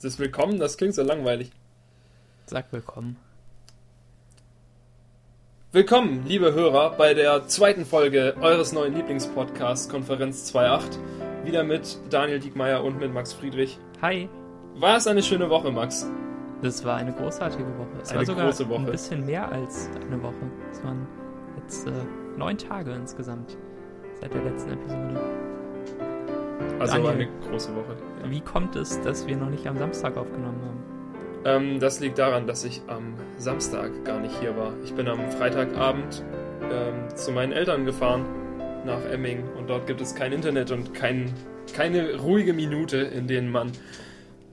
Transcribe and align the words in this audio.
Das 0.00 0.18
Willkommen, 0.18 0.58
das 0.58 0.76
klingt 0.76 0.94
so 0.94 1.02
langweilig. 1.02 1.50
Sag 2.46 2.72
willkommen. 2.72 3.16
Willkommen, 5.72 6.24
liebe 6.26 6.54
Hörer, 6.54 6.90
bei 6.96 7.14
der 7.14 7.46
zweiten 7.48 7.84
Folge 7.84 8.34
eures 8.40 8.72
neuen 8.72 8.94
Lieblingspodcasts 8.94 9.88
Konferenz 9.88 10.54
2.8. 10.54 11.44
Wieder 11.44 11.62
mit 11.62 11.98
Daniel 12.10 12.38
Diekmeyer 12.40 12.82
und 12.84 12.98
mit 12.98 13.12
Max 13.12 13.32
Friedrich. 13.32 13.78
Hi. 14.00 14.28
War 14.76 14.96
es 14.96 15.06
eine 15.06 15.22
schöne 15.22 15.50
Woche, 15.50 15.70
Max? 15.70 16.08
Das 16.62 16.84
war 16.84 16.96
eine 16.96 17.12
großartige 17.12 17.64
Woche. 17.78 17.88
Es 18.02 18.10
Eine 18.10 18.20
war 18.20 18.26
sogar 18.26 18.44
große 18.46 18.68
Woche. 18.68 18.80
ein 18.80 18.86
bisschen 18.86 19.26
mehr 19.26 19.50
als 19.50 19.90
eine 20.00 20.22
Woche. 20.22 20.34
Es 20.70 20.82
waren 20.84 21.06
jetzt 21.60 21.86
äh, 21.86 21.90
neun 22.36 22.56
Tage 22.56 22.92
insgesamt 22.92 23.56
seit 24.20 24.32
der 24.32 24.42
letzten 24.42 24.72
Episode. 24.72 25.20
Also 26.78 26.94
Daniel. 26.94 27.04
war 27.04 27.12
eine 27.12 27.28
große 27.50 27.74
Woche. 27.74 27.96
Wie 28.28 28.40
kommt 28.40 28.76
es, 28.76 29.00
dass 29.02 29.26
wir 29.26 29.36
noch 29.36 29.50
nicht 29.50 29.66
am 29.66 29.78
Samstag 29.78 30.16
aufgenommen 30.16 30.60
haben? 30.62 30.98
Ähm, 31.44 31.80
das 31.80 32.00
liegt 32.00 32.18
daran, 32.18 32.46
dass 32.46 32.64
ich 32.64 32.82
am 32.88 33.14
Samstag 33.36 34.04
gar 34.04 34.20
nicht 34.20 34.38
hier 34.40 34.56
war. 34.56 34.74
Ich 34.84 34.94
bin 34.94 35.08
am 35.08 35.30
Freitagabend 35.30 36.24
ähm, 36.70 37.16
zu 37.16 37.32
meinen 37.32 37.52
Eltern 37.52 37.84
gefahren 37.84 38.24
nach 38.84 39.04
Emming 39.04 39.44
und 39.56 39.68
dort 39.68 39.86
gibt 39.86 40.00
es 40.00 40.14
kein 40.14 40.32
Internet 40.32 40.70
und 40.70 40.94
kein, 40.94 41.32
keine 41.74 42.16
ruhige 42.16 42.52
Minute, 42.52 42.98
in 42.98 43.26
denen 43.26 43.50
man 43.50 43.72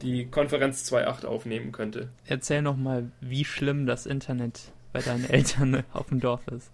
die 0.01 0.27
Konferenz 0.27 0.91
2.8 0.91 1.25
aufnehmen 1.25 1.71
könnte. 1.71 2.09
Erzähl 2.25 2.61
noch 2.61 2.77
mal, 2.77 3.11
wie 3.21 3.45
schlimm 3.45 3.85
das 3.85 4.05
Internet 4.05 4.71
bei 4.93 4.99
deinen 4.99 5.25
Eltern 5.29 5.83
auf 5.93 6.09
dem 6.09 6.19
Dorf 6.19 6.47
ist. 6.47 6.71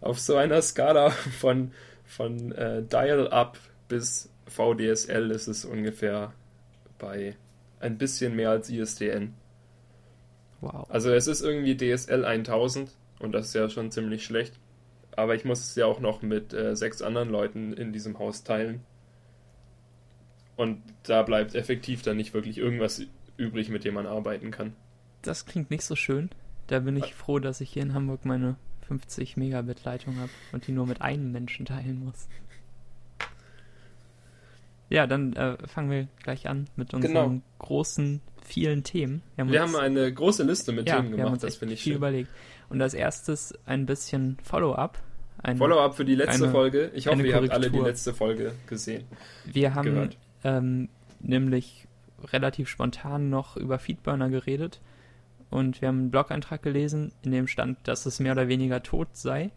Auf 0.00 0.18
so 0.20 0.36
einer 0.36 0.62
Skala 0.62 1.10
von, 1.10 1.72
von 2.04 2.52
äh, 2.52 2.82
Dial-Up 2.82 3.58
bis 3.88 4.30
VDSL 4.46 5.30
ist 5.30 5.48
es 5.48 5.64
ungefähr 5.64 6.32
bei 6.98 7.36
ein 7.80 7.98
bisschen 7.98 8.36
mehr 8.36 8.50
als 8.50 8.70
ISDN. 8.70 9.34
Wow. 10.60 10.86
Also 10.90 11.10
es 11.12 11.26
ist 11.26 11.42
irgendwie 11.42 11.76
DSL 11.76 12.24
1000 12.24 12.90
und 13.20 13.32
das 13.32 13.48
ist 13.48 13.54
ja 13.54 13.68
schon 13.68 13.90
ziemlich 13.90 14.24
schlecht. 14.24 14.58
Aber 15.16 15.34
ich 15.34 15.44
muss 15.44 15.60
es 15.60 15.74
ja 15.74 15.86
auch 15.86 16.00
noch 16.00 16.22
mit 16.22 16.52
äh, 16.52 16.76
sechs 16.76 17.02
anderen 17.02 17.28
Leuten 17.28 17.72
in 17.72 17.92
diesem 17.92 18.18
Haus 18.18 18.44
teilen. 18.44 18.80
Und 20.56 20.82
da 21.04 21.22
bleibt 21.22 21.54
effektiv 21.54 22.02
dann 22.02 22.16
nicht 22.16 22.34
wirklich 22.34 22.58
irgendwas 22.58 23.02
übrig, 23.36 23.68
mit 23.68 23.84
dem 23.84 23.94
man 23.94 24.06
arbeiten 24.06 24.50
kann. 24.50 24.74
Das 25.22 25.46
klingt 25.46 25.70
nicht 25.70 25.84
so 25.84 25.96
schön. 25.96 26.30
Da 26.66 26.80
bin 26.80 26.96
ich 26.96 27.14
froh, 27.14 27.38
dass 27.38 27.60
ich 27.60 27.70
hier 27.70 27.82
in 27.82 27.94
Hamburg 27.94 28.24
meine 28.24 28.56
50 28.88 29.36
Megabit 29.36 29.84
Leitung 29.84 30.18
habe 30.18 30.30
und 30.52 30.66
die 30.66 30.72
nur 30.72 30.86
mit 30.86 31.00
einem 31.00 31.30
Menschen 31.32 31.66
teilen 31.66 32.04
muss. 32.04 32.28
Ja, 34.90 35.06
dann 35.06 35.34
äh, 35.34 35.56
fangen 35.66 35.90
wir 35.90 36.08
gleich 36.22 36.48
an 36.48 36.66
mit 36.76 36.94
unseren 36.94 37.12
Genau. 37.12 37.40
großen, 37.58 38.20
vielen 38.42 38.84
Themen. 38.84 39.22
Wir 39.36 39.44
uns- 39.44 39.56
haben 39.58 39.76
eine 39.76 40.12
große 40.12 40.42
Liste 40.44 40.72
mit 40.72 40.88
ja, 40.88 40.96
Themen 40.96 41.08
wir 41.08 41.12
haben 41.12 41.18
gemacht, 41.18 41.32
uns 41.34 41.42
das 41.42 41.56
finde 41.56 41.74
ich 41.74 41.82
viel 41.82 41.92
schön. 41.92 41.98
überlegt. 41.98 42.30
Und 42.70 42.80
als 42.80 42.94
erstes 42.94 43.54
ein 43.66 43.84
bisschen 43.86 44.38
Follow-up. 44.42 44.98
Follow-up 45.56 45.94
für 45.94 46.04
die 46.04 46.14
letzte 46.14 46.44
eine- 46.44 46.52
Folge. 46.52 46.90
Ich 46.94 47.06
hoffe, 47.06 47.26
ihr 47.26 47.34
habt 47.36 47.50
alle 47.50 47.70
die 47.70 47.78
letzte 47.78 48.12
Folge 48.14 48.52
gesehen. 48.66 49.04
Wir 49.44 49.74
haben 49.74 50.10
ähm, 50.44 50.88
nämlich 51.20 51.86
relativ 52.32 52.68
spontan 52.68 53.30
noch 53.30 53.56
über 53.56 53.78
Feedburner 53.78 54.28
geredet 54.30 54.80
und 55.50 55.80
wir 55.80 55.88
haben 55.88 55.98
einen 56.00 56.10
Blog-Eintrag 56.10 56.62
gelesen, 56.62 57.12
in 57.22 57.30
dem 57.30 57.46
stand, 57.46 57.78
dass 57.86 58.06
es 58.06 58.18
mehr 58.20 58.32
oder 58.32 58.48
weniger 58.48 58.82
tot 58.82 59.08
sei, 59.12 59.50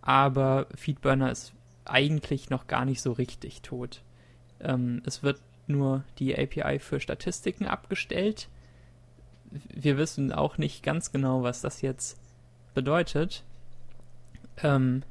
aber 0.00 0.66
Feedburner 0.74 1.30
ist 1.30 1.52
eigentlich 1.84 2.50
noch 2.50 2.66
gar 2.66 2.84
nicht 2.84 3.00
so 3.00 3.12
richtig 3.12 3.62
tot. 3.62 4.02
Ähm, 4.62 5.02
es 5.04 5.22
wird 5.22 5.40
nur 5.66 6.04
die 6.18 6.36
API 6.36 6.78
für 6.78 7.00
Statistiken 7.00 7.66
abgestellt. 7.66 8.48
Wir 9.50 9.98
wissen 9.98 10.32
auch 10.32 10.58
nicht 10.58 10.82
ganz 10.82 11.12
genau, 11.12 11.42
was 11.42 11.60
das 11.60 11.82
jetzt 11.82 12.18
bedeutet. 12.74 13.44
Ähm, 14.62 15.02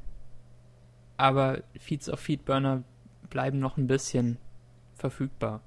aber 1.17 1.61
Feeds 1.79 2.09
auf 2.09 2.19
Feedburner 2.19 2.83
bleiben 3.29 3.59
noch 3.59 3.77
ein 3.77 3.87
bisschen 3.87 4.37
verfügbar. 4.95 5.61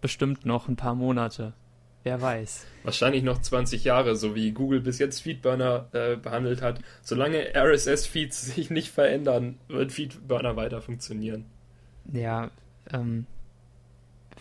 Bestimmt 0.00 0.46
noch 0.46 0.68
ein 0.68 0.76
paar 0.76 0.94
Monate. 0.94 1.54
Wer 2.02 2.20
weiß. 2.20 2.66
Wahrscheinlich 2.82 3.22
noch 3.22 3.42
20 3.42 3.84
Jahre, 3.84 4.16
so 4.16 4.34
wie 4.34 4.52
Google 4.52 4.80
bis 4.80 4.98
jetzt 4.98 5.20
Feedburner 5.20 5.88
äh, 5.92 6.16
behandelt 6.16 6.62
hat. 6.62 6.80
Solange 7.02 7.54
RSS-Feeds 7.54 8.54
sich 8.54 8.70
nicht 8.70 8.90
verändern, 8.90 9.58
wird 9.68 9.92
Feedburner 9.92 10.56
weiter 10.56 10.80
funktionieren. 10.80 11.44
Ja, 12.12 12.50
ähm, 12.92 13.26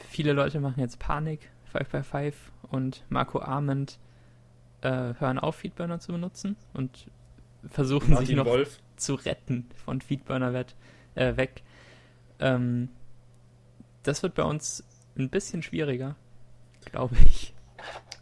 viele 0.09 0.33
Leute 0.33 0.59
machen 0.59 0.79
jetzt 0.79 0.99
Panik. 0.99 1.49
5x5 1.73 2.33
und 2.71 3.03
Marco 3.09 3.39
Arment 3.39 3.99
äh, 4.81 5.13
hören 5.19 5.39
auf, 5.39 5.57
Feedburner 5.57 5.99
zu 5.99 6.13
benutzen 6.13 6.55
und 6.73 7.07
versuchen 7.69 8.07
sich 8.07 8.15
Martin 8.15 8.37
noch 8.37 8.45
Wolf. 8.45 8.79
zu 8.95 9.15
retten 9.15 9.69
von 9.85 10.01
Feedburner 10.01 10.53
wet, 10.53 10.75
äh, 11.15 11.35
weg. 11.35 11.61
Ähm, 12.39 12.89
das 14.03 14.23
wird 14.23 14.35
bei 14.35 14.43
uns 14.43 14.83
ein 15.17 15.29
bisschen 15.29 15.61
schwieriger, 15.61 16.15
glaube 16.85 17.17
ich. 17.25 17.53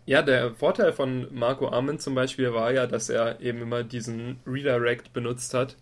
Ja, 0.06 0.22
der 0.22 0.54
Vorteil 0.54 0.94
von 0.94 1.28
Marco 1.34 1.70
Arment 1.70 2.02
zum 2.02 2.16
Beispiel 2.16 2.54
war 2.54 2.72
ja, 2.72 2.88
dass 2.88 3.10
er 3.10 3.42
eben 3.42 3.62
immer 3.62 3.84
diesen 3.84 4.40
Redirect 4.46 5.14
benutzt 5.14 5.54
hat 5.54 5.76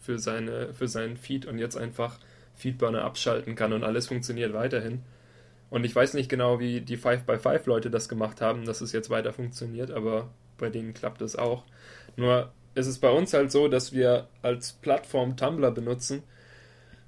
für, 0.00 0.18
seine, 0.18 0.74
für 0.74 0.86
seinen 0.86 1.16
Feed 1.16 1.46
und 1.46 1.58
jetzt 1.58 1.76
einfach 1.76 2.18
Feedburner 2.60 3.04
abschalten 3.04 3.54
kann 3.54 3.72
und 3.72 3.84
alles 3.84 4.06
funktioniert 4.06 4.52
weiterhin. 4.52 5.02
Und 5.70 5.84
ich 5.84 5.94
weiß 5.94 6.14
nicht 6.14 6.28
genau, 6.28 6.58
wie 6.58 6.80
die 6.80 6.98
5x5-Leute 6.98 7.90
das 7.90 8.08
gemacht 8.08 8.40
haben, 8.40 8.64
dass 8.64 8.80
es 8.80 8.92
jetzt 8.92 9.10
weiter 9.10 9.32
funktioniert, 9.32 9.90
aber 9.90 10.28
bei 10.58 10.68
denen 10.68 10.94
klappt 10.94 11.22
es 11.22 11.36
auch. 11.36 11.64
Nur 12.16 12.52
ist 12.74 12.86
es 12.86 12.98
bei 12.98 13.10
uns 13.10 13.32
halt 13.32 13.50
so, 13.52 13.68
dass 13.68 13.92
wir 13.92 14.28
als 14.42 14.72
Plattform 14.72 15.36
Tumblr 15.36 15.70
benutzen 15.70 16.22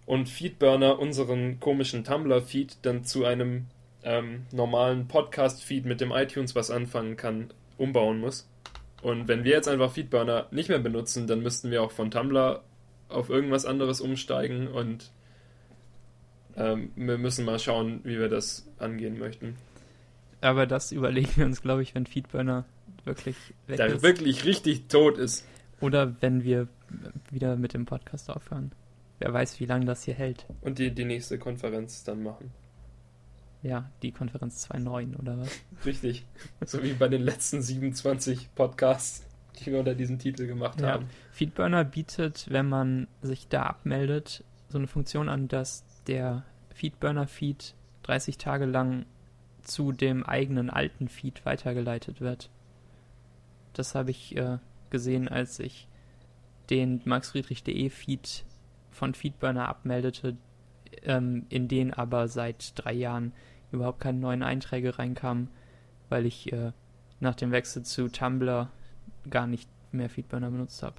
und 0.06 0.28
Feedburner 0.28 0.98
unseren 0.98 1.60
komischen 1.60 2.04
Tumblr-Feed 2.04 2.78
dann 2.82 3.04
zu 3.04 3.24
einem 3.24 3.66
ähm, 4.04 4.46
normalen 4.52 5.08
Podcast-Feed 5.08 5.84
mit 5.84 6.00
dem 6.00 6.12
iTunes 6.12 6.54
was 6.54 6.70
anfangen 6.70 7.16
kann, 7.16 7.52
umbauen 7.78 8.18
muss. 8.18 8.48
Und 9.02 9.26
wenn 9.26 9.44
wir 9.44 9.52
jetzt 9.52 9.68
einfach 9.68 9.92
Feedburner 9.92 10.46
nicht 10.50 10.68
mehr 10.68 10.78
benutzen, 10.78 11.26
dann 11.26 11.42
müssten 11.42 11.70
wir 11.70 11.82
auch 11.82 11.90
von 11.90 12.10
Tumblr 12.10 12.62
auf 13.08 13.28
irgendwas 13.28 13.66
anderes 13.66 14.00
umsteigen 14.00 14.68
und 14.68 15.10
ähm, 16.56 16.90
wir 16.96 17.18
müssen 17.18 17.44
mal 17.44 17.58
schauen, 17.58 18.00
wie 18.04 18.18
wir 18.18 18.28
das 18.28 18.66
angehen 18.78 19.18
möchten. 19.18 19.56
Aber 20.40 20.66
das 20.66 20.92
überlegen 20.92 21.30
wir 21.36 21.46
uns, 21.46 21.62
glaube 21.62 21.82
ich, 21.82 21.94
wenn 21.94 22.06
Feedburner 22.06 22.64
wirklich 23.04 23.36
weg 23.66 23.76
Der 23.76 23.86
ist. 23.86 24.02
wirklich 24.02 24.44
richtig 24.44 24.88
tot 24.88 25.18
ist. 25.18 25.46
Oder 25.80 26.14
wenn 26.20 26.42
wir 26.44 26.68
wieder 27.30 27.56
mit 27.56 27.74
dem 27.74 27.86
Podcast 27.86 28.30
aufhören. 28.30 28.72
Wer 29.18 29.32
weiß, 29.32 29.60
wie 29.60 29.66
lange 29.66 29.84
das 29.86 30.02
hier 30.04 30.14
hält. 30.14 30.46
Und 30.60 30.78
die, 30.78 30.90
die 30.92 31.04
nächste 31.04 31.38
Konferenz 31.38 32.02
dann 32.04 32.22
machen. 32.22 32.50
Ja, 33.62 33.88
die 34.02 34.10
Konferenz 34.10 34.66
2.9 34.68 35.16
oder 35.18 35.38
was? 35.38 35.60
Richtig. 35.86 36.24
so 36.66 36.82
wie 36.82 36.92
bei 36.94 37.06
den 37.08 37.22
letzten 37.22 37.62
27 37.62 38.52
Podcasts, 38.56 39.24
die 39.60 39.66
wir 39.70 39.78
unter 39.78 39.94
diesem 39.94 40.18
Titel 40.18 40.46
gemacht 40.48 40.80
Ja. 40.80 40.88
haben. 40.94 41.06
Feedburner 41.30 41.84
bietet, 41.84 42.46
wenn 42.50 42.68
man 42.68 43.06
sich 43.22 43.46
da 43.48 43.62
abmeldet, 43.64 44.42
so 44.68 44.78
eine 44.78 44.88
Funktion 44.88 45.28
an, 45.28 45.46
dass 45.46 45.84
der 46.06 46.44
Feedburner-Feed 46.74 47.74
30 48.02 48.38
Tage 48.38 48.64
lang 48.64 49.06
zu 49.62 49.92
dem 49.92 50.24
eigenen 50.24 50.70
alten 50.70 51.08
Feed 51.08 51.44
weitergeleitet 51.44 52.20
wird. 52.20 52.50
Das 53.74 53.94
habe 53.94 54.10
ich 54.10 54.36
äh, 54.36 54.58
gesehen, 54.90 55.28
als 55.28 55.58
ich 55.58 55.88
den 56.70 57.00
maxfriedrich.de 57.04 57.90
Feed 57.90 58.44
von 58.90 59.14
Feedburner 59.14 59.68
abmeldete, 59.68 60.36
ähm, 61.04 61.46
in 61.48 61.68
den 61.68 61.94
aber 61.94 62.28
seit 62.28 62.72
drei 62.76 62.92
Jahren 62.92 63.32
überhaupt 63.70 64.00
keine 64.00 64.18
neuen 64.18 64.42
Einträge 64.42 64.98
reinkamen, 64.98 65.48
weil 66.08 66.26
ich 66.26 66.52
äh, 66.52 66.72
nach 67.20 67.34
dem 67.34 67.52
Wechsel 67.52 67.84
zu 67.84 68.08
Tumblr 68.08 68.68
gar 69.30 69.46
nicht 69.46 69.68
mehr 69.92 70.10
Feedburner 70.10 70.50
benutzt 70.50 70.82
habe. 70.82 70.96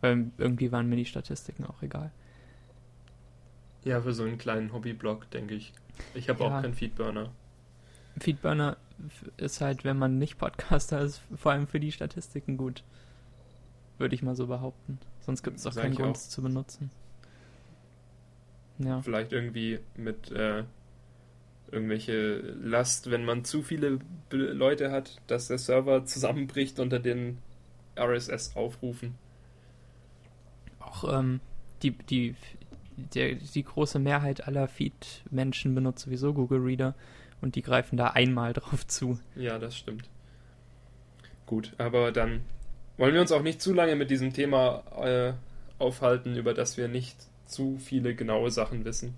Weil 0.00 0.30
irgendwie 0.38 0.72
waren 0.72 0.88
mir 0.88 0.96
die 0.96 1.04
Statistiken 1.04 1.64
auch 1.64 1.82
egal. 1.82 2.12
Ja, 3.84 4.00
für 4.00 4.12
so 4.14 4.22
einen 4.24 4.38
kleinen 4.38 4.72
Hobbyblog, 4.72 5.30
denke 5.30 5.54
ich. 5.54 5.72
Ich 6.14 6.28
habe 6.28 6.42
Ja. 6.42 6.46
auch 6.58 6.62
keinen 6.62 6.74
Feedburner. 6.74 7.30
Feedburner 8.18 8.76
ist 9.36 9.60
halt, 9.60 9.84
wenn 9.84 9.98
man 9.98 10.18
nicht 10.18 10.38
Podcaster 10.38 11.00
ist, 11.00 11.20
vor 11.36 11.52
allem 11.52 11.66
für 11.66 11.80
die 11.80 11.92
Statistiken 11.92 12.56
gut. 12.56 12.82
Würde 13.98 14.14
ich 14.14 14.22
mal 14.22 14.34
so 14.36 14.46
behaupten. 14.46 14.98
Sonst 15.20 15.42
gibt 15.42 15.58
es 15.58 15.66
auch 15.66 15.72
Sag 15.72 15.84
keinen 15.84 15.94
Grund 15.96 16.16
es 16.16 16.30
zu 16.30 16.42
benutzen. 16.42 16.90
Ja. 18.78 19.02
Vielleicht 19.02 19.32
irgendwie 19.32 19.78
mit 19.96 20.30
äh, 20.32 20.64
irgendwelche 21.70 22.38
Last, 22.62 23.10
wenn 23.10 23.24
man 23.24 23.44
zu 23.44 23.62
viele 23.62 23.98
Leute 24.30 24.90
hat, 24.90 25.20
dass 25.26 25.48
der 25.48 25.58
Server 25.58 26.04
zusammenbricht 26.06 26.80
unter 26.80 26.98
den 26.98 27.38
RSS-Aufrufen. 27.96 29.14
Auch 30.80 31.18
ähm, 31.18 31.40
die, 31.82 31.92
die 31.92 32.34
der, 32.96 33.34
die 33.34 33.64
große 33.64 33.98
Mehrheit 33.98 34.46
aller 34.46 34.68
Feed-Menschen 34.68 35.74
benutzt 35.74 36.04
sowieso 36.04 36.32
Google 36.32 36.60
Reader 36.60 36.94
und 37.40 37.54
die 37.54 37.62
greifen 37.62 37.96
da 37.96 38.08
einmal 38.08 38.52
drauf 38.52 38.86
zu. 38.86 39.18
Ja, 39.36 39.58
das 39.58 39.76
stimmt. 39.76 40.08
Gut, 41.46 41.72
aber 41.78 42.10
dann 42.10 42.40
wollen 42.96 43.14
wir 43.14 43.20
uns 43.20 43.32
auch 43.32 43.42
nicht 43.42 43.60
zu 43.60 43.72
lange 43.72 43.96
mit 43.96 44.10
diesem 44.10 44.32
Thema 44.32 44.82
äh, 45.02 45.32
aufhalten, 45.78 46.36
über 46.36 46.54
das 46.54 46.76
wir 46.76 46.88
nicht 46.88 47.16
zu 47.46 47.78
viele 47.78 48.14
genaue 48.14 48.50
Sachen 48.50 48.84
wissen. 48.84 49.14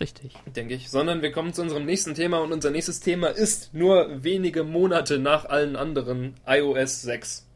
Richtig. 0.00 0.34
Denke 0.56 0.74
ich. 0.74 0.90
Sondern 0.90 1.22
wir 1.22 1.30
kommen 1.30 1.52
zu 1.52 1.62
unserem 1.62 1.84
nächsten 1.84 2.14
Thema 2.14 2.38
und 2.38 2.52
unser 2.52 2.70
nächstes 2.70 3.00
Thema 3.00 3.28
ist 3.28 3.74
nur 3.74 4.24
wenige 4.24 4.64
Monate 4.64 5.18
nach 5.18 5.44
allen 5.44 5.76
anderen 5.76 6.34
iOS 6.46 7.02
6. 7.02 7.46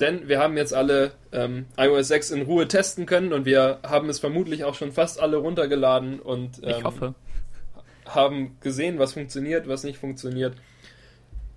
Denn 0.00 0.28
wir 0.28 0.38
haben 0.38 0.56
jetzt 0.56 0.72
alle 0.72 1.12
ähm, 1.30 1.66
iOS 1.76 2.08
6 2.08 2.30
in 2.30 2.42
Ruhe 2.42 2.66
testen 2.66 3.04
können 3.04 3.32
und 3.32 3.44
wir 3.44 3.80
haben 3.82 4.08
es 4.08 4.18
vermutlich 4.18 4.64
auch 4.64 4.74
schon 4.74 4.92
fast 4.92 5.20
alle 5.20 5.36
runtergeladen 5.36 6.20
und 6.20 6.62
ähm, 6.62 6.70
ich 6.70 6.84
hoffe. 6.84 7.14
haben 8.06 8.56
gesehen, 8.60 8.98
was 8.98 9.12
funktioniert, 9.12 9.68
was 9.68 9.84
nicht 9.84 9.98
funktioniert. 9.98 10.54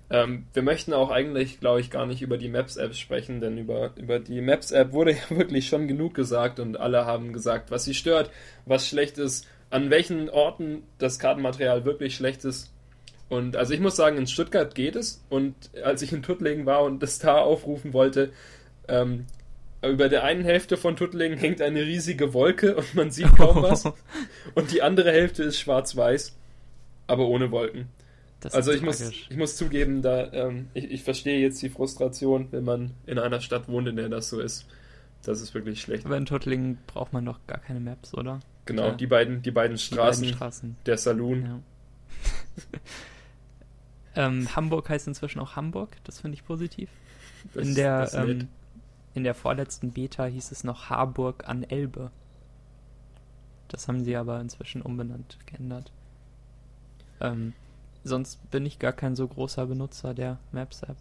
Ähm, 0.09 0.45
wir 0.53 0.61
möchten 0.61 0.93
auch 0.93 1.09
eigentlich, 1.09 1.61
glaube 1.61 1.79
ich, 1.79 1.89
gar 1.89 2.05
nicht 2.05 2.21
über 2.21 2.37
die 2.37 2.49
Maps-App 2.49 2.93
sprechen, 2.95 3.39
denn 3.39 3.57
über, 3.57 3.91
über 3.95 4.19
die 4.19 4.41
Maps-App 4.41 4.91
wurde 4.91 5.11
ja 5.29 5.37
wirklich 5.37 5.67
schon 5.67 5.87
genug 5.87 6.13
gesagt 6.13 6.59
und 6.59 6.77
alle 6.77 7.05
haben 7.05 7.31
gesagt, 7.31 7.71
was 7.71 7.85
sie 7.85 7.93
stört, 7.93 8.29
was 8.65 8.87
schlecht 8.87 9.17
ist, 9.17 9.47
an 9.69 9.89
welchen 9.89 10.29
Orten 10.29 10.83
das 10.97 11.17
Kartenmaterial 11.17 11.85
wirklich 11.85 12.15
schlecht 12.15 12.43
ist. 12.43 12.72
Und 13.29 13.55
also 13.55 13.73
ich 13.73 13.79
muss 13.79 13.95
sagen, 13.95 14.17
in 14.17 14.27
Stuttgart 14.27 14.75
geht 14.75 14.95
es. 14.95 15.23
Und 15.29 15.55
als 15.83 16.01
ich 16.01 16.13
in 16.13 16.23
Tuttlingen 16.23 16.65
war 16.65 16.83
und 16.83 17.01
das 17.01 17.19
da 17.19 17.37
aufrufen 17.37 17.93
wollte, 17.93 18.31
ähm, 18.87 19.25
über 19.81 20.07
der 20.09 20.23
einen 20.23 20.43
Hälfte 20.43 20.77
von 20.77 20.95
Tuttlingen 20.95 21.37
hängt 21.37 21.61
eine 21.61 21.81
riesige 21.81 22.33
Wolke 22.33 22.75
und 22.75 22.95
man 22.95 23.11
sieht 23.11 23.35
kaum 23.35 23.55
was. 23.63 23.85
und 24.55 24.71
die 24.71 24.81
andere 24.81 25.11
Hälfte 25.11 25.43
ist 25.43 25.59
schwarz-weiß, 25.59 26.35
aber 27.07 27.27
ohne 27.27 27.51
Wolken. 27.51 27.87
also 28.51 28.71
ich 28.71 28.81
muss, 28.81 29.01
ich 29.01 29.35
muss 29.35 29.57
zugeben, 29.57 30.01
da 30.01 30.31
ähm, 30.31 30.69
ich, 30.73 30.89
ich 30.89 31.03
verstehe 31.03 31.39
jetzt 31.39 31.61
die 31.61 31.69
Frustration, 31.69 32.47
wenn 32.51 32.63
man 32.63 32.91
in 33.05 33.19
einer 33.19 33.41
Stadt 33.41 33.67
wohnt, 33.67 33.87
in 33.87 33.97
der 33.97 34.09
das 34.09 34.29
so 34.29 34.39
ist. 34.39 34.65
Das 35.23 35.41
ist 35.41 35.53
wirklich 35.53 35.81
schlecht. 35.81 36.05
Aber 36.05 36.17
in 36.17 36.25
Tuttlingen 36.25 36.77
braucht 36.85 37.13
man 37.13 37.25
doch 37.25 37.39
gar 37.47 37.59
keine 37.59 37.79
Maps, 37.79 38.13
oder? 38.13 38.41
Genau, 38.65 38.87
ja. 38.87 38.91
die 38.91 39.07
beiden, 39.07 39.41
die 39.41 39.51
beiden 39.51 39.77
Straßen, 39.77 40.23
die 40.23 40.29
beiden 40.29 40.37
Straßen. 40.37 40.75
der 40.85 40.97
Saloon. 40.97 41.45
Ja. 41.45 41.59
Ähm, 44.15 44.55
Hamburg 44.55 44.89
heißt 44.89 45.07
inzwischen 45.07 45.39
auch 45.39 45.55
Hamburg, 45.55 45.97
das 46.03 46.19
finde 46.19 46.35
ich 46.35 46.45
positiv. 46.45 46.89
Das, 47.53 47.67
in, 47.67 47.75
der, 47.75 48.13
ähm, 48.13 48.47
in 49.13 49.23
der 49.23 49.33
vorletzten 49.33 49.91
Beta 49.91 50.25
hieß 50.25 50.51
es 50.51 50.63
noch 50.63 50.89
Harburg 50.89 51.47
an 51.47 51.63
Elbe. 51.63 52.11
Das 53.67 53.87
haben 53.87 54.03
sie 54.03 54.15
aber 54.15 54.39
inzwischen 54.39 54.81
umbenannt, 54.81 55.39
geändert. 55.45 55.91
Ähm, 57.19 57.53
sonst 58.03 58.51
bin 58.51 58.65
ich 58.65 58.79
gar 58.79 58.93
kein 58.93 59.15
so 59.15 59.27
großer 59.27 59.65
Benutzer 59.65 60.13
der 60.13 60.39
Maps-App. 60.51 60.97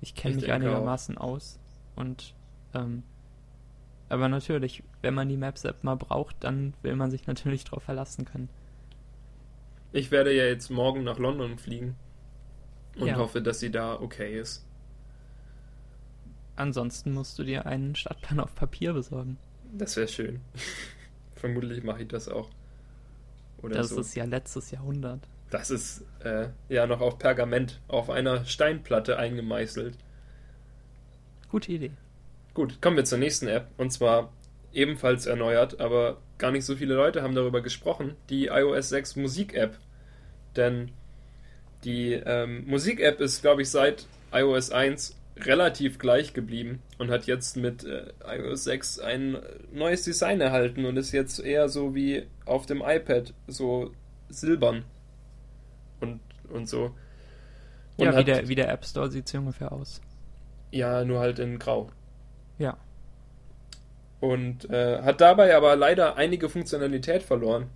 Ich 0.00 0.14
kenne 0.14 0.36
mich 0.36 0.50
einigermaßen 0.50 1.18
auch. 1.18 1.34
aus 1.34 1.58
und 1.94 2.34
ähm, 2.74 3.02
aber 4.08 4.28
natürlich, 4.28 4.82
wenn 5.02 5.14
man 5.14 5.28
die 5.28 5.36
Maps-App 5.36 5.84
mal 5.84 5.96
braucht, 5.96 6.36
dann 6.40 6.74
will 6.82 6.96
man 6.96 7.10
sich 7.10 7.26
natürlich 7.26 7.64
darauf 7.66 7.82
verlassen 7.82 8.24
können. 8.24 8.48
Ich 9.92 10.10
werde 10.10 10.34
ja 10.34 10.44
jetzt 10.44 10.70
morgen 10.70 11.04
nach 11.04 11.18
London 11.18 11.58
fliegen 11.58 11.96
und 12.96 13.08
ja. 13.08 13.16
hoffe, 13.16 13.40
dass 13.40 13.60
sie 13.60 13.70
da 13.70 13.94
okay 14.00 14.38
ist. 14.38 14.66
Ansonsten 16.56 17.12
musst 17.12 17.38
du 17.38 17.44
dir 17.44 17.66
einen 17.66 17.94
Stadtplan 17.94 18.40
auf 18.40 18.54
Papier 18.54 18.92
besorgen. 18.92 19.38
Das 19.72 19.96
wäre 19.96 20.08
schön. 20.08 20.40
Vermutlich 21.36 21.84
mache 21.84 22.02
ich 22.02 22.08
das 22.08 22.28
auch. 22.28 22.50
Oder 23.62 23.76
das 23.76 23.90
so. 23.90 24.00
ist 24.00 24.14
ja 24.14 24.24
letztes 24.24 24.70
Jahrhundert. 24.70 25.20
Das 25.50 25.70
ist 25.70 26.04
äh, 26.20 26.48
ja 26.68 26.86
noch 26.86 27.00
auf 27.00 27.18
Pergament, 27.18 27.80
auf 27.88 28.10
einer 28.10 28.44
Steinplatte 28.44 29.18
eingemeißelt. 29.18 29.96
Gute 31.50 31.72
Idee. 31.72 31.92
Gut, 32.54 32.82
kommen 32.82 32.96
wir 32.96 33.04
zur 33.04 33.18
nächsten 33.18 33.46
App. 33.46 33.68
Und 33.78 33.90
zwar 33.92 34.32
ebenfalls 34.78 35.26
erneuert, 35.26 35.80
aber 35.80 36.18
gar 36.38 36.52
nicht 36.52 36.64
so 36.64 36.76
viele 36.76 36.94
Leute 36.94 37.22
haben 37.22 37.34
darüber 37.34 37.60
gesprochen, 37.60 38.14
die 38.30 38.46
iOS 38.46 38.88
6 38.90 39.16
Musik-App. 39.16 39.76
Denn 40.56 40.92
die 41.84 42.12
ähm, 42.12 42.64
Musik-App 42.66 43.20
ist, 43.20 43.42
glaube 43.42 43.62
ich, 43.62 43.70
seit 43.70 44.06
iOS 44.32 44.70
1 44.70 45.16
relativ 45.40 45.98
gleich 45.98 46.32
geblieben 46.32 46.80
und 46.98 47.10
hat 47.10 47.26
jetzt 47.26 47.56
mit 47.56 47.84
äh, 47.84 48.06
iOS 48.24 48.64
6 48.64 49.00
ein 49.00 49.38
neues 49.72 50.02
Design 50.02 50.40
erhalten 50.40 50.84
und 50.84 50.96
ist 50.96 51.12
jetzt 51.12 51.40
eher 51.40 51.68
so 51.68 51.94
wie 51.94 52.26
auf 52.44 52.66
dem 52.66 52.82
iPad, 52.84 53.34
so 53.46 53.92
silbern 54.28 54.84
und, 56.00 56.20
und 56.50 56.68
so. 56.68 56.94
Und 57.96 58.06
ja, 58.06 58.16
wie, 58.16 58.24
der, 58.24 58.48
wie 58.48 58.54
der 58.54 58.70
App 58.70 58.84
Store 58.84 59.10
sieht 59.10 59.26
es 59.26 59.34
ungefähr 59.34 59.72
aus. 59.72 60.00
Ja, 60.70 61.04
nur 61.04 61.18
halt 61.18 61.40
in 61.40 61.58
Grau. 61.58 61.90
Ja 62.58 62.76
und 64.20 64.68
äh, 64.70 65.02
hat 65.02 65.20
dabei 65.20 65.56
aber 65.56 65.76
leider 65.76 66.16
einige 66.16 66.48
Funktionalität 66.48 67.22
verloren. 67.22 67.68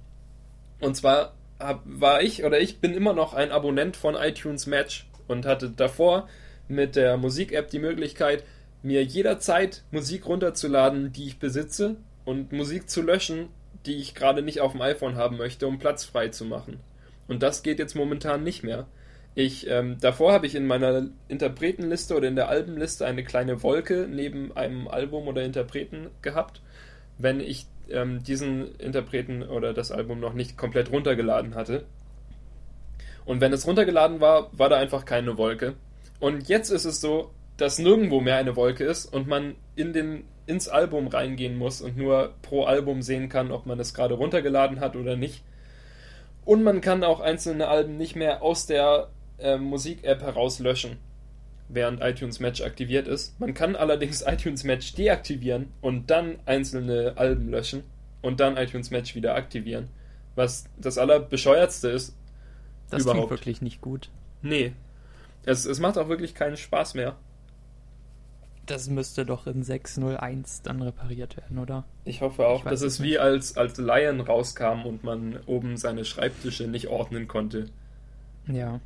Und 0.81 0.97
zwar 0.97 1.35
hab, 1.59 1.83
war 1.85 2.23
ich 2.23 2.45
oder 2.45 2.61
ich 2.61 2.81
bin 2.81 2.95
immer 2.95 3.13
noch 3.13 3.35
ein 3.35 3.53
Abonnent 3.53 3.97
von 3.97 4.15
iTunes 4.15 4.67
Match 4.67 5.07
und 5.29 5.47
hatte 5.47 5.71
davor 5.71 6.29
mit 6.69 6.97
der 6.97 7.17
Musik-App 7.17 7.71
die 7.71 7.79
Möglichkeit, 7.79 8.45
mir 8.83 9.05
jederzeit 9.05 9.85
Musik 9.91 10.27
runterzuladen, 10.27 11.13
die 11.13 11.29
ich 11.29 11.39
besitze 11.39 11.97
und 12.25 12.53
Musik 12.53 12.91
zu 12.91 13.03
löschen, 13.03 13.49
die 13.87 13.97
ich 13.97 14.15
gerade 14.15 14.43
nicht 14.43 14.61
auf 14.61 14.73
dem 14.73 14.83
iPhone 14.83 15.17
haben 15.17 15.37
möchte, 15.37 15.67
um 15.67 15.79
Platz 15.79 16.05
frei 16.05 16.29
zu 16.29 16.45
machen. 16.45 16.81
Und 17.29 17.43
das 17.43 17.63
geht 17.63 17.79
jetzt 17.79 17.95
momentan 17.95 18.43
nicht 18.43 18.65
mehr. 18.65 18.87
Ich, 19.35 19.69
ähm, 19.69 19.97
davor 20.01 20.33
habe 20.33 20.47
ich 20.47 20.55
in 20.55 20.67
meiner 20.67 21.07
Interpretenliste 21.29 22.15
oder 22.15 22.29
in 22.29 22.37
der 22.37 22.49
Albenliste 22.49 23.07
eine 23.07 23.25
kleine 23.25 23.63
Wolke 23.63 24.07
neben 24.11 24.55
einem 24.55 24.89
Album 24.89 25.27
oder 25.27 25.43
Interpreten 25.43 26.11
gehabt, 26.21 26.61
wenn 27.17 27.41
ich 27.41 27.67
ähm, 27.91 28.23
diesen 28.23 28.75
Interpreten 28.77 29.43
oder 29.43 29.73
das 29.73 29.91
Album 29.91 30.21
noch 30.21 30.35
nicht 30.35 30.59
komplett 30.59 30.93
runtergeladen 30.93 31.55
hatte. 31.55 31.87
Und 33.25 33.41
wenn 33.41 33.53
es 33.53 33.67
runtergeladen 33.67 34.21
war, 34.21 34.51
war 34.53 34.69
da 34.69 34.77
einfach 34.77 35.05
keine 35.07 35.39
Wolke. 35.39 35.75
Und 36.21 36.49
jetzt 36.49 36.71
ist 36.71 36.85
es 36.85 37.01
so, 37.01 37.31
dass 37.57 37.79
nirgendwo 37.79 38.21
mehr 38.21 38.37
eine 38.37 38.57
Wolke 38.57 38.85
ist 38.85 39.07
und 39.07 39.29
man 39.29 39.55
in 39.77 39.95
den, 39.95 40.25
ins 40.47 40.69
Album 40.69 41.07
reingehen 41.07 41.57
muss 41.57 41.81
und 41.81 41.97
nur 41.97 42.35
pro 42.43 42.65
Album 42.65 43.01
sehen 43.01 43.29
kann, 43.29 43.51
ob 43.51 43.65
man 43.65 43.81
es 43.81 43.95
gerade 43.95 44.15
runtergeladen 44.15 44.81
hat 44.81 44.97
oder 44.97 45.17
nicht. 45.17 45.43
Und 46.45 46.63
man 46.65 46.81
kann 46.81 47.05
auch 47.05 47.21
einzelne 47.21 47.69
Alben 47.69 47.97
nicht 47.97 48.17
mehr 48.17 48.43
aus 48.43 48.67
der 48.67 49.09
äh, 49.43 49.59
Musik-App 49.59 50.23
herauslöschen, 50.23 50.99
während 51.69 52.01
iTunes 52.03 52.41
Match 52.41 52.63
aktiviert 52.63 53.09
ist. 53.09 53.39
Man 53.41 53.55
kann 53.55 53.77
allerdings 53.77 54.23
iTunes 54.27 54.65
Match 54.65 54.95
deaktivieren 54.95 55.69
und 55.81 56.11
dann 56.11 56.39
einzelne 56.47 57.15
Alben 57.17 57.51
löschen 57.51 57.83
und 58.23 58.41
dann 58.41 58.57
iTunes 58.57 58.91
Match 58.91 59.15
wieder 59.15 59.35
aktivieren. 59.35 59.89
Was 60.35 60.65
das 60.79 60.97
allerbescheuertste 60.97 61.89
ist. 61.89 62.17
Das 62.91 63.03
überhaupt. 63.03 63.19
klingt 63.19 63.31
wirklich 63.31 63.63
nicht 63.63 63.81
gut. 63.81 64.11
Nee. 64.41 64.73
Es, 65.45 65.67
es 65.67 65.81
macht 65.81 65.99
auch 65.99 66.09
wirklich 66.09 66.35
keinen 66.35 66.57
Spaß 66.57 66.95
mehr. 66.95 67.17
Das 68.67 68.89
müsste 68.89 69.27
doch 69.27 69.47
in 69.47 69.65
601 69.65 70.63
dann 70.63 70.83
repariert 70.83 71.37
werden, 71.37 71.59
oder? 71.59 71.85
Ich 72.05 72.21
hoffe 72.21 72.47
auch. 72.47 72.65
Ich 72.65 72.71
das 72.71 72.83
ist 72.83 73.03
wie 73.03 73.19
als, 73.19 73.57
als 73.57 73.77
Lion 73.77 74.21
rauskam 74.21 74.87
und 74.87 75.03
man 75.03 75.41
oben 75.47 75.77
seine 75.77 76.05
Schreibtische 76.05 76.69
nicht 76.69 76.87
ordnen 76.87 77.27
konnte. 77.27 77.67
Ja. 78.47 78.81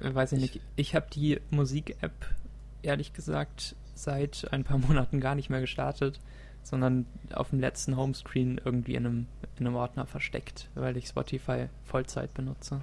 Äh, 0.00 0.14
weiß 0.14 0.32
ich 0.32 0.40
nicht. 0.40 0.60
Ich 0.76 0.94
habe 0.94 1.06
die 1.12 1.40
Musik-App 1.50 2.34
ehrlich 2.82 3.12
gesagt 3.12 3.76
seit 3.94 4.46
ein 4.52 4.64
paar 4.64 4.78
Monaten 4.86 5.20
gar 5.20 5.34
nicht 5.34 5.50
mehr 5.50 5.60
gestartet, 5.60 6.20
sondern 6.62 7.06
auf 7.32 7.50
dem 7.50 7.60
letzten 7.60 7.96
Homescreen 7.96 8.60
irgendwie 8.64 8.94
in 8.94 9.06
einem, 9.06 9.26
in 9.58 9.66
einem 9.66 9.76
Ordner 9.76 10.06
versteckt, 10.06 10.68
weil 10.74 10.96
ich 10.96 11.06
Spotify 11.06 11.68
Vollzeit 11.84 12.34
benutze. 12.34 12.82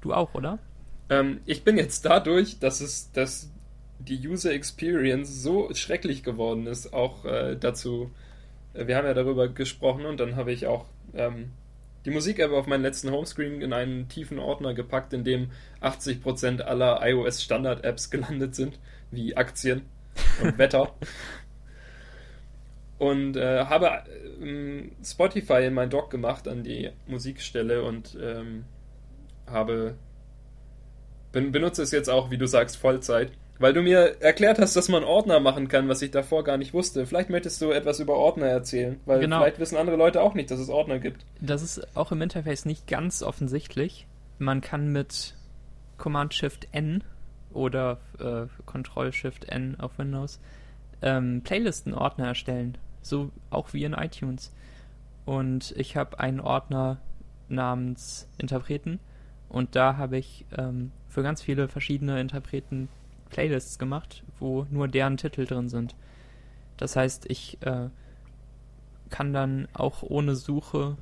Du 0.00 0.12
auch, 0.12 0.34
oder? 0.34 0.58
Ähm, 1.08 1.40
ich 1.46 1.64
bin 1.64 1.78
jetzt 1.78 2.04
dadurch, 2.04 2.58
dass 2.58 2.80
es, 2.80 3.10
dass 3.12 3.50
die 3.98 4.28
User 4.28 4.52
Experience 4.52 5.42
so 5.42 5.72
schrecklich 5.74 6.22
geworden 6.22 6.66
ist, 6.66 6.92
auch 6.92 7.24
äh, 7.24 7.56
dazu. 7.56 8.10
Äh, 8.74 8.86
wir 8.86 8.96
haben 8.96 9.06
ja 9.06 9.14
darüber 9.14 9.48
gesprochen 9.48 10.04
und 10.04 10.20
dann 10.20 10.36
habe 10.36 10.52
ich 10.52 10.66
auch 10.66 10.86
ähm, 11.14 11.52
die 12.04 12.10
Musik-App 12.10 12.52
auf 12.52 12.66
meinen 12.66 12.82
letzten 12.82 13.10
Homescreen 13.10 13.62
in 13.62 13.72
einen 13.72 14.08
tiefen 14.08 14.38
Ordner 14.38 14.74
gepackt, 14.74 15.12
in 15.12 15.24
dem 15.24 15.50
80% 15.80 16.60
aller 16.60 17.00
iOS-Standard-Apps 17.02 18.10
gelandet 18.10 18.54
sind, 18.54 18.78
wie 19.10 19.36
Aktien 19.36 19.82
und 20.42 20.58
Wetter. 20.58 20.94
Und 22.98 23.36
äh, 23.36 23.64
habe 23.64 23.86
äh, 24.42 24.90
Spotify 25.04 25.64
in 25.64 25.74
mein 25.74 25.90
Dock 25.90 26.10
gemacht 26.10 26.46
an 26.46 26.62
die 26.62 26.90
Musikstelle 27.06 27.82
und 27.82 28.16
ähm, 28.20 28.64
habe 29.46 29.96
ben, 31.32 31.52
benutze 31.52 31.82
es 31.82 31.90
jetzt 31.90 32.08
auch, 32.08 32.30
wie 32.30 32.38
du 32.38 32.46
sagst, 32.46 32.76
Vollzeit. 32.76 33.32
Weil 33.58 33.72
du 33.72 33.82
mir 33.82 34.20
erklärt 34.20 34.58
hast, 34.58 34.74
dass 34.74 34.88
man 34.88 35.04
Ordner 35.04 35.38
machen 35.38 35.68
kann, 35.68 35.88
was 35.88 36.02
ich 36.02 36.10
davor 36.10 36.42
gar 36.42 36.56
nicht 36.56 36.74
wusste. 36.74 37.06
Vielleicht 37.06 37.30
möchtest 37.30 37.62
du 37.62 37.70
etwas 37.70 38.00
über 38.00 38.14
Ordner 38.14 38.46
erzählen, 38.46 38.98
weil 39.06 39.20
Genau. 39.20 39.38
vielleicht 39.38 39.60
wissen 39.60 39.76
andere 39.76 39.96
Leute 39.96 40.20
auch 40.22 40.34
nicht, 40.34 40.50
dass 40.50 40.58
es 40.58 40.68
Ordner 40.68 40.98
gibt. 40.98 41.24
Das 41.40 41.62
ist 41.62 41.96
auch 41.96 42.10
im 42.10 42.20
Interface 42.20 42.64
nicht 42.64 42.86
ganz 42.88 43.22
offensichtlich. 43.22 44.06
Man 44.38 44.60
kann 44.60 44.88
mit 44.90 45.36
Command-Shift-N 45.98 47.04
oder 47.52 48.00
äh, 48.18 48.46
Control-Shift-N 48.66 49.78
auf 49.78 49.98
Windows 49.98 50.40
ähm, 51.02 51.42
Playlisten-Ordner 51.42 52.26
erstellen. 52.26 52.76
So 53.02 53.30
auch 53.50 53.72
wie 53.72 53.84
in 53.84 53.92
iTunes. 53.92 54.52
Und 55.24 55.72
ich 55.76 55.96
habe 55.96 56.18
einen 56.18 56.40
Ordner 56.40 56.98
namens 57.48 58.28
Interpreten 58.38 58.98
und 59.48 59.76
da 59.76 59.96
habe 59.96 60.18
ich 60.18 60.44
ähm, 60.56 60.90
für 61.08 61.22
ganz 61.22 61.40
viele 61.42 61.68
verschiedene 61.68 62.20
Interpreten 62.20 62.88
Playlists 63.30 63.78
gemacht, 63.78 64.22
wo 64.38 64.66
nur 64.70 64.88
deren 64.88 65.16
Titel 65.16 65.46
drin 65.46 65.68
sind. 65.68 65.94
Das 66.76 66.96
heißt, 66.96 67.30
ich 67.30 67.58
äh, 67.62 67.88
kann 69.10 69.32
dann 69.32 69.68
auch 69.74 70.02
ohne 70.02 70.34
Suche 70.34 70.96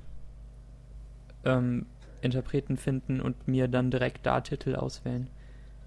ähm, 1.45 1.87
Interpreten 2.21 2.77
finden 2.77 3.21
und 3.21 3.49
mir 3.49 3.69
dann 3.69 3.91
direkt 3.91 4.27
da 4.27 4.41
Titel 4.41 4.77
auswählen. 4.77 5.29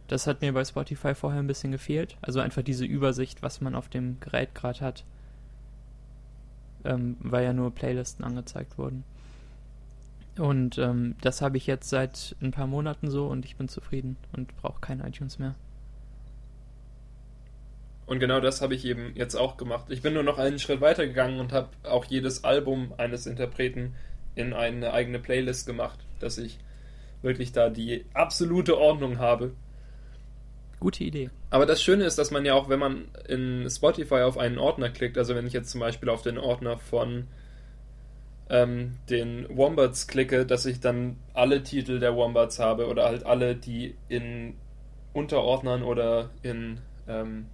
Das 0.07 0.27
hat 0.27 0.41
mir 0.41 0.53
bei 0.53 0.63
Spotify 0.63 1.15
vorher 1.15 1.39
ein 1.39 1.47
bisschen 1.47 1.71
gefehlt. 1.71 2.17
Also 2.21 2.39
einfach 2.39 2.61
diese 2.61 2.85
Übersicht, 2.85 3.41
was 3.41 3.61
man 3.61 3.75
auf 3.75 3.89
dem 3.89 4.19
Gerät 4.19 4.53
gerade 4.53 4.81
hat. 4.81 5.03
Ähm, 6.83 7.17
weil 7.19 7.43
ja 7.43 7.53
nur 7.53 7.73
Playlisten 7.73 8.23
angezeigt 8.23 8.77
wurden. 8.77 9.03
Und 10.37 10.77
ähm, 10.77 11.15
das 11.21 11.41
habe 11.41 11.57
ich 11.57 11.65
jetzt 11.65 11.89
seit 11.89 12.35
ein 12.41 12.51
paar 12.51 12.67
Monaten 12.67 13.09
so 13.09 13.27
und 13.27 13.45
ich 13.45 13.55
bin 13.55 13.67
zufrieden 13.67 14.17
und 14.33 14.55
brauche 14.57 14.81
kein 14.81 14.99
iTunes 14.99 15.39
mehr. 15.39 15.55
Und 18.05 18.19
genau 18.19 18.39
das 18.39 18.61
habe 18.61 18.75
ich 18.75 18.85
eben 18.85 19.13
jetzt 19.15 19.35
auch 19.35 19.57
gemacht. 19.57 19.85
Ich 19.89 20.01
bin 20.01 20.13
nur 20.13 20.23
noch 20.23 20.37
einen 20.37 20.59
Schritt 20.59 20.81
weiter 20.81 21.07
gegangen 21.07 21.39
und 21.39 21.51
habe 21.51 21.69
auch 21.83 22.05
jedes 22.05 22.43
Album 22.43 22.93
eines 22.97 23.25
Interpreten 23.25 23.95
in 24.35 24.53
eine 24.53 24.93
eigene 24.93 25.19
Playlist 25.19 25.65
gemacht, 25.65 25.99
dass 26.19 26.37
ich 26.37 26.59
wirklich 27.21 27.51
da 27.51 27.69
die 27.69 28.05
absolute 28.13 28.77
Ordnung 28.77 29.17
habe. 29.17 29.53
Gute 30.79 31.03
Idee. 31.03 31.29
Aber 31.49 31.65
das 31.65 31.81
Schöne 31.81 32.03
ist, 32.03 32.17
dass 32.17 32.31
man 32.31 32.45
ja 32.45 32.53
auch, 32.53 32.69
wenn 32.69 32.79
man 32.79 33.05
in 33.27 33.67
Spotify 33.69 34.21
auf 34.21 34.37
einen 34.37 34.59
Ordner 34.59 34.89
klickt, 34.89 35.17
also 35.17 35.33
wenn 35.33 35.47
ich 35.47 35.53
jetzt 35.53 35.71
zum 35.71 35.79
Beispiel 35.79 36.09
auf 36.09 36.21
den 36.21 36.37
Ordner 36.37 36.77
von 36.77 37.27
ähm, 38.49 38.97
den 39.09 39.47
Wombats 39.49 40.07
klicke, 40.07 40.45
dass 40.45 40.65
ich 40.65 40.79
dann 40.79 41.17
alle 41.33 41.63
Titel 41.63 41.99
der 41.99 42.15
Wombats 42.15 42.59
habe 42.59 42.87
oder 42.87 43.05
halt 43.05 43.25
alle, 43.25 43.55
die 43.55 43.95
in 44.09 44.55
Unterordnern 45.13 45.81
oder 45.81 46.29
in, 46.43 46.79
ähm, 47.07 47.47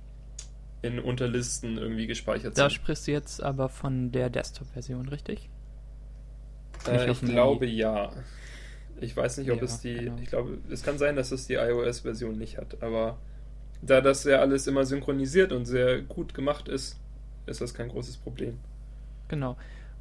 in 0.81 0.99
Unterlisten 0.99 1.77
irgendwie 1.77 2.07
gespeichert 2.07 2.57
Da 2.57 2.69
sind. 2.69 2.71
sprichst 2.71 3.07
du 3.07 3.11
jetzt 3.11 3.41
aber 3.43 3.69
von 3.69 4.11
der 4.11 4.29
Desktop-Version, 4.29 5.09
richtig? 5.09 5.49
Äh, 6.87 7.09
ich 7.11 7.23
glaube 7.25 7.65
Handy. 7.65 7.77
ja. 7.77 8.11
Ich 8.99 9.15
weiß 9.17 9.37
nicht, 9.37 9.51
ob 9.51 9.61
Ja, 9.61 9.63
es 9.63 9.79
die. 9.79 9.93
genau. 9.95 10.17
Ich 10.21 10.29
glaube, 10.29 10.59
es 10.69 10.83
kann 10.83 10.97
sein, 10.97 11.15
dass 11.15 11.31
es 11.31 11.47
die 11.47 11.55
iOS-Version 11.55 12.37
nicht 12.37 12.57
hat, 12.57 12.81
aber 12.83 13.17
da 13.81 14.01
das 14.01 14.23
ja 14.25 14.39
alles 14.39 14.67
immer 14.67 14.85
synchronisiert 14.85 15.51
und 15.53 15.65
sehr 15.65 16.01
gut 16.03 16.33
gemacht 16.33 16.67
ist, 16.67 16.99
ist 17.47 17.61
das 17.61 17.73
kein 17.73 17.89
großes 17.89 18.17
Problem. 18.17 18.59
Genau. 19.27 19.57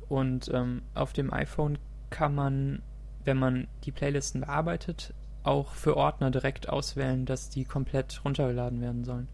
Und 0.09 0.51
ähm, 0.53 0.83
auf 0.95 1.13
dem 1.13 1.33
iPhone 1.33 1.79
kann 2.11 2.35
man, 2.35 2.83
wenn 3.25 3.39
man 3.39 3.69
die 3.85 3.93
Playlisten 3.93 4.43
bearbeitet, 4.43 5.15
auch 5.43 5.75
für 5.75 5.97
Ordner 5.97 6.31
direkt 6.31 6.69
auswählen, 6.69 7.25
dass 7.27 7.49
die 7.49 7.65
komplett 7.65 8.23
runtergeladen 8.25 8.81
werden 8.81 9.05
sollen. 9.05 9.29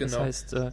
Genau. 0.00 0.10
Das 0.18 0.26
heißt, 0.26 0.54
äh, 0.54 0.70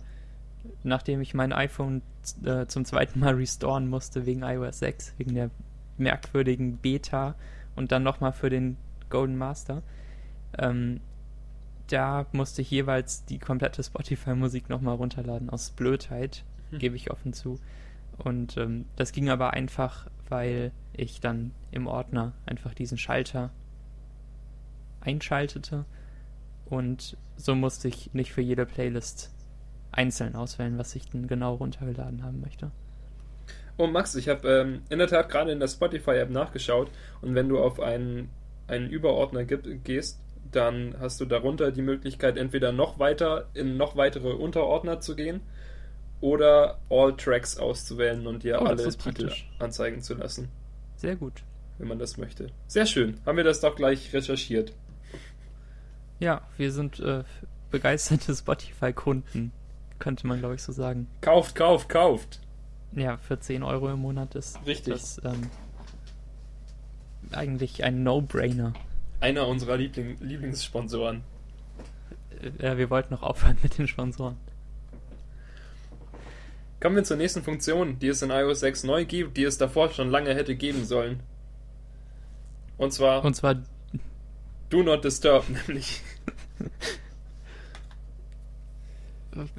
nachdem 0.84 1.22
ich 1.22 1.34
mein 1.34 1.54
iPhone 1.54 2.02
äh, 2.44 2.66
zum 2.66 2.86
zweiten 2.86 3.20
Mal 3.20 3.36
restoren 3.36 3.88
musste 3.88 4.26
wegen 4.26 4.42
iOS 4.44 4.80
6, 4.80 5.14
wegen 5.18 5.36
der 5.36 5.50
merkwürdigen 5.98 6.78
Beta 6.78 7.36
und 7.76 7.92
dann 7.92 8.04
nochmal 8.04 8.34
für 8.34 8.50
den 8.50 8.78
Golden 9.10 9.38
Master, 9.38 9.84
ähm, 10.58 11.02
da 11.88 12.26
musste 12.34 12.62
ich 12.62 12.72
jeweils 12.72 13.24
die 13.26 13.40
komplette 13.40 13.84
Spotify-Musik 13.84 14.70
nochmal 14.70 14.96
runterladen, 14.96 15.50
aus 15.50 15.72
Blödheit, 15.72 16.44
Hm. 16.72 16.80
gebe 16.80 16.96
ich 16.96 17.12
offen 17.12 17.34
zu. 17.34 17.60
Und 18.18 18.58
ähm, 18.58 18.86
das 18.96 19.12
ging 19.12 19.30
aber 19.30 19.54
einfach, 19.54 20.08
weil 20.28 20.72
ich 20.94 21.22
dann 21.22 21.52
im 21.72 21.88
Ordner 21.88 22.34
einfach 22.46 22.74
diesen 22.74 22.98
Schalter 22.98 23.52
einschaltete 25.02 25.86
und 26.70 27.18
so 27.36 27.56
musste 27.56 27.88
ich 27.88 28.14
nicht 28.14 28.32
für 28.34 28.42
jede 28.42 28.66
Playlist 28.66 29.32
einzeln 29.92 30.36
auswählen, 30.36 30.78
was 30.78 30.96
ich 30.96 31.08
denn 31.10 31.28
genau 31.28 31.56
runtergeladen 31.56 32.24
haben 32.24 32.42
möchte. 32.42 32.72
Oh 33.78 33.88
Max, 33.88 34.16
ich 34.16 34.28
habe 34.28 34.48
ähm, 34.50 34.82
in 34.90 34.98
der 35.00 35.08
Tat 35.08 35.30
gerade 35.30 35.52
in 35.52 35.60
der 35.60 35.68
Spotify-App 35.68 36.30
nachgeschaut 36.32 36.90
und 37.22 37.36
wenn 37.36 37.48
du 37.48 37.60
auf 37.60 37.80
einen, 37.80 38.30
einen 38.68 38.90
Überordner 38.90 39.44
gib, 39.46 39.84
gehst, 39.84 40.20
dann 40.52 40.96
hast 41.00 41.20
du 41.22 41.26
darunter 41.26 41.72
die 41.72 41.82
Möglichkeit, 41.82 42.38
entweder 42.38 42.72
noch 42.72 43.00
weiter 43.00 43.48
in 43.54 43.78
noch 43.78 43.96
weitere 43.96 44.30
Unterordner 44.32 45.00
zu 45.00 45.16
gehen 45.16 45.42
oder 46.22 46.80
All 46.90 47.16
Tracks 47.16 47.58
auszuwählen 47.58 48.26
und 48.26 48.44
dir 48.44 48.60
Oh, 48.62 48.66
alle 48.66 48.84
Titel 48.84 48.98
praktisch. 48.98 49.50
anzeigen 49.60 50.02
zu 50.02 50.16
lassen, 50.16 50.50
Sehr 50.96 51.16
gut. 51.16 51.44
wenn 51.78 51.88
man 51.88 52.00
das 52.00 52.18
möchte. 52.18 52.48
Sehr 52.68 52.86
schön. 52.88 53.20
Haben 53.26 53.38
wir 53.38 53.44
das 53.44 53.62
doch 53.62 53.76
gleich 53.76 54.12
recherchiert. 54.14 54.74
Ja, 56.20 56.42
wir 56.58 56.72
sind 56.72 57.00
äh, 57.00 57.24
begeisterte 57.72 58.36
Spotify-Kunden, 58.36 59.52
könnte 60.00 60.28
man 60.28 60.40
glaube 60.40 60.56
ich 60.56 60.64
so 60.64 60.72
sagen. 60.72 61.08
Kauft, 61.22 61.56
kauft, 61.56 61.90
kauft. 61.90 62.40
Ja, 62.94 63.18
für 63.18 63.40
10 63.40 63.64
Euro 63.64 63.90
im 63.90 64.00
Monat 64.00 64.36
ist 64.36 64.60
Richtig. 64.66 64.94
das 64.94 65.22
ähm, 65.24 65.50
eigentlich 67.32 67.84
ein 67.84 68.04
No-Brainer. 68.04 68.74
Einer 69.20 69.48
unserer 69.48 69.78
Liebling 69.78 70.18
Lieblingssponsoren. 70.20 71.24
Äh, 72.60 72.78
wir 72.78 72.90
wollten 72.90 73.14
noch 73.14 73.24
aufhören 73.24 73.58
mit 73.62 73.78
den 73.78 73.88
Sponsoren. 73.88 74.38
Kommen 76.80 76.96
wir 76.96 77.04
zur 77.04 77.18
nächsten 77.18 77.42
Funktion, 77.42 77.98
die 78.00 78.08
es 78.08 78.22
in 78.22 78.30
iOS 78.30 78.60
6 78.60 78.84
neu 78.84 79.06
gibt, 79.06 79.36
die 79.38 79.44
es 79.44 79.58
davor 79.58 79.90
schon 79.90 80.10
lange 80.12 80.34
hätte 80.36 80.56
geben 80.56 80.86
sollen. 80.86 81.22
Und 82.78 82.94
zwar 82.94 83.26
Und 83.26 83.36
zwar, 83.36 83.56
Do 84.70 84.84
Not 84.84 85.04
Disturb, 85.04 85.46
nämlich. 85.68 86.02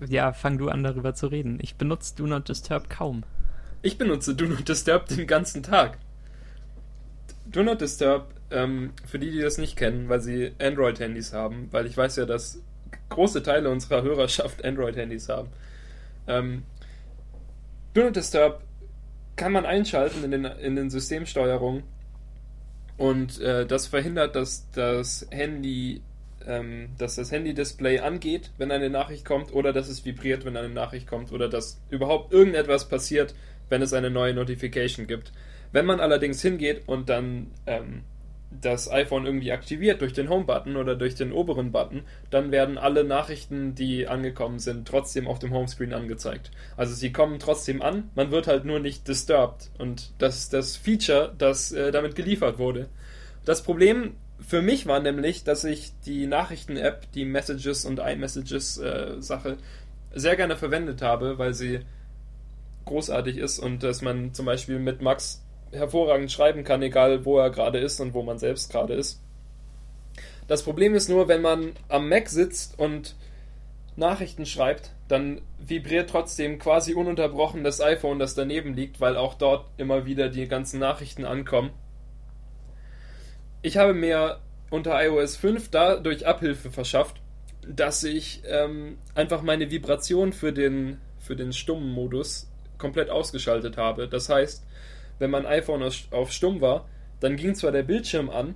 ja, 0.09 0.33
fang 0.33 0.59
du 0.59 0.69
an 0.69 0.83
darüber 0.83 1.15
zu 1.15 1.29
reden. 1.29 1.59
Ich 1.63 1.77
benutze 1.77 2.15
Do 2.17 2.27
Not 2.27 2.49
Disturb 2.49 2.91
kaum. 2.91 3.23
Ich 3.83 3.97
benutze 3.97 4.35
Do 4.35 4.47
Not 4.47 4.69
Disturb 4.69 5.07
den 5.07 5.27
ganzen 5.27 5.63
Tag. 5.63 5.99
Do 7.47 7.63
Not 7.63 7.81
Disturb, 7.81 8.35
ähm, 8.51 8.93
für 9.07 9.19
die, 9.19 9.31
die 9.31 9.41
das 9.41 9.59
nicht 9.59 9.77
kennen, 9.77 10.09
weil 10.09 10.21
sie 10.21 10.53
Android-Handys 10.61 11.33
haben, 11.33 11.69
weil 11.71 11.87
ich 11.87 11.97
weiß 11.97 12.17
ja, 12.17 12.27
dass 12.27 12.61
große 13.09 13.43
Teile 13.43 13.71
unserer 13.71 14.03
Hörerschaft 14.03 14.65
Android-Handys 14.65 15.29
haben. 15.29 15.49
Ähm, 16.27 16.65
Do 17.95 18.03
Not 18.03 18.17
Disturb 18.17 18.63
kann 19.37 19.53
man 19.53 19.65
einschalten 19.65 20.25
in 20.25 20.31
den, 20.33 20.45
in 20.45 20.77
den 20.77 20.91
Systemsteuerungen 20.91 21.85
und 22.99 23.41
äh, 23.41 23.67
das 23.67 23.87
verhindert, 23.87 24.37
dass 24.37 24.71
das 24.73 25.27
Handy 25.31 26.03
ähm, 26.47 26.89
dass 26.99 27.17
das 27.17 27.31
Handy-Display 27.31 28.01
angeht, 28.01 28.51
wenn 28.59 28.71
eine 28.71 28.91
Nachricht 28.91 29.25
kommt, 29.25 29.53
oder 29.53 29.73
dass 29.73 29.89
es 29.89 30.05
vibriert, 30.05 30.45
wenn 30.45 30.57
eine 30.57 30.71
Nachricht 30.71 31.07
kommt, 31.07 31.31
oder 31.31 31.49
dass 31.49 31.81
überhaupt 31.91 32.33
irgendetwas 32.33 32.89
passiert, 32.89 33.35
wenn 33.69 33.83
es 33.83 33.93
eine 33.93 34.11
neue 34.11 34.35
Notification 34.35 35.07
gibt. 35.07 35.33
Wenn 35.73 35.85
man 35.85 36.01
allerdings 36.01 36.41
hingeht 36.41 36.83
und 36.87 37.11
dann 37.11 37.49
ähm, 37.67 38.03
das 38.51 38.91
iPhone 38.91 39.27
irgendwie 39.27 39.53
aktiviert 39.53 40.01
durch 40.01 40.13
den 40.13 40.29
Home-Button 40.29 40.77
oder 40.77 40.97
durch 40.97 41.15
den 41.15 41.33
oberen 41.33 41.71
Button, 41.71 42.03
dann 42.31 42.51
werden 42.51 42.79
alle 42.79 43.05
Nachrichten, 43.05 43.75
die 43.75 44.09
angekommen 44.09 44.59
sind, 44.59 44.89
trotzdem 44.89 45.29
auf 45.29 45.39
dem 45.39 45.53
Homescreen 45.53 45.93
angezeigt. 45.93 46.51
Also 46.77 46.95
sie 46.95 47.13
kommen 47.13 47.39
trotzdem 47.39 47.83
an, 47.83 48.11
man 48.15 48.31
wird 48.31 48.47
halt 48.47 48.65
nur 48.65 48.81
nicht 48.81 49.07
disturbed. 49.07 49.71
Und 49.79 50.13
das 50.19 50.39
ist 50.39 50.53
das 50.53 50.77
Feature, 50.77 51.35
das 51.37 51.73
äh, 51.73 51.93
damit 51.93 52.15
geliefert 52.15 52.59
wurde. 52.59 52.89
Das 53.45 53.63
Problem 53.63 54.15
für 54.41 54.63
mich 54.63 54.87
war 54.87 55.01
nämlich, 55.01 55.45
dass 55.45 55.65
ich 55.65 55.93
die 56.07 56.27
Nachrichten-App, 56.27 57.11
die 57.13 57.25
Messages 57.25 57.85
und 57.85 57.99
iMessages-Sache 57.99 59.57
sehr 60.15 60.37
gerne 60.37 60.57
verwendet 60.57 61.03
habe, 61.03 61.39
weil 61.39 61.55
sie 61.55 61.81
großartig 62.85 63.37
ist 63.37 63.59
und 63.59 63.83
dass 63.83 64.01
man 64.01 64.33
zum 64.33 64.47
Beispiel 64.47 64.79
mit 64.79 65.03
Max 65.03 65.45
hervorragend 65.73 66.31
schreiben 66.33 66.65
kann, 66.65 66.83
egal 66.83 67.25
wo 67.25 67.39
er 67.39 67.51
gerade 67.51 67.79
ist 67.79 68.01
und 68.01 68.15
wo 68.15 68.23
man 68.23 68.39
selbst 68.39 68.71
gerade 68.71 68.95
ist. 68.95 69.21
Das 70.47 70.63
Problem 70.63 70.95
ist 70.95 71.09
nur, 71.09 71.29
wenn 71.29 71.43
man 71.43 71.73
am 71.89 72.09
Mac 72.09 72.29
sitzt 72.29 72.79
und 72.79 73.17
Nachrichten 73.97 74.47
schreibt, 74.47 74.93
dann 75.09 75.43
vibriert 75.59 76.09
trotzdem 76.11 76.59
quasi 76.59 76.95
ununterbrochen 76.95 77.65
das 77.65 77.81
iPhone, 77.81 78.19
das 78.19 78.35
daneben 78.35 78.75
liegt, 78.75 79.01
weil 79.01 79.17
auch 79.17 79.35
dort 79.35 79.67
immer 79.77 80.07
wieder 80.07 80.29
die 80.29 80.47
ganzen 80.47 80.79
Nachrichten 80.79 81.25
ankommen. 81.25 81.71
Ich 83.61 83.77
habe 83.77 83.93
mir 83.93 84.39
unter 84.71 85.03
iOS 85.05 85.37
5 85.37 85.71
dadurch 85.71 86.27
Abhilfe 86.27 86.71
verschafft. 86.71 87.21
dass 87.71 88.03
ich 88.03 88.43
ähm, 88.47 88.97
einfach 89.15 89.43
meine 89.43 89.71
Vibration 89.71 90.33
für 90.33 90.55
den, 90.55 90.99
für 91.19 91.37
den 91.37 91.53
stummen 91.53 91.91
Modus 91.91 92.51
komplett 92.79 93.11
ausgeschaltet 93.11 93.77
habe. 93.77 94.09
Das 94.09 94.31
heißt, 94.31 94.65
wenn 95.19 95.31
mein 95.31 95.47
iPhone 95.47 95.83
auf 96.11 96.33
stumm 96.33 96.61
war, 96.61 96.89
dann 97.21 97.37
ging 97.37 97.55
zwar 97.55 97.73
der 97.73 97.83
Bildschirm 97.83 98.31
an, 98.31 98.55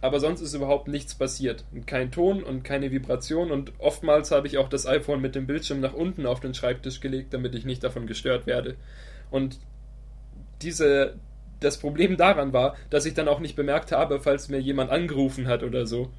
aber 0.00 0.18
sonst 0.18 0.40
ist 0.40 0.54
überhaupt 0.54 0.88
nichts 0.88 1.14
passiert. 1.14 1.64
Kein 1.86 2.10
Ton 2.10 2.42
und 2.42 2.64
keine 2.64 2.90
Vibration 2.90 3.52
und 3.52 3.72
oftmals 3.78 4.32
habe 4.32 4.48
ich 4.48 4.58
auch 4.58 4.68
das 4.68 4.86
iPhone 4.86 5.20
mit 5.20 5.34
dem 5.34 5.46
Bildschirm 5.46 5.80
nach 5.80 5.94
unten 5.94 6.26
auf 6.26 6.40
den 6.40 6.54
Schreibtisch 6.54 7.00
gelegt, 7.00 7.32
damit 7.32 7.54
ich 7.54 7.64
nicht 7.64 7.84
davon 7.84 8.06
gestört 8.06 8.46
werde. 8.46 8.76
Und 9.30 9.60
diese, 10.60 11.14
das 11.60 11.78
Problem 11.78 12.16
daran 12.16 12.52
war, 12.52 12.76
dass 12.90 13.06
ich 13.06 13.14
dann 13.14 13.28
auch 13.28 13.38
nicht 13.38 13.54
bemerkt 13.54 13.92
habe, 13.92 14.20
falls 14.20 14.48
mir 14.48 14.60
jemand 14.60 14.90
angerufen 14.90 15.46
hat 15.46 15.62
oder 15.62 15.86
so, 15.86 16.10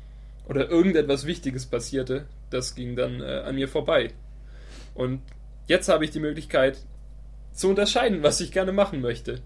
oder 0.48 0.70
irgendetwas 0.70 1.26
Wichtiges 1.26 1.66
passierte, 1.66 2.26
das 2.50 2.76
ging 2.76 2.96
dann 2.96 3.22
äh, 3.22 3.44
an 3.46 3.56
mir 3.56 3.68
vorbei. 3.68 4.12
Und 4.94 5.22
jetzt 5.68 5.90
habe 5.90 6.06
ich 6.06 6.12
die 6.12 6.20
Möglichkeit 6.20 6.78
zu 7.54 7.70
unterscheiden, 7.70 8.24
was 8.24 8.42
ich 8.42 8.52
gerne 8.52 8.72
machen 8.72 9.02
möchte. 9.02 9.42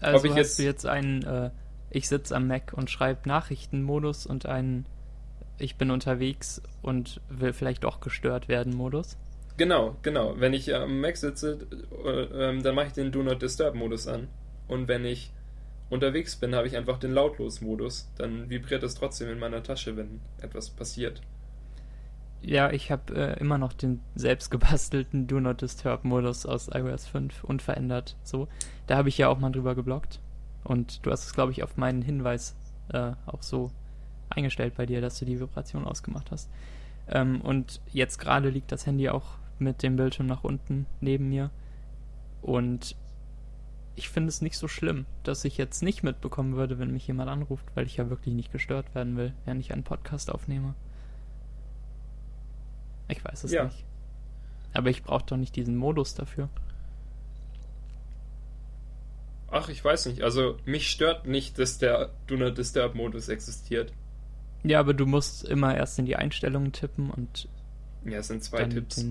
Also 0.00 0.18
Ob 0.18 0.24
ich 0.24 0.30
hast 0.32 0.38
jetzt, 0.38 0.58
du 0.58 0.62
jetzt 0.64 0.86
einen 0.86 1.22
äh, 1.24 1.50
Ich 1.90 2.08
sitze 2.08 2.34
am 2.36 2.46
Mac 2.46 2.72
und 2.74 2.90
schreibe 2.90 3.28
Nachrichtenmodus 3.28 4.26
und 4.26 4.46
einen 4.46 4.86
Ich 5.58 5.76
bin 5.76 5.90
unterwegs 5.90 6.62
und 6.82 7.20
will 7.28 7.52
vielleicht 7.52 7.84
doch 7.84 8.00
gestört 8.00 8.48
werden 8.48 8.74
Modus? 8.74 9.16
Genau, 9.56 9.96
genau. 10.02 10.34
Wenn 10.38 10.54
ich 10.54 10.72
am 10.74 11.00
Mac 11.00 11.16
sitze, 11.16 11.58
äh, 12.04 12.08
äh, 12.10 12.62
dann 12.62 12.74
mache 12.74 12.86
ich 12.86 12.92
den 12.92 13.10
Do 13.10 13.22
Not 13.22 13.42
Disturb 13.42 13.74
Modus 13.74 14.06
an. 14.06 14.28
Und 14.68 14.86
wenn 14.86 15.04
ich 15.04 15.32
unterwegs 15.90 16.36
bin, 16.36 16.54
habe 16.54 16.68
ich 16.68 16.76
einfach 16.76 16.98
den 16.98 17.12
Lautlos-Modus. 17.12 18.08
Dann 18.16 18.48
vibriert 18.50 18.82
es 18.84 18.94
trotzdem 18.94 19.30
in 19.30 19.38
meiner 19.38 19.62
Tasche, 19.62 19.96
wenn 19.96 20.20
etwas 20.40 20.70
passiert. 20.70 21.22
Ja, 22.40 22.70
ich 22.70 22.90
habe 22.90 23.14
äh, 23.14 23.40
immer 23.40 23.58
noch 23.58 23.72
den 23.72 24.00
selbst 24.14 24.50
gebastelten 24.50 25.26
Do 25.26 25.40
Not 25.40 25.60
Disturb 25.60 26.04
Modus 26.04 26.46
aus 26.46 26.68
iOS 26.72 27.06
5 27.06 27.44
unverändert. 27.44 28.16
So, 28.22 28.48
da 28.86 28.96
habe 28.96 29.08
ich 29.08 29.18
ja 29.18 29.28
auch 29.28 29.38
mal 29.38 29.50
drüber 29.50 29.74
geblockt. 29.74 30.20
Und 30.64 31.04
du 31.04 31.10
hast 31.10 31.24
es, 31.24 31.34
glaube 31.34 31.52
ich, 31.52 31.62
auf 31.62 31.76
meinen 31.76 32.02
Hinweis 32.02 32.54
äh, 32.92 33.12
auch 33.26 33.42
so 33.42 33.70
eingestellt 34.30 34.74
bei 34.76 34.86
dir, 34.86 35.00
dass 35.00 35.18
du 35.18 35.24
die 35.24 35.40
Vibration 35.40 35.84
ausgemacht 35.84 36.30
hast. 36.30 36.50
Ähm, 37.08 37.40
und 37.40 37.80
jetzt 37.92 38.18
gerade 38.18 38.50
liegt 38.50 38.70
das 38.70 38.86
Handy 38.86 39.08
auch 39.08 39.38
mit 39.58 39.82
dem 39.82 39.96
Bildschirm 39.96 40.26
nach 40.26 40.44
unten 40.44 40.86
neben 41.00 41.28
mir. 41.28 41.50
Und 42.42 42.94
ich 43.96 44.08
finde 44.10 44.28
es 44.28 44.42
nicht 44.42 44.56
so 44.56 44.68
schlimm, 44.68 45.06
dass 45.24 45.44
ich 45.44 45.56
jetzt 45.56 45.82
nicht 45.82 46.04
mitbekommen 46.04 46.54
würde, 46.54 46.78
wenn 46.78 46.92
mich 46.92 47.06
jemand 47.08 47.30
anruft, 47.30 47.66
weil 47.74 47.86
ich 47.86 47.96
ja 47.96 48.10
wirklich 48.10 48.34
nicht 48.34 48.52
gestört 48.52 48.94
werden 48.94 49.16
will, 49.16 49.32
während 49.44 49.60
ich 49.60 49.72
einen 49.72 49.82
Podcast 49.82 50.30
aufnehme. 50.30 50.74
Ich 53.08 53.24
weiß 53.24 53.44
es 53.44 53.52
ja. 53.52 53.64
nicht. 53.64 53.84
Aber 54.74 54.90
ich 54.90 55.02
brauche 55.02 55.24
doch 55.26 55.36
nicht 55.36 55.56
diesen 55.56 55.76
Modus 55.76 56.14
dafür. 56.14 56.48
Ach, 59.50 59.68
ich 59.68 59.82
weiß 59.82 60.06
nicht. 60.06 60.22
Also 60.22 60.58
mich 60.64 60.90
stört 60.90 61.26
nicht, 61.26 61.58
dass 61.58 61.78
der 61.78 62.10
Do 62.26 62.36
Not 62.36 62.58
Disturb 62.58 62.94
Modus 62.94 63.28
existiert. 63.28 63.92
Ja, 64.62 64.80
aber 64.80 64.92
du 64.92 65.06
musst 65.06 65.44
immer 65.44 65.74
erst 65.74 65.98
in 65.98 66.04
die 66.04 66.16
Einstellungen 66.16 66.72
tippen 66.72 67.10
und 67.10 67.48
ja, 68.04 68.18
es 68.18 68.28
sind 68.28 68.44
zwei 68.44 68.64
Tipps. 68.64 69.04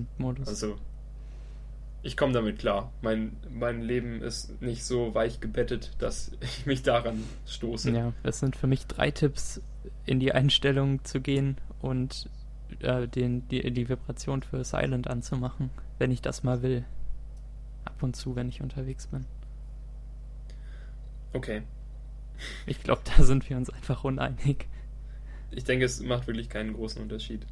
Also 0.46 0.76
ich 2.02 2.16
komme 2.16 2.32
damit 2.32 2.58
klar. 2.58 2.92
Mein, 3.02 3.36
mein 3.50 3.82
Leben 3.82 4.22
ist 4.22 4.60
nicht 4.62 4.84
so 4.84 5.14
weich 5.14 5.40
gebettet, 5.40 5.92
dass 5.98 6.32
ich 6.40 6.66
mich 6.66 6.82
daran 6.82 7.24
stoße. 7.46 7.90
Ja, 7.90 8.12
es 8.22 8.38
sind 8.38 8.56
für 8.56 8.66
mich 8.66 8.86
drei 8.86 9.10
Tipps, 9.10 9.60
in 10.06 10.20
die 10.20 10.32
Einstellung 10.32 11.04
zu 11.04 11.20
gehen 11.20 11.56
und 11.80 12.28
äh, 12.80 13.08
den, 13.08 13.46
die, 13.48 13.72
die 13.72 13.88
Vibration 13.88 14.42
für 14.42 14.64
Silent 14.64 15.08
anzumachen, 15.08 15.70
wenn 15.98 16.10
ich 16.10 16.22
das 16.22 16.42
mal 16.42 16.62
will. 16.62 16.84
Ab 17.84 18.02
und 18.02 18.16
zu, 18.16 18.36
wenn 18.36 18.48
ich 18.48 18.62
unterwegs 18.62 19.06
bin. 19.06 19.24
Okay. 21.32 21.62
Ich 22.66 22.82
glaube, 22.82 23.02
da 23.16 23.22
sind 23.22 23.48
wir 23.48 23.56
uns 23.56 23.70
einfach 23.70 24.04
uneinig. 24.04 24.66
Ich 25.50 25.64
denke, 25.64 25.84
es 25.84 26.00
macht 26.00 26.26
wirklich 26.26 26.48
keinen 26.48 26.74
großen 26.74 27.02
Unterschied. 27.02 27.46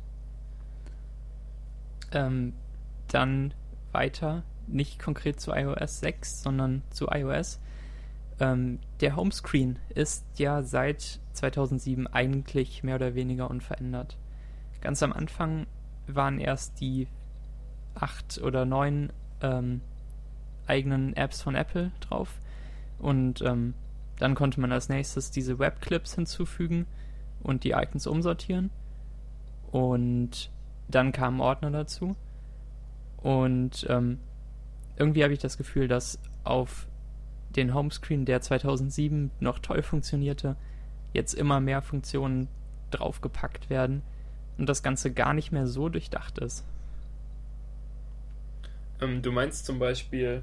Ähm, 2.12 2.53
dann 3.09 3.55
weiter, 3.93 4.45
nicht 4.67 4.99
konkret 4.99 5.40
zu 5.40 5.53
iOS 5.53 6.01
6, 6.01 6.43
sondern 6.43 6.83
zu 6.90 7.09
iOS. 7.11 7.61
Ähm, 8.38 8.79
der 9.01 9.17
Homescreen 9.17 9.79
ist 9.95 10.25
ja 10.37 10.62
seit 10.62 11.21
2007 11.33 12.07
eigentlich 12.07 12.83
mehr 12.83 12.97
oder 12.97 13.14
weniger 13.14 13.51
unverändert. 13.51 14.19
Ganz 14.87 15.03
am 15.03 15.12
Anfang 15.12 15.66
waren 16.07 16.38
erst 16.38 16.81
die 16.81 17.09
acht 17.96 18.40
oder 18.40 18.64
neun 18.64 19.12
ähm, 19.40 19.81
eigenen 20.68 21.16
Apps 21.16 21.42
von 21.42 21.57
Apple 21.57 21.90
drauf. 21.99 22.38
Und 23.01 23.42
ähm, 23.42 23.75
dann 24.20 24.37
konnte 24.37 24.61
man 24.61 24.70
als 24.70 24.88
nächstes 24.88 25.33
diese 25.33 25.59
Webclips 25.59 26.14
hinzufügen 26.14 26.87
und 27.42 27.64
die 27.64 27.72
Icons 27.72 28.07
umsortieren. 28.07 28.70
Und 29.72 30.53
dann 30.87 31.11
kamen 31.11 31.40
Ordner 31.40 31.72
dazu. 31.72 32.14
Und 33.16 33.88
ähm, 33.90 34.20
irgendwie 34.94 35.25
habe 35.25 35.33
ich 35.33 35.40
das 35.40 35.59
Gefühl, 35.59 35.88
dass 35.88 36.20
auf 36.44 36.87
den 37.57 37.75
Homescreen, 37.75 38.25
der 38.25 38.40
2007 38.40 39.33
noch 39.40 39.59
toll 39.59 39.83
funktionierte, 39.83 40.55
jetzt 41.12 41.35
immer 41.35 41.59
mehr 41.59 41.83
Funktionen 41.83 42.46
draufgepackt 42.92 43.68
werden 43.68 44.03
und 44.59 44.69
das 44.69 44.83
Ganze 44.83 45.12
gar 45.12 45.35
nicht 45.35 45.53
mehr 45.53 45.66
so 45.66 45.88
durchdacht 45.88 46.38
ist. 46.38 46.64
Ähm, 49.01 49.23
du 49.23 49.33
meinst 49.33 49.66
zum 49.66 49.79
Beispiel 49.79 50.42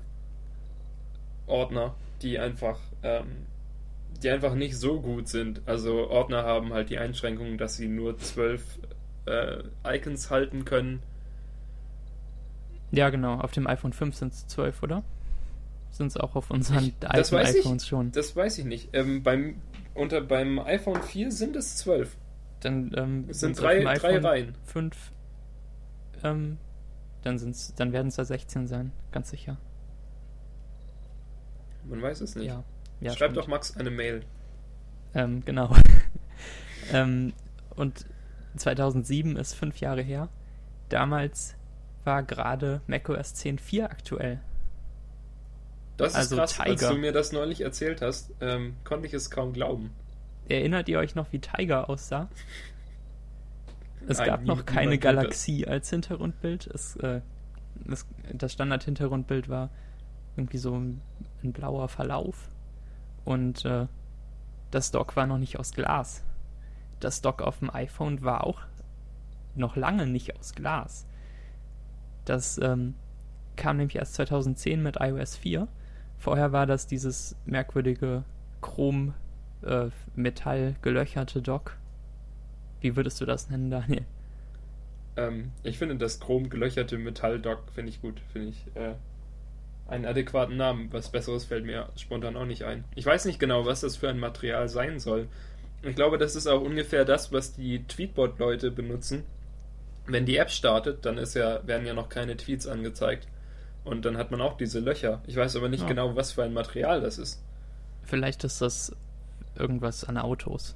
Ordner, 1.48 1.96
die 2.22 2.40
einfach, 2.40 2.80
ähm, 3.02 3.46
die 4.22 4.30
einfach 4.30 4.56
nicht 4.56 4.78
so 4.78 5.02
gut 5.02 5.28
sind. 5.28 5.62
Also 5.66 6.10
Ordner 6.10 6.44
haben 6.44 6.74
halt 6.74 6.90
die 6.90 7.00
Einschränkung, 7.00 7.58
dass 7.58 7.76
sie 7.76 7.88
nur 7.88 8.18
zwölf 8.20 8.80
äh, 9.26 9.64
Icons 9.86 10.30
halten 10.30 10.66
können 10.66 11.02
ja, 12.94 13.10
genau. 13.10 13.40
Auf 13.40 13.52
dem 13.52 13.66
iPhone 13.66 13.92
5 13.92 14.16
sind 14.16 14.34
es 14.34 14.48
12, 14.48 14.84
oder? 14.84 15.04
Sind 15.90 16.08
es 16.08 16.18
auch 16.18 16.36
auf 16.36 16.52
unseren 16.52 16.94
ich, 17.00 17.10
alten 17.10 17.36
iPhones 17.36 17.84
ich, 17.84 17.90
schon? 17.90 18.12
Das 18.12 18.36
weiß 18.36 18.60
ich 18.60 18.66
nicht. 18.66 18.90
Ähm, 18.94 19.24
beim, 19.24 19.56
unter, 19.96 20.22
beim 20.22 20.60
iPhone 20.60 21.02
4 21.02 21.32
sind 21.32 21.56
es 21.56 21.78
12. 21.78 22.16
Dann 22.64 22.92
ähm, 22.96 23.26
es 23.30 23.40
sind 23.42 23.60
drei, 23.60 23.84
drei 23.84 24.18
Reihen. 24.18 24.56
5. 24.66 25.12
Ähm, 26.24 26.58
dann, 27.22 27.38
sind's, 27.38 27.74
dann 27.76 27.92
werden 27.92 28.08
es 28.08 28.16
da 28.16 28.26
16 28.26 28.68
sein, 28.68 28.92
ganz 29.12 29.30
sicher. 29.30 29.58
Man 31.86 32.02
weiß 32.02 32.22
es 32.22 32.36
nicht. 32.36 32.48
Ja. 32.48 32.64
ja 33.02 33.12
Schreib 33.12 33.32
stimmt. 33.32 33.38
doch 33.38 33.48
Max 33.48 33.76
eine 33.76 33.92
Mail. 33.92 34.24
Ähm, 35.14 35.44
genau. 35.46 35.76
ähm, 36.92 37.34
und 37.76 38.06
2007 38.56 39.36
ist 39.36 39.54
fünf 39.54 39.80
Jahre 39.80 40.02
her. 40.02 40.30
Damals 40.90 41.56
war 42.04 42.24
gerade 42.24 42.82
macOS 42.88 43.34
10.4 43.36 43.84
aktuell. 43.84 44.40
Das 45.98 46.16
also 46.16 46.36
ist 46.36 46.40
krass, 46.40 46.54
Tiger. 46.54 46.70
als 46.70 46.88
du 46.88 46.96
mir 46.96 47.12
das 47.12 47.32
neulich 47.32 47.62
erzählt 47.62 48.02
hast, 48.02 48.32
ähm, 48.42 48.76
konnte 48.84 49.08
ich 49.08 49.14
es 49.14 49.30
kaum 49.30 49.54
glauben. 49.54 49.92
Erinnert 50.48 50.90
ihr 50.90 51.00
euch 51.00 51.16
noch, 51.16 51.32
wie 51.32 51.40
Tiger 51.40 51.90
aussah? 51.90 52.30
Es 54.08 54.18
Nein, 54.18 54.28
gab 54.28 54.44
noch 54.44 54.66
keine 54.66 54.98
Galaxie 54.98 55.66
als 55.66 55.90
Hintergrundbild. 55.90 56.68
Es, 56.68 56.96
äh, 56.98 57.22
es, 57.90 58.06
das 58.34 58.52
Standard-Hintergrundbild 58.52 59.48
war 59.48 59.70
irgendwie 60.36 60.58
so 60.58 60.76
ein, 60.76 61.02
ein 61.44 61.54
blauer 61.54 61.88
Verlauf. 61.88 62.50
Und 63.24 63.64
äh, 63.66 63.88
das 64.72 64.92
Dock 64.92 65.16
war 65.16 65.28
noch 65.28 65.38
nicht 65.38 65.58
aus 65.60 65.72
Glas. 65.72 66.24
Das 67.00 67.22
Dock 67.22 67.42
auf 67.42 67.60
dem 67.60 67.74
iPhone 67.74 68.22
war 68.24 68.46
auch 68.46 68.62
noch 69.56 69.76
lange 69.76 70.08
nicht 70.08 70.38
aus 70.38 70.56
Glas. 70.56 71.06
Das 72.26 72.58
ähm, 72.58 72.96
kam 73.56 73.78
nämlich 73.78 73.98
erst 73.98 74.16
2010 74.16 74.82
mit 74.82 74.98
iOS 75.00 75.36
4. 75.38 75.68
Vorher 76.18 76.52
war 76.52 76.66
das 76.66 76.88
dieses 76.88 77.36
merkwürdige 77.46 78.24
Chrom 78.62 79.14
äh, 79.64 79.90
Metall 80.16 80.76
gelöcherte 80.82 81.42
Dock. 81.42 81.78
Wie 82.82 82.96
würdest 82.96 83.22
du 83.22 83.26
das 83.26 83.50
nennen, 83.50 83.70
Daniel? 83.70 84.06
Ähm, 85.16 85.52
ich 85.64 85.78
finde 85.78 85.96
das 85.96 86.20
chrom 86.20 86.50
gelöcherte 86.50 86.98
Metall-Dock 86.98 87.72
finde 87.74 87.92
ich 87.92 88.02
gut, 88.02 88.20
finde 88.32 88.50
ich 88.50 88.76
äh, 88.76 88.96
einen 89.88 90.06
adäquaten 90.06 90.58
Namen. 90.58 90.92
Was 90.92 91.10
Besseres 91.10 91.46
fällt 91.46 91.66
mir 91.66 91.90
spontan 91.96 92.36
auch 92.36 92.46
nicht 92.46 92.64
ein. 92.64 92.84
Ich 92.96 93.06
weiß 93.06 93.26
nicht 93.26 93.40
genau, 93.40 93.66
was 93.66 93.82
das 93.82 93.98
für 93.98 94.10
ein 94.10 94.20
Material 94.20 94.70
sein 94.70 95.00
soll. 95.00 95.28
Ich 95.84 95.96
glaube, 95.96 96.18
das 96.18 96.36
ist 96.36 96.48
auch 96.48 96.62
ungefähr 96.62 97.06
das, 97.06 97.32
was 97.32 97.54
die 97.54 97.84
Tweetbot-Leute 97.86 98.72
benutzen, 98.72 99.24
wenn 100.06 100.26
die 100.26 100.38
App 100.38 100.50
startet, 100.50 101.06
dann 101.06 101.18
ist 101.18 101.34
ja, 101.34 101.66
werden 101.68 101.86
ja 101.86 101.94
noch 101.94 102.10
keine 102.10 102.36
Tweets 102.38 102.68
angezeigt. 102.68 103.28
Und 103.84 104.06
dann 104.06 104.18
hat 104.18 104.32
man 104.32 104.42
auch 104.42 104.58
diese 104.58 104.80
Löcher. 104.80 105.22
Ich 105.28 105.36
weiß 105.36 105.56
aber 105.58 105.68
nicht 105.68 105.82
ja. 105.82 105.88
genau, 105.88 106.16
was 106.16 106.32
für 106.32 106.44
ein 106.44 106.54
Material 106.54 107.02
das 107.02 107.18
ist. 107.18 107.44
Vielleicht 108.04 108.44
ist 108.44 108.62
das 108.62 108.96
irgendwas 109.56 110.04
an 110.04 110.18
Autos. 110.18 110.76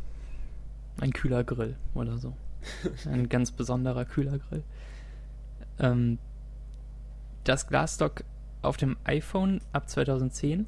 Ein 0.99 1.13
kühler 1.13 1.43
Grill 1.43 1.75
oder 1.93 2.17
so. 2.17 2.35
Ein 3.05 3.29
ganz 3.29 3.51
besonderer 3.51 4.05
Kühlergrill. 4.05 4.63
Ähm, 5.79 6.17
das 7.43 7.67
Glasdock 7.67 8.23
auf 8.61 8.77
dem 8.77 8.97
iPhone 9.03 9.61
ab 9.71 9.89
2010. 9.89 10.65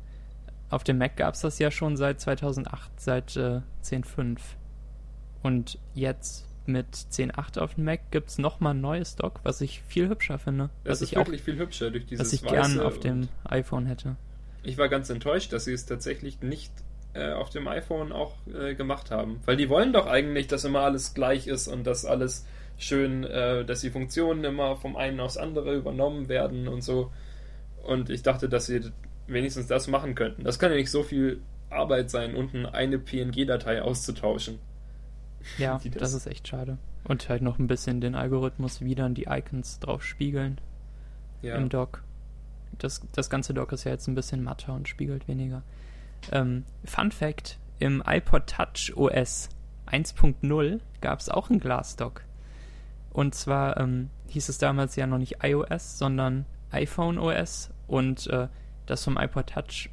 Auf 0.70 0.84
dem 0.84 0.98
Mac 0.98 1.18
gab 1.18 1.34
es 1.34 1.42
das 1.42 1.60
ja 1.60 1.72
schon 1.72 1.98
seit 1.98 2.22
2008, 2.22 3.00
seit 3.00 3.36
äh, 3.36 3.62
10.5. 3.84 4.38
Und 5.42 5.80
jetzt 5.94 6.48
mit 6.66 6.96
10.8 6.96 7.60
auf 7.60 7.76
dem 7.76 7.86
Mac 7.86 8.12
gibt 8.12 8.30
es 8.30 8.38
nochmal 8.38 8.76
ein 8.76 8.82
neues 8.82 9.16
Dock, 9.16 9.40
was 9.44 9.62
ich 9.62 9.82
viel 9.82 10.08
hübscher 10.08 10.38
finde. 10.38 10.70
Das 10.84 10.92
was 10.92 11.02
ist 11.02 11.12
ich 11.12 11.18
wirklich 11.18 11.42
auch, 11.42 11.46
viel 11.46 11.58
hübscher 11.58 11.92
durch 11.92 12.06
dieses 12.06 12.26
Was 12.26 12.34
ich 12.34 12.44
Weiße 12.44 12.54
gern 12.54 12.80
auf 12.86 13.00
dem 13.00 13.30
iPhone 13.46 13.88
hätte. 13.88 14.16
Ich 14.62 14.78
war 14.78 14.90
ganz 14.90 15.10
enttäuscht, 15.10 15.52
dass 15.54 15.66
sie 15.66 15.74
es 15.74 15.86
tatsächlich 15.86 16.42
nicht 16.42 16.72
äh, 17.14 17.32
auf 17.32 17.50
dem 17.50 17.68
iPhone 17.68 18.12
auch 18.12 18.36
äh, 18.54 18.76
gemacht 18.76 19.12
haben. 19.12 19.40
Weil 19.46 19.58
die 19.58 19.70
wollen 19.70 19.94
doch 19.94 20.06
eigentlich, 20.08 20.48
dass 20.48 20.64
immer 20.66 20.82
alles 20.82 21.14
gleich 21.14 21.48
ist 21.48 21.68
und 21.68 21.86
dass 21.86 22.06
alles 22.06 22.46
schön, 22.78 23.24
äh, 23.24 23.66
dass 23.66 23.82
die 23.82 23.90
Funktionen 23.90 24.44
immer 24.44 24.76
vom 24.78 24.96
einen 24.96 25.20
aufs 25.20 25.38
andere 25.38 25.76
übernommen 25.76 26.30
werden 26.30 26.68
und 26.68 26.82
so. 26.84 27.12
Und 27.84 28.10
ich 28.10 28.22
dachte, 28.24 28.48
dass 28.50 28.68
sie 28.68 28.82
wenigstens 29.28 29.68
das 29.68 29.88
machen 29.88 30.16
könnten. 30.16 30.44
Das 30.44 30.60
kann 30.60 30.72
ja 30.72 30.78
nicht 30.78 30.92
so 30.92 31.04
viel 31.04 31.42
Arbeit 31.70 32.10
sein, 32.10 32.36
unten 32.36 32.66
eine 32.66 32.98
PNG-Datei 33.00 33.82
auszutauschen. 33.82 34.60
Ja, 35.58 35.80
das? 35.84 35.92
das- 35.94 36.14
ist 36.14 36.28
echt 36.28 36.48
schade. 36.48 36.78
Und 37.06 37.30
halt 37.30 37.42
noch 37.42 37.58
ein 37.60 37.68
bisschen 37.68 38.02
den 38.02 38.14
Algorithmus 38.14 38.82
wieder 38.82 39.06
in 39.06 39.14
die 39.16 39.24
Icons 39.30 39.80
drauf 39.80 40.04
spiegeln 40.04 40.60
Ja. 41.42 41.56
im 41.56 41.70
Dock. 41.70 42.04
Das, 42.78 43.02
das 43.14 43.30
ganze 43.30 43.54
Dock 43.54 43.72
ist 43.72 43.86
ja 43.86 43.92
jetzt 43.92 44.08
ein 44.08 44.16
bisschen 44.16 44.44
matter 44.44 44.74
und 44.74 44.88
spiegelt 44.90 45.28
weniger. 45.28 45.64
Ähm, 46.32 46.66
Fun 46.86 47.12
Fact: 47.12 47.60
Im 47.80 48.04
iPod 48.06 48.48
Touch 48.48 48.96
OS 48.96 49.50
1.0 49.88 50.80
gab 51.02 51.20
es 51.20 51.30
auch 51.30 51.50
ein 51.50 51.60
Glasdock. 51.60 52.24
Und 53.12 53.36
zwar 53.36 53.78
ähm, 53.78 54.10
hieß 54.28 54.50
es 54.50 54.58
damals 54.58 54.96
ja 54.96 55.08
noch 55.08 55.18
nicht 55.18 55.44
iOS, 55.44 55.98
sondern 55.98 56.46
iPhone 56.72 57.18
OS. 57.18 57.72
Und 57.88 58.28
äh, 58.28 58.48
das 58.86 59.04
vom 59.04 59.18
iPod 59.18 59.48
Touch 59.48 59.90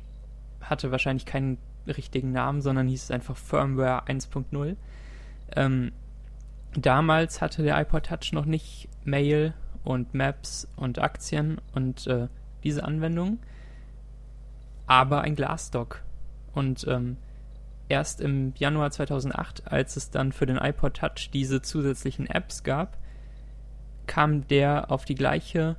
hatte 0.60 0.90
wahrscheinlich 0.90 1.26
keinen 1.26 1.58
richtigen 1.86 2.32
Namen, 2.32 2.60
sondern 2.60 2.88
hieß 2.88 3.04
es 3.04 3.10
einfach 3.10 3.36
Firmware 3.36 4.06
1.0. 4.06 4.76
Ähm, 5.54 5.92
damals 6.76 7.40
hatte 7.40 7.62
der 7.62 7.80
iPod 7.80 8.06
Touch 8.06 8.32
noch 8.32 8.44
nicht 8.44 8.88
Mail 9.04 9.54
und 9.84 10.14
Maps 10.14 10.68
und 10.76 10.98
Aktien 10.98 11.60
und 11.72 12.06
äh, 12.06 12.28
diese 12.64 12.84
Anwendungen, 12.84 13.38
aber 14.86 15.20
ein 15.20 15.36
Glasdock. 15.36 16.02
Und 16.56 16.86
ähm, 16.88 17.18
erst 17.90 18.22
im 18.22 18.54
Januar 18.56 18.90
2008, 18.90 19.70
als 19.70 19.96
es 19.96 20.10
dann 20.10 20.32
für 20.32 20.46
den 20.46 20.56
iPod 20.56 20.94
Touch 20.94 21.30
diese 21.30 21.60
zusätzlichen 21.60 22.26
Apps 22.26 22.62
gab, 22.62 22.96
kam 24.06 24.48
der 24.48 24.90
auf 24.90 25.04
die 25.04 25.14
gleiche 25.14 25.76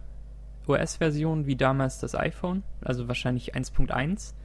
OS-Version 0.68 1.48
wie 1.48 1.56
damals 1.56 1.98
das 1.98 2.14
iPhone, 2.14 2.62
also 2.82 3.08
wahrscheinlich 3.08 3.56
1.1. 3.56 4.36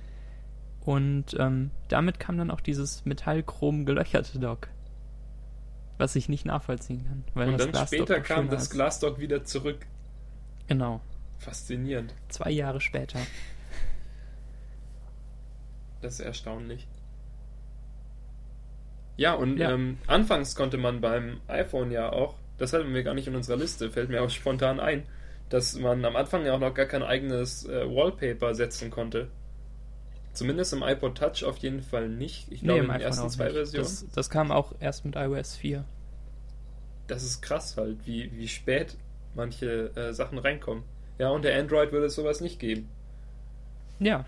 Und 0.81 1.37
ähm, 1.39 1.71
damit 1.89 2.19
kam 2.19 2.39
dann 2.39 2.51
auch 2.51 2.63
dieses 2.63 3.05
metallchrom 3.05 3.85
gelöcherte 3.85 4.39
Dock. 4.39 4.69
Was 5.99 6.17
ich 6.17 6.31
nicht 6.31 6.47
nachvollziehen 6.47 7.05
kann. 7.05 7.25
Weil 7.35 7.49
und 7.49 7.53
das 7.59 7.67
dann 7.67 7.73
Glasdock 7.73 7.99
später 8.07 8.21
kam 8.21 8.49
das. 8.49 8.71
Glasdock 8.71 9.19
wieder 9.19 9.45
zurück. 9.45 9.87
Genau. 10.67 11.03
Faszinierend. 11.37 12.15
Zwei 12.29 12.51
Jahre 12.51 12.81
später. 12.81 13.19
Das 16.03 16.15
ist 16.15 16.21
erstaunlich. 16.21 16.87
Ja, 19.17 19.35
und 19.35 19.59
Ja. 19.59 19.73
Ähm, 19.73 19.99
anfangs 20.07 20.55
konnte 20.55 20.77
man 20.77 21.01
beim 21.01 21.41
iPhone 21.49 21.91
ja 21.91 22.13
auch, 22.13 22.35
das 22.59 22.73
hatten 22.73 22.93
wir 22.93 23.03
gar 23.03 23.15
nicht 23.15 23.29
in 23.29 23.37
unserer 23.37 23.57
Liste, 23.57 23.91
fällt 23.91 24.11
mir 24.11 24.23
auch 24.23 24.31
spontan 24.31 24.81
ein, 24.81 25.05
dass 25.49 25.79
man 25.79 26.05
am 26.05 26.17
Anfang 26.17 26.45
ja 26.45 26.55
auch 26.55 26.59
noch 26.59 26.75
gar 26.75 26.87
kein 26.87 27.03
eigenes 27.03 27.67
äh, 27.67 27.87
Wallpaper 27.87 28.55
setzen 28.55 28.91
konnte. 28.91 29.29
Zumindest 30.33 30.73
im 30.73 30.83
iPod 30.83 31.17
Touch 31.17 31.45
auf 31.45 31.59
jeden 31.59 31.83
Fall 31.83 32.09
nicht. 32.09 32.51
Ich 32.51 32.63
glaube, 32.63 32.81
in 32.81 32.91
den 32.91 33.01
ersten 33.01 33.29
zwei 33.29 33.45
nicht. 33.45 33.55
Versionen. 33.55 33.85
Das, 33.85 34.07
das 34.15 34.31
kam 34.31 34.51
auch 34.51 34.75
erst 34.81 35.05
mit 35.05 35.15
iOS 35.15 35.57
4. 35.57 35.85
Das 37.07 37.23
ist 37.23 37.43
krass 37.43 37.77
halt, 37.77 38.07
wie, 38.07 38.33
wie 38.33 38.49
spät 38.49 38.97
manche 39.35 39.95
äh, 39.95 40.15
Sachen 40.15 40.39
reinkommen. 40.39 40.85
Ja, 41.19 41.29
unter 41.29 41.55
Android 41.55 41.93
würde 41.93 42.07
es 42.07 42.15
sowas 42.15 42.41
nicht 42.41 42.59
geben. 42.59 42.89
Ja. 43.99 44.25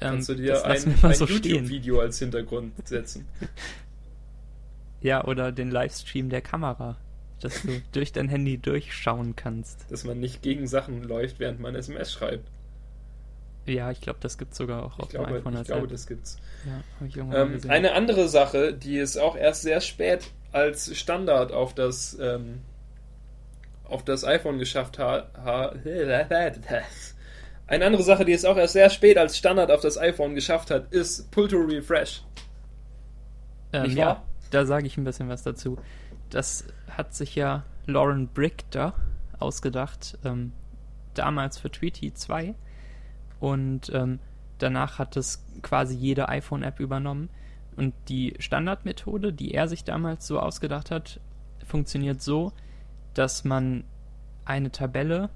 Kannst 0.00 0.28
du 0.28 0.32
Ähm, 0.32 0.38
dir 0.38 0.52
das 0.52 0.64
ein, 0.64 0.94
ein 1.02 1.14
so. 1.14 1.26
YouTube-Video 1.26 2.00
als 2.00 2.18
Hintergrund 2.18 2.72
setzen. 2.88 3.26
Ja, 5.02 5.24
oder 5.24 5.50
den 5.52 5.70
Livestream 5.70 6.28
der 6.28 6.42
Kamera, 6.42 6.96
dass 7.40 7.62
du 7.62 7.80
durch 7.92 8.12
dein 8.12 8.28
Handy 8.28 8.58
durchschauen 8.58 9.34
kannst. 9.36 9.90
Dass 9.90 10.04
man 10.04 10.20
nicht 10.20 10.42
gegen 10.42 10.66
Sachen 10.66 11.02
läuft, 11.04 11.38
während 11.38 11.60
man 11.60 11.74
SMS 11.74 12.12
schreibt. 12.12 12.46
Ja, 13.66 13.90
ich 13.90 14.00
glaube, 14.00 14.18
das 14.20 14.36
gibt 14.38 14.54
sogar 14.54 14.82
auch 14.84 14.98
Ich 14.98 15.04
auf 15.04 15.08
glaube, 15.10 15.26
dem 15.28 15.36
iPhone 15.36 15.56
ich 15.56 15.64
glaube 15.64 15.84
App. 15.84 15.90
das 15.90 16.06
gibt's. 16.06 16.38
Ja, 16.64 16.84
Ähm, 17.34 17.60
eine 17.68 17.92
andere 17.92 18.28
Sache, 18.28 18.74
die 18.74 18.98
es 18.98 19.16
auch 19.16 19.36
erst 19.36 19.62
sehr 19.62 19.80
spät 19.80 20.30
als 20.52 20.96
Standard 20.98 21.52
auf 21.52 21.74
das 21.74 22.18
ähm, 22.20 22.60
auf 23.84 24.04
das 24.04 24.24
iPhone 24.24 24.58
geschafft 24.58 24.98
hat. 24.98 25.30
Ha 25.44 25.74
eine 27.70 27.86
andere 27.86 28.02
Sache, 28.02 28.24
die 28.24 28.32
es 28.32 28.44
auch 28.44 28.56
erst 28.56 28.72
sehr 28.72 28.90
spät 28.90 29.16
als 29.16 29.38
Standard 29.38 29.70
auf 29.70 29.80
das 29.80 29.96
iPhone 29.96 30.34
geschafft 30.34 30.72
hat, 30.72 30.92
ist 30.92 31.30
Pull 31.30 31.46
to 31.46 31.56
Refresh. 31.56 32.24
Ähm, 33.72 33.96
ja, 33.96 34.24
da 34.50 34.66
sage 34.66 34.88
ich 34.88 34.98
ein 34.98 35.04
bisschen 35.04 35.28
was 35.28 35.44
dazu. 35.44 35.78
Das 36.30 36.64
hat 36.88 37.14
sich 37.14 37.36
ja 37.36 37.62
Lauren 37.86 38.26
Brichter 38.26 38.94
ausgedacht, 39.38 40.18
ähm, 40.24 40.52
damals 41.14 41.58
für 41.58 41.70
Tweety 41.70 42.12
2. 42.12 42.56
Und 43.38 43.90
ähm, 43.94 44.18
danach 44.58 44.98
hat 44.98 45.16
es 45.16 45.44
quasi 45.62 45.94
jede 45.94 46.28
iPhone-App 46.28 46.80
übernommen. 46.80 47.30
Und 47.76 47.94
die 48.08 48.34
Standardmethode, 48.40 49.32
die 49.32 49.54
er 49.54 49.68
sich 49.68 49.84
damals 49.84 50.26
so 50.26 50.40
ausgedacht 50.40 50.90
hat, 50.90 51.20
funktioniert 51.64 52.20
so, 52.20 52.52
dass 53.14 53.44
man 53.44 53.84
eine 54.44 54.72
Tabelle 54.72 55.30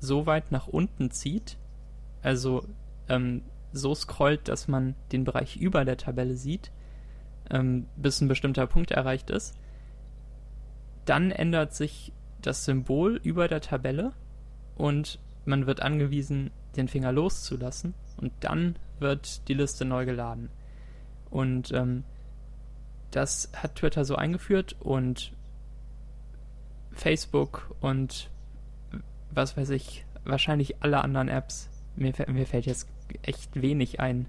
so 0.00 0.26
weit 0.26 0.52
nach 0.52 0.66
unten 0.66 1.10
zieht, 1.10 1.58
also 2.22 2.64
ähm, 3.08 3.42
so 3.72 3.94
scrollt, 3.94 4.48
dass 4.48 4.68
man 4.68 4.94
den 5.12 5.24
Bereich 5.24 5.56
über 5.56 5.84
der 5.84 5.96
Tabelle 5.96 6.36
sieht, 6.36 6.70
ähm, 7.50 7.86
bis 7.96 8.20
ein 8.20 8.28
bestimmter 8.28 8.66
Punkt 8.66 8.90
erreicht 8.90 9.30
ist. 9.30 9.54
Dann 11.04 11.30
ändert 11.30 11.74
sich 11.74 12.12
das 12.40 12.64
Symbol 12.64 13.20
über 13.22 13.48
der 13.48 13.60
Tabelle 13.60 14.12
und 14.76 15.18
man 15.44 15.66
wird 15.66 15.82
angewiesen, 15.82 16.50
den 16.76 16.88
Finger 16.88 17.12
loszulassen 17.12 17.94
und 18.16 18.32
dann 18.40 18.76
wird 18.98 19.48
die 19.48 19.54
Liste 19.54 19.84
neu 19.84 20.04
geladen. 20.04 20.50
Und 21.30 21.72
ähm, 21.72 22.04
das 23.10 23.50
hat 23.54 23.76
Twitter 23.76 24.04
so 24.04 24.16
eingeführt 24.16 24.76
und 24.80 25.32
Facebook 26.92 27.74
und 27.80 28.30
was 29.34 29.56
weiß 29.56 29.70
ich, 29.70 30.04
wahrscheinlich 30.24 30.82
alle 30.82 31.02
anderen 31.02 31.28
Apps. 31.28 31.68
Mir, 31.96 32.12
mir 32.28 32.46
fällt 32.46 32.66
jetzt 32.66 32.88
echt 33.22 33.60
wenig 33.60 34.00
ein, 34.00 34.26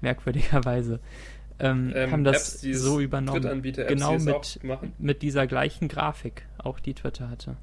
merkwürdigerweise. 0.00 1.00
Ähm, 1.58 1.92
Ähm, 1.94 2.10
haben 2.10 2.24
das 2.24 2.64
Apps, 2.64 2.80
so 2.80 3.00
übernommen. 3.00 3.62
Genau 3.62 4.18
mit, 4.18 4.60
mit 4.98 5.22
dieser 5.22 5.46
gleichen 5.46 5.88
Grafik, 5.88 6.46
auch 6.58 6.80
die 6.80 6.94
Twitter 6.94 7.30
hatte. 7.30 7.56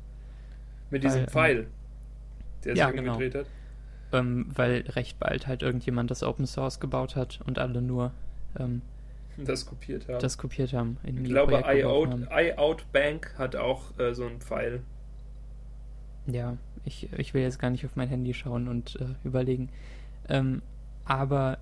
Mit 0.89 1.03
diesem 1.03 1.21
weil, 1.21 1.23
ähm, 1.23 1.29
Pfeil, 1.29 1.67
der 2.63 2.73
sich 2.73 2.79
ja, 2.79 2.91
genau. 2.91 3.13
umgedreht 3.13 3.35
hat. 3.35 3.45
Ähm, 4.13 4.47
weil 4.53 4.81
recht 4.89 5.19
bald 5.19 5.47
halt 5.47 5.61
irgendjemand 5.63 6.11
das 6.11 6.23
Open 6.23 6.45
Source 6.45 6.79
gebaut 6.79 7.15
hat 7.15 7.39
und 7.45 7.59
alle 7.59 7.81
nur 7.81 8.11
ähm, 8.59 8.81
Das 9.37 9.65
kopiert 9.65 10.07
haben. 10.09 10.19
das 10.19 10.37
kopiert 10.37 10.73
haben. 10.73 10.97
Ich 11.03 11.23
glaube, 11.23 11.63
iOutBank 11.65 13.35
hat 13.37 13.55
auch 13.55 13.97
äh, 13.97 14.13
so 14.13 14.25
einen 14.25 14.41
Pfeil. 14.41 14.81
Ja, 16.27 16.57
ich, 16.85 17.11
ich 17.13 17.33
will 17.33 17.41
jetzt 17.41 17.59
gar 17.59 17.69
nicht 17.69 17.85
auf 17.85 17.95
mein 17.95 18.09
Handy 18.09 18.33
schauen 18.33 18.67
und 18.67 18.95
äh, 18.99 19.05
überlegen. 19.23 19.69
Ähm, 20.29 20.61
aber 21.05 21.57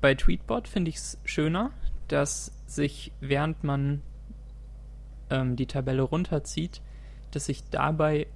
bei 0.00 0.14
Tweetbot 0.14 0.68
finde 0.68 0.90
ich 0.90 0.96
es 0.96 1.18
schöner, 1.24 1.72
dass 2.08 2.52
sich, 2.66 3.12
während 3.20 3.64
man 3.64 4.02
ähm, 5.30 5.56
die 5.56 5.66
Tabelle 5.66 6.02
runterzieht, 6.02 6.80
dass 7.30 7.46
sich 7.46 7.64
dabei 7.70 8.26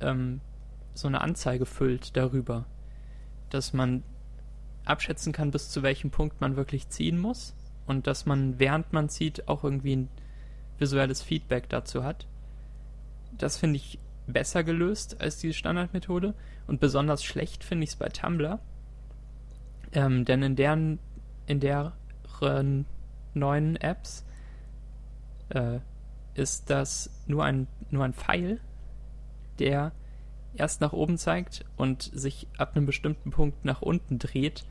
ähm, 0.00 0.40
so 0.94 1.08
eine 1.08 1.20
Anzeige 1.20 1.66
füllt 1.66 2.16
darüber. 2.16 2.66
Dass 3.50 3.72
man 3.72 4.02
abschätzen 4.84 5.32
kann, 5.32 5.50
bis 5.50 5.70
zu 5.70 5.82
welchem 5.82 6.10
Punkt 6.10 6.40
man 6.40 6.56
wirklich 6.56 6.88
ziehen 6.88 7.18
muss 7.18 7.54
und 7.86 8.06
dass 8.06 8.26
man, 8.26 8.58
während 8.58 8.92
man 8.92 9.08
zieht, 9.08 9.48
auch 9.48 9.64
irgendwie 9.64 9.96
ein 9.96 10.08
visuelles 10.78 11.22
Feedback 11.22 11.68
dazu 11.68 12.04
hat. 12.04 12.26
Das 13.38 13.56
finde 13.56 13.76
ich 13.76 13.98
besser 14.26 14.64
gelöst 14.64 15.20
als 15.20 15.38
diese 15.38 15.54
Standardmethode 15.54 16.34
und 16.66 16.80
besonders 16.80 17.24
schlecht 17.24 17.64
finde 17.64 17.84
ich 17.84 17.90
es 17.90 17.96
bei 17.96 18.08
Tumblr. 18.08 18.60
Ähm, 19.92 20.24
denn 20.24 20.42
in 20.42 20.56
deren, 20.56 20.98
in 21.46 21.60
deren 21.60 21.92
neuen 23.34 23.76
Apps 23.76 24.24
äh, 25.50 25.78
ist 26.34 26.70
das 26.70 27.10
nur 27.26 27.44
ein, 27.44 27.66
nur 27.90 28.04
ein 28.04 28.14
Pfeil, 28.14 28.60
der 29.58 29.92
erst 30.54 30.80
nach 30.80 30.92
oben 30.92 31.18
zeigt 31.18 31.64
und 31.76 32.02
sich 32.02 32.46
ab 32.58 32.74
einem 32.74 32.86
bestimmten 32.86 33.30
Punkt 33.30 33.64
nach 33.64 33.82
unten 33.82 34.18
dreht. 34.18 34.64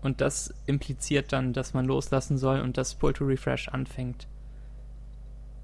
Und 0.00 0.20
das 0.20 0.54
impliziert 0.66 1.32
dann, 1.32 1.52
dass 1.52 1.74
man 1.74 1.84
loslassen 1.84 2.38
soll 2.38 2.60
und 2.60 2.76
das 2.76 2.94
Pull 2.94 3.12
to 3.12 3.24
Refresh 3.24 3.68
anfängt. 3.68 4.26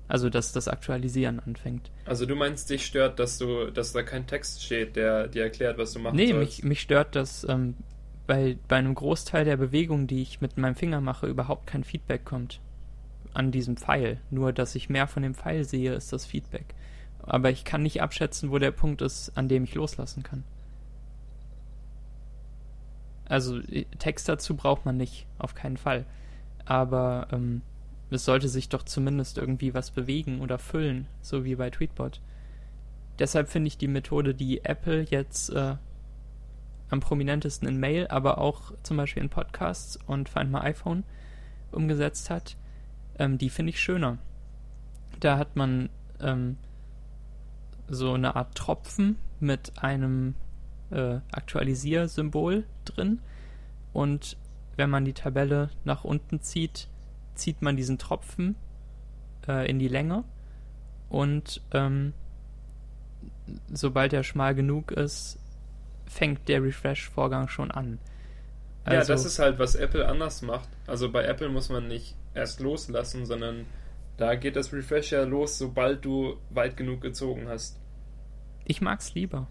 Also 0.08 0.30
dass 0.30 0.52
das 0.52 0.68
Aktualisieren 0.68 1.38
anfängt. 1.38 1.90
Also 2.06 2.24
du 2.24 2.34
meinst, 2.34 2.70
dich 2.70 2.86
stört, 2.86 3.18
dass 3.18 3.38
du, 3.38 3.70
dass 3.70 3.92
da 3.92 4.02
kein 4.02 4.26
Text 4.26 4.64
steht, 4.64 4.96
der 4.96 5.28
dir 5.28 5.44
erklärt, 5.44 5.76
was 5.78 5.92
du 5.92 5.98
machen 5.98 6.16
nee, 6.16 6.28
sollst? 6.28 6.34
Nee, 6.34 6.44
mich, 6.44 6.64
mich 6.64 6.80
stört, 6.80 7.14
dass 7.14 7.44
ähm, 7.44 7.74
bei, 8.26 8.56
bei 8.68 8.76
einem 8.76 8.94
Großteil 8.94 9.44
der 9.44 9.56
Bewegung, 9.56 10.06
die 10.06 10.22
ich 10.22 10.40
mit 10.40 10.56
meinem 10.56 10.74
Finger 10.74 11.00
mache, 11.00 11.26
überhaupt 11.26 11.66
kein 11.66 11.84
Feedback 11.84 12.24
kommt 12.24 12.60
an 13.34 13.50
diesem 13.50 13.76
Pfeil. 13.76 14.20
Nur, 14.30 14.52
dass 14.52 14.74
ich 14.74 14.88
mehr 14.88 15.06
von 15.06 15.22
dem 15.22 15.34
Pfeil 15.34 15.64
sehe, 15.64 15.92
ist 15.94 16.12
das 16.12 16.26
Feedback. 16.26 16.74
Aber 17.20 17.50
ich 17.50 17.64
kann 17.64 17.82
nicht 17.82 18.00
abschätzen, 18.00 18.50
wo 18.50 18.58
der 18.58 18.70
Punkt 18.70 19.02
ist, 19.02 19.36
an 19.36 19.48
dem 19.48 19.64
ich 19.64 19.74
loslassen 19.74 20.22
kann. 20.22 20.44
Also 23.26 23.58
äh, 23.58 23.84
Text 23.98 24.28
dazu 24.28 24.56
braucht 24.56 24.84
man 24.86 24.96
nicht, 24.96 25.26
auf 25.38 25.54
keinen 25.54 25.76
Fall. 25.76 26.06
Aber 26.64 27.28
ähm, 27.32 27.62
es 28.10 28.24
sollte 28.24 28.48
sich 28.48 28.68
doch 28.68 28.82
zumindest 28.82 29.38
irgendwie 29.38 29.74
was 29.74 29.90
bewegen 29.90 30.40
oder 30.40 30.58
füllen, 30.58 31.06
so 31.20 31.44
wie 31.44 31.56
bei 31.56 31.70
Tweetbot. 31.70 32.20
Deshalb 33.18 33.48
finde 33.48 33.68
ich 33.68 33.78
die 33.78 33.88
Methode, 33.88 34.34
die 34.34 34.64
Apple 34.64 35.02
jetzt 35.02 35.50
äh, 35.50 35.76
am 36.90 37.00
prominentesten 37.00 37.68
in 37.68 37.78
Mail, 37.78 38.06
aber 38.08 38.38
auch 38.38 38.72
zum 38.82 38.96
Beispiel 38.96 39.22
in 39.22 39.28
Podcasts 39.28 39.98
und 40.06 40.28
Find 40.28 40.50
My 40.50 40.60
iPhone 40.60 41.04
umgesetzt 41.72 42.30
hat, 42.30 42.56
ähm, 43.18 43.38
die 43.38 43.50
finde 43.50 43.70
ich 43.70 43.80
schöner. 43.80 44.18
Da 45.20 45.36
hat 45.36 45.56
man 45.56 45.90
ähm, 46.20 46.56
so 47.88 48.12
eine 48.12 48.36
Art 48.36 48.54
Tropfen 48.54 49.16
mit 49.40 49.72
einem 49.82 50.34
äh, 50.90 51.18
Aktualisiersymbol 51.32 52.64
drin 52.84 53.20
und 53.92 54.36
wenn 54.76 54.90
man 54.90 55.04
die 55.04 55.12
Tabelle 55.12 55.70
nach 55.84 56.04
unten 56.04 56.40
zieht, 56.40 56.88
zieht 57.38 57.62
man 57.62 57.76
diesen 57.76 57.98
Tropfen 57.98 58.56
äh, 59.46 59.68
in 59.70 59.78
die 59.78 59.88
Länge 59.88 60.24
und 61.08 61.62
ähm, 61.72 62.12
sobald 63.72 64.12
er 64.12 64.22
schmal 64.22 64.54
genug 64.54 64.92
ist, 64.92 65.38
fängt 66.06 66.48
der 66.48 66.62
Refresh-Vorgang 66.62 67.48
schon 67.48 67.70
an. 67.70 67.98
Also, 68.84 68.94
ja, 68.94 69.00
das 69.00 69.10
also 69.10 69.26
ist 69.26 69.38
halt, 69.38 69.58
was 69.58 69.74
Apple 69.74 70.06
anders 70.06 70.42
macht. 70.42 70.68
Also 70.86 71.10
bei 71.10 71.24
Apple 71.24 71.48
muss 71.48 71.68
man 71.68 71.88
nicht 71.88 72.14
erst 72.34 72.60
loslassen, 72.60 73.26
sondern 73.26 73.66
da 74.16 74.34
geht 74.34 74.56
das 74.56 74.72
Refresh 74.72 75.12
ja 75.12 75.24
los, 75.24 75.58
sobald 75.58 76.04
du 76.04 76.36
weit 76.50 76.76
genug 76.76 77.00
gezogen 77.00 77.48
hast. 77.48 77.78
Ich 78.64 78.80
mag's 78.80 79.14
lieber. 79.14 79.46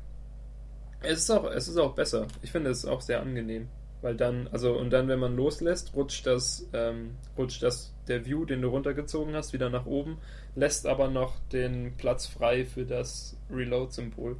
Es 1.01 1.19
ist 1.19 1.31
auch, 1.31 1.45
es 1.51 1.67
ist 1.67 1.77
auch 1.77 1.93
besser. 1.93 2.27
Ich 2.41 2.51
finde 2.51 2.71
es 2.71 2.85
auch 2.85 3.01
sehr 3.01 3.21
angenehm. 3.21 3.69
Weil 4.01 4.15
dann, 4.15 4.47
also, 4.51 4.77
und 4.77 4.91
dann, 4.91 5.07
wenn 5.07 5.19
man 5.19 5.35
loslässt, 5.35 5.95
rutscht 5.95 6.27
das, 6.27 6.67
ähm, 6.73 7.15
rutscht 7.37 7.63
das, 7.63 7.93
der 8.07 8.25
View, 8.25 8.45
den 8.45 8.61
du 8.61 8.69
runtergezogen 8.69 9.35
hast, 9.35 9.53
wieder 9.53 9.69
nach 9.69 9.85
oben, 9.85 10.17
lässt 10.55 10.85
aber 10.85 11.09
noch 11.09 11.39
den 11.51 11.95
Platz 11.97 12.27
frei 12.27 12.65
für 12.65 12.85
das 12.85 13.35
Reload-Symbol. 13.51 14.37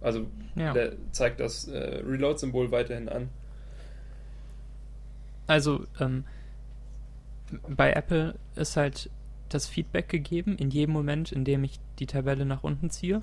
Also, 0.00 0.26
ja. 0.54 0.72
der 0.72 0.92
zeigt 1.12 1.40
das 1.40 1.68
äh, 1.68 2.02
Reload-Symbol 2.04 2.70
weiterhin 2.70 3.08
an. 3.08 3.30
Also, 5.46 5.86
ähm, 5.98 6.24
bei 7.68 7.92
Apple 7.92 8.34
ist 8.54 8.76
halt 8.76 9.10
das 9.48 9.66
Feedback 9.66 10.08
gegeben 10.08 10.56
in 10.56 10.70
jedem 10.70 10.92
Moment, 10.92 11.32
in 11.32 11.44
dem 11.44 11.64
ich 11.64 11.78
die 11.98 12.06
Tabelle 12.06 12.46
nach 12.46 12.64
unten 12.64 12.90
ziehe, 12.90 13.22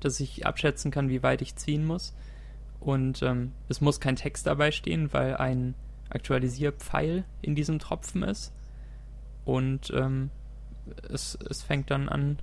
dass 0.00 0.20
ich 0.20 0.46
abschätzen 0.46 0.90
kann, 0.90 1.08
wie 1.08 1.22
weit 1.22 1.42
ich 1.42 1.56
ziehen 1.56 1.86
muss. 1.86 2.14
Und 2.84 3.22
ähm, 3.22 3.52
es 3.68 3.80
muss 3.80 3.98
kein 3.98 4.16
Text 4.16 4.46
dabei 4.46 4.70
stehen, 4.70 5.12
weil 5.12 5.36
ein 5.36 5.74
Aktualisierpfeil 6.10 7.24
in 7.40 7.54
diesem 7.54 7.78
Tropfen 7.78 8.22
ist. 8.22 8.52
Und 9.46 9.90
ähm, 9.96 10.30
es, 11.08 11.38
es 11.48 11.62
fängt 11.62 11.90
dann 11.90 12.10
an, 12.10 12.38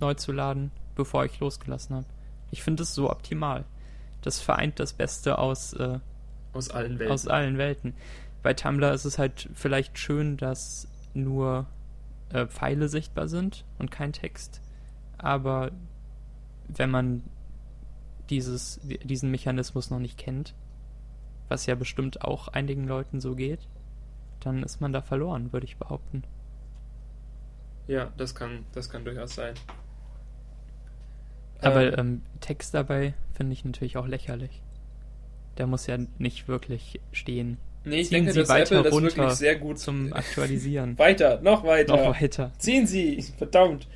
neu 0.00 0.14
zu 0.14 0.32
laden, 0.32 0.70
bevor 0.94 1.26
ich 1.26 1.38
losgelassen 1.38 1.96
habe. 1.96 2.06
Ich 2.50 2.62
finde 2.62 2.82
es 2.82 2.94
so 2.94 3.10
optimal. 3.10 3.66
Das 4.22 4.40
vereint 4.40 4.80
das 4.80 4.94
Beste 4.94 5.38
aus, 5.38 5.74
äh, 5.74 5.98
aus 6.54 6.70
allen 6.70 6.98
Welten. 6.98 7.12
Aus 7.12 7.28
allen 7.28 7.58
Welten. 7.58 7.94
Bei 8.42 8.54
Tumblr 8.54 8.92
ist 8.92 9.04
es 9.04 9.18
halt 9.18 9.50
vielleicht 9.52 9.98
schön, 9.98 10.38
dass 10.38 10.88
nur 11.12 11.66
äh, 12.30 12.46
Pfeile 12.46 12.88
sichtbar 12.88 13.28
sind 13.28 13.66
und 13.78 13.90
kein 13.90 14.14
Text. 14.14 14.62
Aber 15.18 15.72
wenn 16.68 16.90
man 16.90 17.22
dieses, 18.30 18.80
diesen 18.82 19.30
Mechanismus 19.30 19.90
noch 19.90 19.98
nicht 19.98 20.18
kennt, 20.18 20.54
was 21.48 21.66
ja 21.66 21.74
bestimmt 21.74 22.22
auch 22.22 22.48
einigen 22.48 22.86
Leuten 22.86 23.20
so 23.20 23.34
geht, 23.34 23.60
dann 24.40 24.62
ist 24.62 24.80
man 24.80 24.92
da 24.92 25.02
verloren, 25.02 25.52
würde 25.52 25.66
ich 25.66 25.76
behaupten. 25.76 26.22
Ja, 27.86 28.12
das 28.16 28.34
kann, 28.34 28.64
das 28.72 28.90
kann 28.90 29.04
durchaus 29.04 29.34
sein. 29.34 29.54
Aber 31.60 31.86
ähm, 31.86 31.98
ähm, 31.98 32.22
Text 32.40 32.74
dabei 32.74 33.14
finde 33.32 33.54
ich 33.54 33.64
natürlich 33.64 33.96
auch 33.96 34.06
lächerlich. 34.06 34.62
Der 35.56 35.66
muss 35.66 35.86
ja 35.86 35.98
nicht 36.18 36.46
wirklich 36.46 37.00
stehen. 37.12 37.58
Nee, 37.84 38.00
ich 38.00 38.08
Ziehen 38.08 38.16
denke, 38.16 38.32
Sie 38.32 38.40
dass 38.40 38.48
weiter 38.48 38.78
Apple 38.80 38.90
das 38.90 39.02
wirklich 39.02 39.32
sehr 39.32 39.56
gut 39.56 39.78
zum 39.78 40.12
Aktualisieren. 40.12 40.98
weiter, 40.98 41.40
noch 41.40 41.64
weiter. 41.64 41.96
Noch 41.96 42.20
weiter. 42.20 42.52
Ziehen 42.58 42.86
Sie, 42.86 43.22
verdammt. 43.36 43.88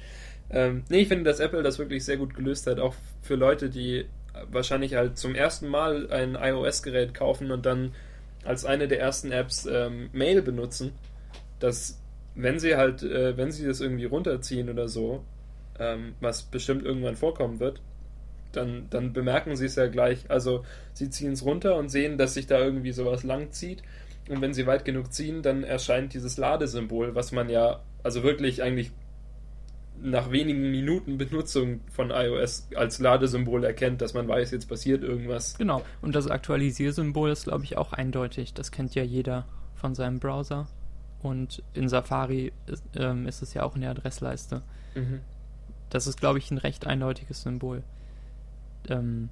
Ähm, 0.50 0.84
nee, 0.88 1.00
ich 1.00 1.08
finde, 1.08 1.24
dass 1.24 1.40
Apple 1.40 1.62
das 1.62 1.78
wirklich 1.78 2.04
sehr 2.04 2.16
gut 2.16 2.34
gelöst 2.34 2.66
hat, 2.66 2.80
auch 2.80 2.94
für 3.20 3.36
Leute, 3.36 3.70
die 3.70 4.06
wahrscheinlich 4.50 4.94
halt 4.94 5.18
zum 5.18 5.34
ersten 5.34 5.68
Mal 5.68 6.10
ein 6.10 6.34
iOS-Gerät 6.34 7.14
kaufen 7.14 7.50
und 7.50 7.66
dann 7.66 7.94
als 8.44 8.64
eine 8.64 8.88
der 8.88 9.00
ersten 9.00 9.30
Apps 9.30 9.66
ähm, 9.66 10.10
Mail 10.12 10.42
benutzen, 10.42 10.92
dass 11.60 12.00
wenn 12.34 12.58
sie 12.58 12.76
halt, 12.76 13.02
äh, 13.02 13.36
wenn 13.36 13.52
sie 13.52 13.66
das 13.66 13.80
irgendwie 13.80 14.06
runterziehen 14.06 14.68
oder 14.68 14.88
so, 14.88 15.24
ähm, 15.78 16.14
was 16.20 16.42
bestimmt 16.42 16.84
irgendwann 16.84 17.16
vorkommen 17.16 17.60
wird, 17.60 17.80
dann, 18.52 18.86
dann 18.90 19.12
bemerken 19.12 19.56
sie 19.56 19.66
es 19.66 19.76
ja 19.76 19.86
gleich. 19.86 20.30
Also 20.30 20.64
sie 20.92 21.10
ziehen 21.10 21.32
es 21.32 21.44
runter 21.44 21.76
und 21.76 21.88
sehen, 21.88 22.18
dass 22.18 22.34
sich 22.34 22.46
da 22.46 22.58
irgendwie 22.58 22.92
sowas 22.92 23.22
lang 23.22 23.50
zieht. 23.52 23.82
Und 24.28 24.40
wenn 24.40 24.54
sie 24.54 24.66
weit 24.66 24.84
genug 24.84 25.12
ziehen, 25.12 25.42
dann 25.42 25.64
erscheint 25.64 26.14
dieses 26.14 26.36
Ladesymbol, 26.36 27.14
was 27.14 27.32
man 27.32 27.48
ja 27.48 27.80
also 28.02 28.22
wirklich 28.22 28.62
eigentlich 28.62 28.92
nach 30.02 30.30
wenigen 30.30 30.70
Minuten 30.70 31.16
Benutzung 31.16 31.80
von 31.90 32.10
iOS 32.10 32.68
als 32.74 32.98
Ladesymbol 32.98 33.64
erkennt, 33.64 34.02
dass 34.02 34.14
man 34.14 34.26
weiß, 34.26 34.50
jetzt 34.50 34.68
passiert 34.68 35.02
irgendwas. 35.02 35.56
Genau, 35.56 35.82
und 36.00 36.14
das 36.14 36.28
Aktualisiersymbol 36.28 37.30
ist, 37.30 37.44
glaube 37.44 37.64
ich, 37.64 37.76
auch 37.78 37.92
eindeutig. 37.92 38.52
Das 38.54 38.72
kennt 38.72 38.94
ja 38.94 39.02
jeder 39.02 39.46
von 39.74 39.94
seinem 39.94 40.18
Browser. 40.18 40.68
Und 41.22 41.62
in 41.72 41.88
Safari 41.88 42.52
ist, 42.66 42.82
ähm, 42.96 43.28
ist 43.28 43.42
es 43.42 43.54
ja 43.54 43.62
auch 43.62 43.76
in 43.76 43.82
der 43.82 43.90
Adressleiste. 43.90 44.62
Mhm. 44.94 45.20
Das 45.88 46.06
ist, 46.06 46.18
glaube 46.18 46.38
ich, 46.38 46.50
ein 46.50 46.58
recht 46.58 46.86
eindeutiges 46.86 47.42
Symbol. 47.42 47.84
Ähm, 48.88 49.28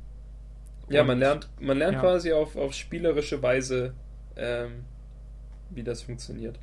ja, 0.88 1.02
man 1.04 1.18
lernt, 1.18 1.48
man 1.60 1.78
lernt 1.78 1.94
ja. 1.94 2.00
quasi 2.00 2.32
auf, 2.32 2.56
auf 2.56 2.74
spielerische 2.74 3.42
Weise, 3.42 3.94
ähm, 4.36 4.84
wie 5.70 5.82
das 5.82 6.02
funktioniert. 6.02 6.58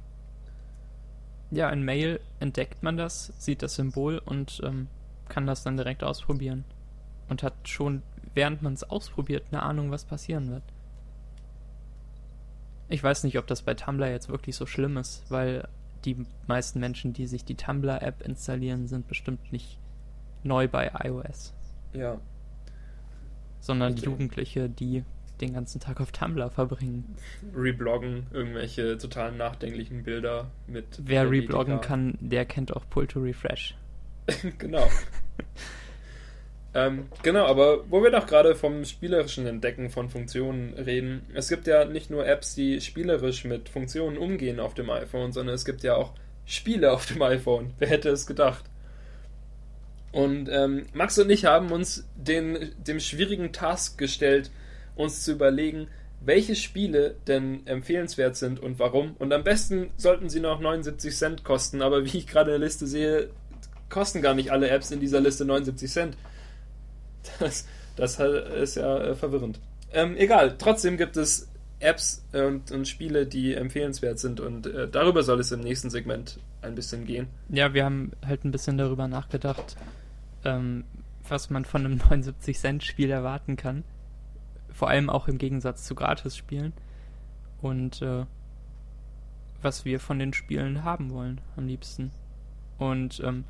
Ja, 1.51 1.69
in 1.69 1.83
Mail 1.83 2.19
entdeckt 2.39 2.83
man 2.83 2.97
das, 2.97 3.33
sieht 3.38 3.62
das 3.62 3.75
Symbol 3.75 4.19
und 4.19 4.62
ähm, 4.63 4.88
kann 5.29 5.47
das 5.47 5.63
dann 5.63 5.77
direkt 5.77 6.03
ausprobieren. 6.03 6.65
Und 7.29 7.43
hat 7.43 7.53
schon, 7.67 8.03
während 8.33 8.62
man 8.62 8.73
es 8.73 8.83
ausprobiert, 8.83 9.45
eine 9.51 9.63
Ahnung, 9.63 9.91
was 9.91 10.05
passieren 10.05 10.49
wird. 10.49 10.63
Ich 12.89 13.03
weiß 13.03 13.23
nicht, 13.23 13.38
ob 13.38 13.47
das 13.47 13.62
bei 13.62 13.73
Tumblr 13.73 14.10
jetzt 14.10 14.29
wirklich 14.29 14.55
so 14.55 14.65
schlimm 14.65 14.97
ist, 14.97 15.29
weil 15.29 15.67
die 16.05 16.25
meisten 16.47 16.79
Menschen, 16.79 17.13
die 17.13 17.27
sich 17.27 17.43
die 17.43 17.55
Tumblr-App 17.55 18.21
installieren, 18.21 18.88
sind 18.88 19.07
bestimmt 19.07 19.51
nicht 19.51 19.77
neu 20.43 20.67
bei 20.67 20.91
iOS. 21.03 21.53
Ja. 21.93 22.17
Sondern 23.60 23.93
okay. 23.93 24.05
Jugendliche, 24.05 24.69
die 24.69 25.03
den 25.41 25.54
ganzen 25.54 25.80
Tag 25.80 26.00
auf 26.02 26.12
Tumblr 26.12 26.50
verbringen. 26.50 27.15
Rebloggen, 27.56 28.28
irgendwelche 28.32 28.97
total 28.97 29.32
nachdenklichen 29.32 30.04
Bilder 30.04 30.52
mit. 30.67 30.86
Wer 31.04 31.30
rebloggen 31.30 31.82
kann, 31.82 32.17
der 32.19 32.45
kennt 32.45 32.76
auch 32.76 32.84
Pull 32.89 33.08
to 33.08 33.19
Refresh. 33.19 33.76
genau. 34.58 34.88
ähm, 36.73 37.06
genau, 37.23 37.45
aber 37.45 37.89
wo 37.89 38.04
wir 38.04 38.12
doch 38.12 38.28
gerade 38.28 38.56
vom 38.56 38.84
spielerischen 38.86 39.45
Entdecken 39.47 39.89
von 39.89 40.10
Funktionen 40.10 40.73
reden, 40.73 41.21
es 41.34 41.50
gibt 41.50 41.67
ja 41.67 41.86
nicht 41.86 42.10
nur 42.10 42.26
Apps, 42.26 42.56
die 42.56 42.82
spielerisch 42.82 43.45
mit 43.45 43.69
Funktionen 43.69 44.17
umgehen 44.17 44.60
auf 44.60 44.73
dem 44.73 44.89
iPhone, 44.89 45.32
sondern 45.32 45.56
es 45.56 45.65
gibt 45.65 45.84
ja 45.84 45.95
auch 45.95 46.13
Spiele 46.45 46.91
auf 46.91 47.06
dem 47.06 47.21
iPhone. 47.21 47.73
Wer 47.78 47.89
hätte 47.89 48.10
es 48.10 48.26
gedacht? 48.26 48.65
Und 50.12 50.50
ähm, 50.50 50.88
Max 50.93 51.19
und 51.19 51.30
ich 51.30 51.45
haben 51.45 51.71
uns 51.71 52.08
den, 52.15 52.71
dem 52.78 53.00
schwierigen 53.00 53.52
Task 53.52 53.97
gestellt, 53.97 54.50
uns 54.97 55.23
zu 55.23 55.31
überlegen, 55.31 55.88
welche 56.19 56.55
Spiele 56.55 57.15
denn 57.27 57.65
empfehlenswert 57.67 58.36
sind 58.36 58.60
und 58.60 58.79
warum. 58.79 59.15
Und 59.19 59.31
am 59.33 59.43
besten 59.43 59.91
sollten 59.97 60.29
sie 60.29 60.39
noch 60.39 60.60
79 60.60 61.15
Cent 61.15 61.43
kosten, 61.43 61.81
aber 61.81 62.05
wie 62.05 62.17
ich 62.17 62.27
gerade 62.27 62.53
in 62.53 62.60
der 62.60 62.67
Liste 62.67 62.88
sehe, 62.88 63.29
kosten 63.89 64.21
gar 64.21 64.33
nicht 64.33 64.51
alle 64.51 64.69
Apps 64.69 64.91
in 64.91 64.99
dieser 64.99 65.21
Liste 65.21 65.45
79 65.45 65.91
Cent. 65.91 66.17
Das, 67.39 67.67
das 67.97 68.19
ist 68.19 68.75
ja 68.75 68.99
äh, 68.99 69.15
verwirrend. 69.15 69.60
Ähm, 69.91 70.15
egal, 70.15 70.55
trotzdem 70.57 70.95
gibt 70.95 71.17
es 71.17 71.49
Apps 71.79 72.25
und, 72.31 72.71
und, 72.71 72.88
Spiele, 72.88 73.25
die 73.25 73.53
empfehlenswert 73.53 74.17
sind 74.17 74.39
und 74.39 74.65
äh, 74.65 74.88
darüber 74.88 75.23
soll 75.23 75.39
es 75.39 75.51
im 75.51 75.60
nächsten 75.60 75.89
Segment 75.89 76.39
ein 76.62 76.73
bisschen 76.73 77.05
gehen. 77.05 77.27
Ja, 77.49 77.73
wir 77.73 77.86
haben 77.86 78.13
halt 78.25 78.45
ein 78.45 78.51
bisschen 78.51 78.77
darüber 78.77 79.07
nachgedacht, 79.07 79.75
ähm, 80.45 80.86
was 81.27 81.49
man 81.49 81.65
von 81.65 81.86
einem 81.86 81.99
79-Cent-Spiel 81.99 83.10
erwarten 83.10 83.57
kann. 83.57 83.83
Vor 84.78 84.88
allem 84.90 85.10
auch 85.10 85.28
im 85.28 85.40
Gegensatz 85.40 85.84
zu 85.86 85.96
Gratis-Spielen. 85.96 86.72
Und 87.63 88.04
äh, 88.04 88.28
was 89.63 89.86
wir 89.86 90.00
von 90.00 90.20
den 90.20 90.34
Spielen 90.34 90.84
haben 90.84 91.10
wollen 91.10 91.42
am 91.56 91.66
liebsten. 91.66 92.12
Und 92.78 93.20
ähm, 93.26 93.46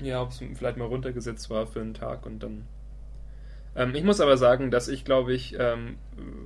Ja, 0.00 0.22
ob 0.22 0.30
es 0.30 0.38
vielleicht 0.54 0.78
mal 0.78 0.86
runtergesetzt 0.86 1.50
war 1.50 1.66
für 1.66 1.80
einen 1.80 1.94
Tag 1.94 2.26
und 2.26 2.42
dann 2.42 2.64
ähm, 3.76 3.94
ich 3.94 4.04
muss 4.04 4.20
aber 4.20 4.38
sagen, 4.38 4.70
dass 4.70 4.88
ich 4.88 5.04
glaube 5.04 5.34
ich, 5.34 5.54
ähm, 5.58 5.98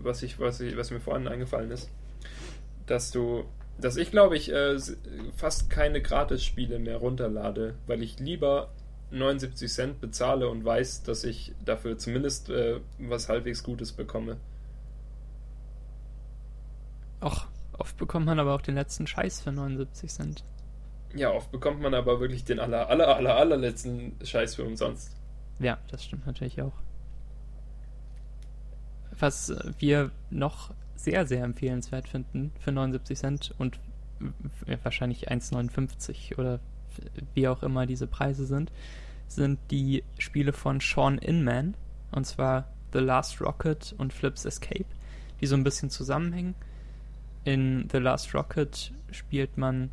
was 0.02 0.22
ich, 0.22 0.40
was 0.40 0.60
ich, 0.60 0.76
was 0.76 0.90
mir 0.90 1.00
vorhin 1.00 1.28
eingefallen 1.28 1.70
ist, 1.70 1.88
dass 2.86 3.12
du, 3.12 3.44
dass 3.78 3.96
ich 3.96 4.10
glaube 4.10 4.36
ich 4.36 4.52
äh, 4.52 4.76
fast 5.36 5.70
keine 5.70 6.02
Gratis-Spiele 6.02 6.80
mehr 6.80 6.96
runterlade, 6.96 7.74
weil 7.86 8.02
ich 8.02 8.18
lieber 8.18 8.70
79 9.12 9.70
Cent 9.70 10.00
bezahle 10.00 10.48
und 10.48 10.64
weiß, 10.64 11.04
dass 11.04 11.22
ich 11.22 11.54
dafür 11.64 11.98
zumindest 11.98 12.50
äh, 12.50 12.80
was 12.98 13.28
halbwegs 13.28 13.62
Gutes 13.62 13.92
bekomme. 13.92 14.36
Ach, 17.20 17.46
oft 17.78 17.96
bekommt 17.96 18.26
man 18.26 18.40
aber 18.40 18.54
auch 18.54 18.62
den 18.62 18.74
letzten 18.74 19.06
Scheiß 19.06 19.40
für 19.40 19.52
79 19.52 20.10
Cent. 20.10 20.44
Ja, 21.14 21.32
oft 21.32 21.50
bekommt 21.52 21.80
man 21.80 21.94
aber 21.94 22.20
wirklich 22.20 22.44
den 22.44 22.58
aller, 22.60 22.88
aller, 22.88 23.16
aller, 23.16 23.36
allerletzten 23.36 24.16
Scheiß 24.22 24.56
für 24.56 24.64
umsonst. 24.64 25.16
Ja, 25.58 25.78
das 25.90 26.04
stimmt 26.04 26.26
natürlich 26.26 26.62
auch 26.62 26.72
was 29.20 29.54
wir 29.78 30.10
noch 30.30 30.72
sehr, 30.96 31.26
sehr 31.26 31.44
empfehlenswert 31.44 32.08
finden 32.08 32.52
für 32.58 32.72
79 32.72 33.18
Cent 33.18 33.54
und 33.58 33.80
wahrscheinlich 34.82 35.30
1,59 35.30 36.38
oder 36.38 36.60
wie 37.34 37.48
auch 37.48 37.62
immer 37.62 37.86
diese 37.86 38.06
Preise 38.06 38.44
sind, 38.44 38.70
sind 39.28 39.58
die 39.70 40.02
Spiele 40.18 40.52
von 40.52 40.80
Sean 40.80 41.18
Inman, 41.18 41.74
und 42.12 42.26
zwar 42.26 42.68
The 42.92 42.98
Last 42.98 43.40
Rocket 43.40 43.94
und 43.96 44.12
Flips 44.12 44.44
Escape, 44.44 44.86
die 45.40 45.46
so 45.46 45.54
ein 45.54 45.64
bisschen 45.64 45.90
zusammenhängen. 45.90 46.54
In 47.44 47.88
The 47.90 47.98
Last 47.98 48.34
Rocket 48.34 48.92
spielt 49.12 49.56
man 49.56 49.90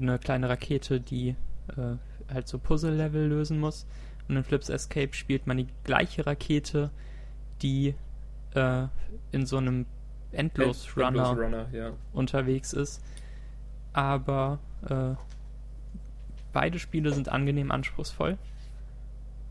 eine 0.00 0.18
kleine 0.18 0.48
Rakete, 0.48 1.00
die 1.00 1.36
äh, 1.76 2.32
halt 2.32 2.48
so 2.48 2.58
Puzzle-Level 2.58 3.28
lösen 3.28 3.60
muss. 3.60 3.86
Und 4.28 4.36
in 4.36 4.44
Flips 4.44 4.70
Escape 4.70 5.12
spielt 5.12 5.46
man 5.46 5.58
die 5.58 5.68
gleiche 5.84 6.26
Rakete, 6.26 6.90
die 7.60 7.94
äh, 8.54 8.86
in 9.32 9.46
so 9.46 9.58
einem 9.58 9.86
Endlos-Runner 10.32 11.30
Endlos 11.30 11.66
ja. 11.72 11.92
unterwegs 12.12 12.72
ist. 12.72 13.02
Aber 13.92 14.58
äh, 14.88 15.14
beide 16.52 16.78
Spiele 16.78 17.12
sind 17.12 17.28
angenehm 17.28 17.70
anspruchsvoll. 17.70 18.38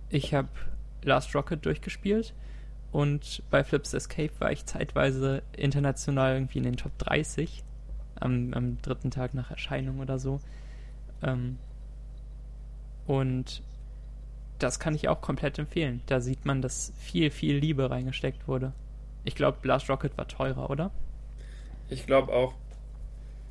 Ich 0.09 0.33
habe 0.33 0.49
Last 1.03 1.35
Rocket 1.35 1.65
durchgespielt 1.65 2.33
und 2.91 3.43
bei 3.49 3.63
Flips 3.63 3.93
Escape 3.93 4.31
war 4.39 4.51
ich 4.51 4.65
zeitweise 4.65 5.41
international 5.55 6.33
irgendwie 6.33 6.57
in 6.57 6.65
den 6.65 6.77
Top 6.77 6.97
30 6.97 7.63
am, 8.19 8.53
am 8.53 8.81
dritten 8.81 9.11
Tag 9.11 9.33
nach 9.33 9.51
Erscheinung 9.51 9.99
oder 9.99 10.19
so. 10.19 10.39
Ähm, 11.23 11.57
und 13.07 13.63
das 14.59 14.79
kann 14.79 14.93
ich 14.93 15.07
auch 15.07 15.21
komplett 15.21 15.57
empfehlen. 15.57 16.01
Da 16.05 16.21
sieht 16.21 16.45
man, 16.45 16.61
dass 16.61 16.93
viel, 16.97 17.31
viel 17.31 17.57
Liebe 17.57 17.89
reingesteckt 17.89 18.47
wurde. 18.47 18.73
Ich 19.23 19.36
glaube, 19.36 19.60
Blast 19.62 19.89
Rocket 19.89 20.17
war 20.17 20.27
teurer, 20.27 20.69
oder? 20.69 20.91
Ich 21.89 22.05
glaube 22.05 22.34
auch. 22.34 22.53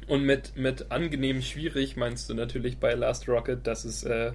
Und 0.09 0.25
mit, 0.25 0.57
mit 0.57 0.91
angenehm 0.91 1.41
schwierig 1.43 1.97
meinst 1.97 2.29
du 2.29 2.35
natürlich 2.35 2.79
bei 2.79 2.95
Last 2.95 3.29
Rocket, 3.29 3.67
dass 3.67 3.85
es 3.85 4.03
äh, 4.03 4.33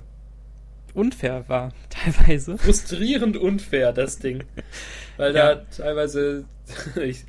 unfair 0.93 1.49
war, 1.49 1.73
teilweise. 1.89 2.57
Frustrierend 2.57 3.35
unfair, 3.35 3.91
das 3.91 4.19
Ding. 4.19 4.45
Weil 5.17 5.35
ja. 5.35 5.55
da 5.55 5.65
teilweise 5.75 6.45
ich, 6.95 7.25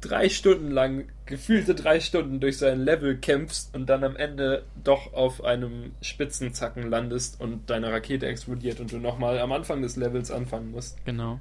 drei 0.00 0.28
Stunden 0.30 0.70
lang, 0.70 1.08
gefühlte 1.26 1.74
drei 1.74 2.00
Stunden 2.00 2.40
durch 2.40 2.58
sein 2.58 2.80
Level 2.80 3.18
kämpfst 3.18 3.74
und 3.74 3.86
dann 3.86 4.04
am 4.04 4.16
Ende 4.16 4.64
doch 4.82 5.12
auf 5.12 5.44
einem 5.44 5.92
Spitzenzacken 6.00 6.88
landest 6.88 7.40
und 7.40 7.68
deine 7.68 7.92
Rakete 7.92 8.26
explodiert 8.26 8.80
und 8.80 8.92
du 8.92 8.98
nochmal 8.98 9.38
am 9.40 9.52
Anfang 9.52 9.82
des 9.82 9.96
Levels 9.96 10.30
anfangen 10.30 10.70
musst. 10.70 11.04
Genau 11.04 11.40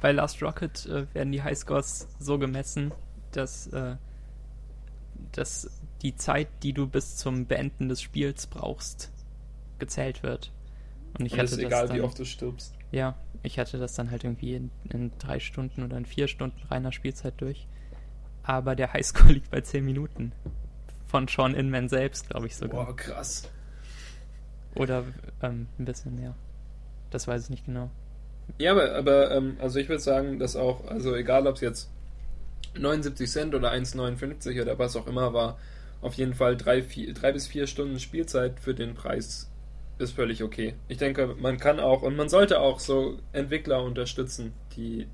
bei 0.00 0.12
Last 0.12 0.42
Rocket 0.42 0.86
äh, 0.86 1.12
werden 1.14 1.32
die 1.32 1.42
Highscores 1.42 2.08
so 2.18 2.38
gemessen, 2.38 2.92
dass, 3.32 3.66
äh, 3.68 3.96
dass 5.32 5.70
die 6.02 6.16
Zeit, 6.16 6.48
die 6.62 6.72
du 6.72 6.86
bis 6.86 7.16
zum 7.16 7.46
Beenden 7.46 7.88
des 7.88 8.00
Spiels 8.00 8.46
brauchst, 8.46 9.12
gezählt 9.78 10.22
wird. 10.22 10.52
Und 11.18 11.26
ich 11.26 11.32
Und 11.32 11.40
hatte 11.40 11.52
ist 11.52 11.58
egal, 11.58 11.88
dann, 11.88 11.96
wie 11.96 12.00
oft 12.00 12.18
du 12.18 12.24
stirbst. 12.24 12.74
Ja, 12.90 13.16
ich 13.42 13.58
hatte 13.58 13.78
das 13.78 13.94
dann 13.94 14.10
halt 14.10 14.24
irgendwie 14.24 14.54
in, 14.54 14.70
in 14.88 15.12
drei 15.18 15.40
Stunden 15.40 15.82
oder 15.82 15.96
in 15.96 16.06
vier 16.06 16.28
Stunden 16.28 16.60
reiner 16.68 16.92
Spielzeit 16.92 17.34
durch. 17.40 17.66
Aber 18.42 18.76
der 18.76 18.92
Highscore 18.92 19.32
liegt 19.32 19.50
bei 19.50 19.60
zehn 19.60 19.84
Minuten. 19.84 20.32
Von 21.06 21.26
Sean 21.26 21.54
Inman 21.54 21.88
selbst, 21.88 22.28
glaube 22.30 22.46
ich 22.46 22.56
sogar. 22.56 22.86
Boah, 22.86 22.96
krass. 22.96 23.50
Oder 24.74 25.04
ähm, 25.42 25.66
ein 25.78 25.84
bisschen 25.84 26.14
mehr. 26.14 26.34
Das 27.10 27.26
weiß 27.26 27.44
ich 27.44 27.50
nicht 27.50 27.66
genau. 27.66 27.90
Ja, 28.56 28.72
aber, 28.72 28.94
aber 28.94 29.30
ähm, 29.30 29.56
also 29.60 29.78
ich 29.78 29.88
würde 29.88 30.02
sagen, 30.02 30.38
dass 30.38 30.56
auch, 30.56 30.86
also 30.86 31.14
egal 31.14 31.46
ob 31.46 31.56
es 31.56 31.60
jetzt 31.60 31.90
79 32.78 33.30
Cent 33.30 33.54
oder 33.54 33.72
1,59 33.72 34.60
oder 34.62 34.78
was 34.78 34.96
auch 34.96 35.06
immer 35.06 35.32
war, 35.32 35.58
auf 36.00 36.14
jeden 36.14 36.34
Fall 36.34 36.56
drei, 36.56 36.82
vier, 36.82 37.12
drei 37.12 37.32
bis 37.32 37.46
vier 37.46 37.66
Stunden 37.66 37.98
Spielzeit 37.98 38.60
für 38.60 38.74
den 38.74 38.94
Preis 38.94 39.50
ist 39.98 40.12
völlig 40.12 40.42
okay. 40.42 40.74
Ich 40.86 40.98
denke, 40.98 41.34
man 41.40 41.58
kann 41.58 41.80
auch 41.80 42.02
und 42.02 42.16
man 42.16 42.28
sollte 42.28 42.60
auch 42.60 42.78
so 42.78 43.18
Entwickler 43.32 43.82
unterstützen, 43.82 44.52
die 44.76 45.08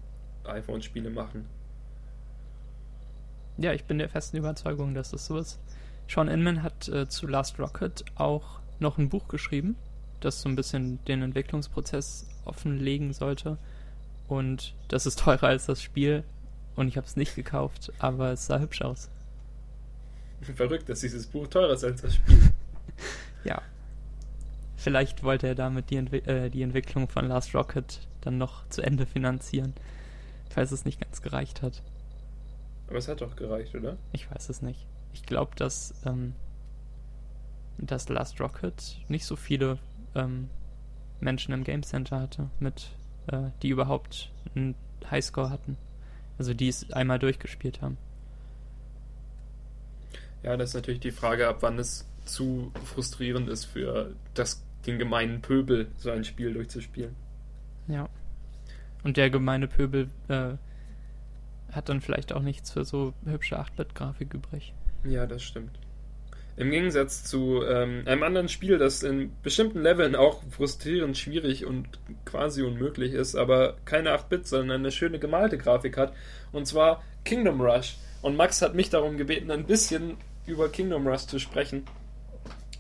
iPhone-Spiele 0.45 1.11
machen. 1.11 1.47
Ja, 3.57 3.73
ich 3.73 3.85
bin 3.85 3.99
der 3.99 4.09
festen 4.09 4.37
Überzeugung, 4.37 4.95
dass 4.95 5.11
das 5.11 5.27
so 5.27 5.39
ist. 5.39 5.59
Sean 6.09 6.29
Inman 6.29 6.63
hat 6.63 6.89
äh, 6.89 7.09
zu 7.09 7.27
Last 7.27 7.59
Rocket 7.59 8.05
auch 8.15 8.61
noch 8.79 8.99
ein 8.99 9.09
Buch 9.09 9.29
geschrieben, 9.29 9.77
das 10.21 10.43
so 10.43 10.49
ein 10.49 10.57
bisschen 10.57 11.03
den 11.07 11.23
Entwicklungsprozess 11.23 12.27
offenlegen 12.45 13.13
sollte. 13.13 13.59
Und 14.29 14.75
das 14.89 15.07
ist 15.07 15.19
teurer 15.19 15.49
als 15.49 15.67
das 15.67 15.83
Spiel. 15.83 16.25
Und 16.77 16.89
ich 16.89 16.97
habe 16.97 17.07
es 17.07 17.17
nicht 17.17 17.37
gekauft, 17.37 17.93
aber 17.99 18.33
es 18.33 18.47
sah 18.47 18.59
hübsch 18.59 18.83
aus. 18.83 19.09
Verrückt, 20.43 20.89
dass 20.89 21.01
dieses 21.01 21.27
Buch 21.27 21.47
teurer 21.47 21.73
ist 21.73 21.85
als 21.85 22.03
das 22.03 22.17
Spiel. 22.17 22.39
ja. 23.45 23.63
Vielleicht 24.77 25.23
wollte 25.23 25.47
er 25.47 25.55
damit 25.55 25.91
die, 25.91 25.97
Entwi 25.97 26.19
äh, 26.19 26.51
die 26.51 26.63
Entwicklung 26.63 27.09
von 27.09 27.27
Last 27.27 27.55
Rocket 27.55 28.01
dann 28.21 28.37
noch 28.37 28.69
zu 28.69 28.83
Ende 28.83 29.07
finanzieren, 29.07 29.73
falls 30.51 30.73
es 30.73 30.85
nicht 30.85 31.01
ganz 31.01 31.23
gereicht 31.23 31.63
hat. 31.63 31.83
Aber 32.89 32.99
es 32.99 33.09
hat 33.09 33.23
doch 33.23 33.37
gereicht, 33.37 33.75
oder? 33.75 33.97
Ich 34.13 34.31
weiß 34.31 34.51
es 34.51 34.61
nicht. 34.61 34.87
Ich 35.15 35.23
glaube, 35.23 35.53
dass, 35.57 35.95
ähm, 36.05 36.35
dass 37.79 38.09
Last 38.09 38.41
Rocket 38.41 38.99
nicht 39.09 39.25
so 39.25 39.37
viele 39.37 39.79
ähm, 40.15 40.51
Menschen 41.25 41.53
im 41.53 41.65
Game 41.65 41.83
Center 41.83 42.21
hatte, 42.21 42.51
mit, 42.61 42.91
äh, 43.27 43.51
die 43.63 43.71
überhaupt 43.71 44.31
einen 44.55 44.75
Highscore 45.11 45.51
hatten. 45.51 45.77
Also 46.39 46.55
die 46.55 46.69
es 46.69 46.91
einmal 46.93 47.19
durchgespielt 47.19 47.81
haben. 47.81 47.97
Ja, 50.43 50.57
das 50.57 50.71
ist 50.71 50.75
natürlich 50.75 51.01
die 51.01 51.11
Frage, 51.11 51.49
ab 51.49 51.59
wann 51.61 51.79
es 51.79 52.07
zu 52.25 52.71
frustrierend 52.85 53.49
ist 53.49 53.65
für 53.65 54.15
das, 54.35 54.63
den 54.87 54.99
gemeinen 54.99 55.41
Pöbel, 55.41 55.89
so 55.97 56.11
ein 56.11 56.25
Spiel 56.25 56.53
durchzuspielen. 56.53 57.15
Ja. 57.89 58.09
Und 59.03 59.17
der 59.17 59.31
gemeine 59.31 59.69
Pöbel 59.69 60.11
äh, 60.29 60.55
hat 61.73 61.89
dann 61.89 62.01
vielleicht 62.01 62.33
auch 62.33 62.43
nichts 62.43 62.71
für 62.71 62.85
so 62.85 63.15
hübsche 63.25 63.59
8-Bit-Grafik 63.59 64.35
übrig. 64.35 64.75
Ja, 65.05 65.27
das 65.27 65.43
stimmt. 65.43 65.79
Im 66.57 66.71
Gegensatz 66.71 67.25
zu 67.25 67.63
ähm, 67.65 68.03
einem 68.07 68.23
anderen 68.23 68.49
Spiel, 68.49 68.79
das 68.79 69.03
in 69.03 69.33
bestimmten 69.43 69.83
Leveln 69.83 70.15
auch 70.15 70.43
frustrierend 70.51 71.19
schwierig 71.19 71.67
und 71.67 71.89
quasi 72.25 72.63
unmöglich 72.63 73.13
ist, 73.13 73.35
aber 73.35 73.77
keine 73.85 74.17
8-Bit, 74.17 74.47
sondern 74.47 74.81
eine 74.81 74.93
schöne 74.93 75.19
gemalte 75.19 75.59
Grafik 75.59 75.97
hat, 75.97 76.13
und 76.53 76.67
zwar 76.67 77.03
Kingdom 77.25 77.61
Rush. 77.61 77.97
Und 78.23 78.37
Max 78.37 78.63
hat 78.63 78.75
mich 78.75 78.89
darum 78.89 79.17
gebeten, 79.17 79.51
ein 79.51 79.67
bisschen 79.67 80.17
über 80.47 80.69
Kingdom 80.69 81.07
Rush 81.09 81.27
zu 81.27 81.41
sprechen, 81.41 81.85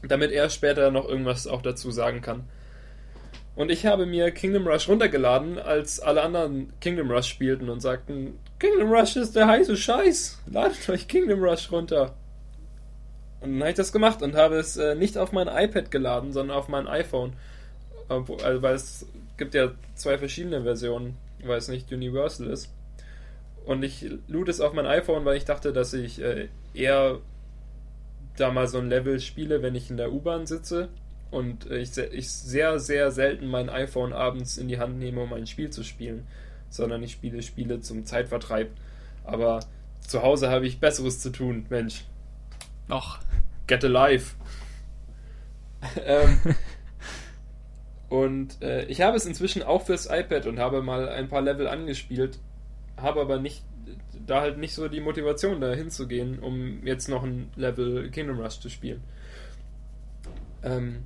damit 0.07 0.31
er 0.31 0.51
später 0.51 0.93
noch 0.93 1.09
irgendwas 1.09 1.47
auch 1.49 1.63
dazu 1.63 1.91
sagen 1.91 2.21
kann. 2.21 2.45
Und 3.57 3.71
ich 3.71 3.87
habe 3.87 4.07
mir 4.07 4.31
Kingdom 4.31 4.67
Rush 4.67 4.89
runtergeladen, 4.89 5.59
als 5.59 6.01
alle 6.01 6.23
anderen 6.23 6.73
Kingdom 6.81 7.11
Rush 7.11 7.29
spielten 7.29 7.69
und 7.69 7.81
sagten, 7.81 8.39
Kingdom 8.59 8.93
Rush 8.93 9.17
ist 9.17 9.37
der 9.37 9.47
heiße 9.47 9.77
Scheiß. 9.77 10.43
Ladet 10.47 10.89
euch 10.89 11.09
Kingdom 11.09 11.43
Rush 11.43 11.71
runter. 11.71 12.15
Und 13.45 13.53
dann 13.53 13.61
habe 13.61 13.71
ich 13.71 13.77
das 13.77 13.93
gemacht 13.93 14.23
und 14.23 14.37
habe 14.37 14.57
es 14.57 14.79
äh, 14.79 14.95
nicht 14.95 15.19
auf 15.19 15.33
mein 15.33 15.49
iPad 15.49 15.91
geladen, 15.91 16.33
sondern 16.33 16.57
auf 16.57 16.69
mein 16.69 16.89
iPhone. 16.89 17.35
Also, 18.09 18.63
weil 18.63 18.75
es 18.75 19.07
gibt 19.37 19.53
ja 19.53 19.73
zwei 19.95 20.17
verschiedene 20.17 20.63
Versionen, 20.63 21.19
weil 21.45 21.59
es 21.59 21.69
nicht 21.69 21.93
Universal 21.93 22.47
ist. 22.47 22.73
Und 23.67 23.83
ich 23.83 24.11
lud 24.29 24.49
es 24.49 24.63
auf 24.63 24.73
mein 24.73 24.87
iPhone, 24.87 25.27
weil 25.27 25.37
ich 25.37 25.45
dachte, 25.45 25.75
dass 25.75 25.93
ich 25.93 26.23
äh, 26.23 26.49
eher 26.73 27.19
da 28.39 28.51
mal 28.51 28.67
so 28.67 28.79
ein 28.79 28.89
Level 28.89 29.21
spiele, 29.21 29.61
wenn 29.61 29.75
ich 29.75 29.91
in 29.91 29.99
der 29.99 30.11
U-Bahn 30.11 30.47
sitze 30.47 30.89
und 31.31 31.71
äh, 31.71 31.77
ich, 31.77 31.95
ich 31.99 32.31
sehr, 32.31 32.79
sehr 32.79 33.11
selten 33.11 33.47
mein 33.47 33.69
iPhone 33.69 34.15
abends 34.15 34.57
in 34.57 34.69
die 34.69 34.79
Hand 34.79 34.99
nehme, 34.99 35.21
um 35.21 35.35
ein 35.35 35.47
Spiel 35.47 35.69
zu 35.69 35.85
spielen, 35.85 36.27
sondern 36.71 37.03
ich 37.03 37.13
spiele 37.13 37.43
Spiele 37.43 37.81
zum 37.81 38.07
Zeitvertreib. 38.07 38.71
Aber 39.23 39.61
zu 40.01 40.23
Hause 40.23 40.49
habe 40.49 40.67
ich 40.67 40.81
Besseres 40.81 41.21
zu 41.21 41.31
tun, 41.31 41.67
Mensch. 41.69 42.05
Och. 42.91 43.19
Get 43.67 43.85
alive. 43.85 44.35
ähm, 46.05 46.41
und 48.09 48.63
äh, 48.63 48.85
ich 48.87 49.01
habe 49.01 49.17
es 49.17 49.27
inzwischen 49.27 49.63
auch 49.63 49.87
fürs 49.87 50.07
iPad 50.07 50.47
und 50.47 50.59
habe 50.59 50.83
mal 50.83 51.09
ein 51.09 51.29
paar 51.29 51.43
Level 51.43 51.67
angespielt, 51.67 52.39
habe 52.97 53.21
aber 53.21 53.39
nicht 53.39 53.63
da 54.27 54.41
halt 54.41 54.59
nicht 54.59 54.75
so 54.75 54.89
die 54.89 55.01
Motivation 55.01 55.61
da 55.61 55.73
hinzugehen, 55.73 56.39
um 56.39 56.87
jetzt 56.87 57.09
noch 57.09 57.23
ein 57.23 57.51
Level 57.57 58.11
Kingdom 58.11 58.41
Rush 58.41 58.61
zu 58.61 58.71
spielen. 58.71 59.03
Ähm, 60.63 61.05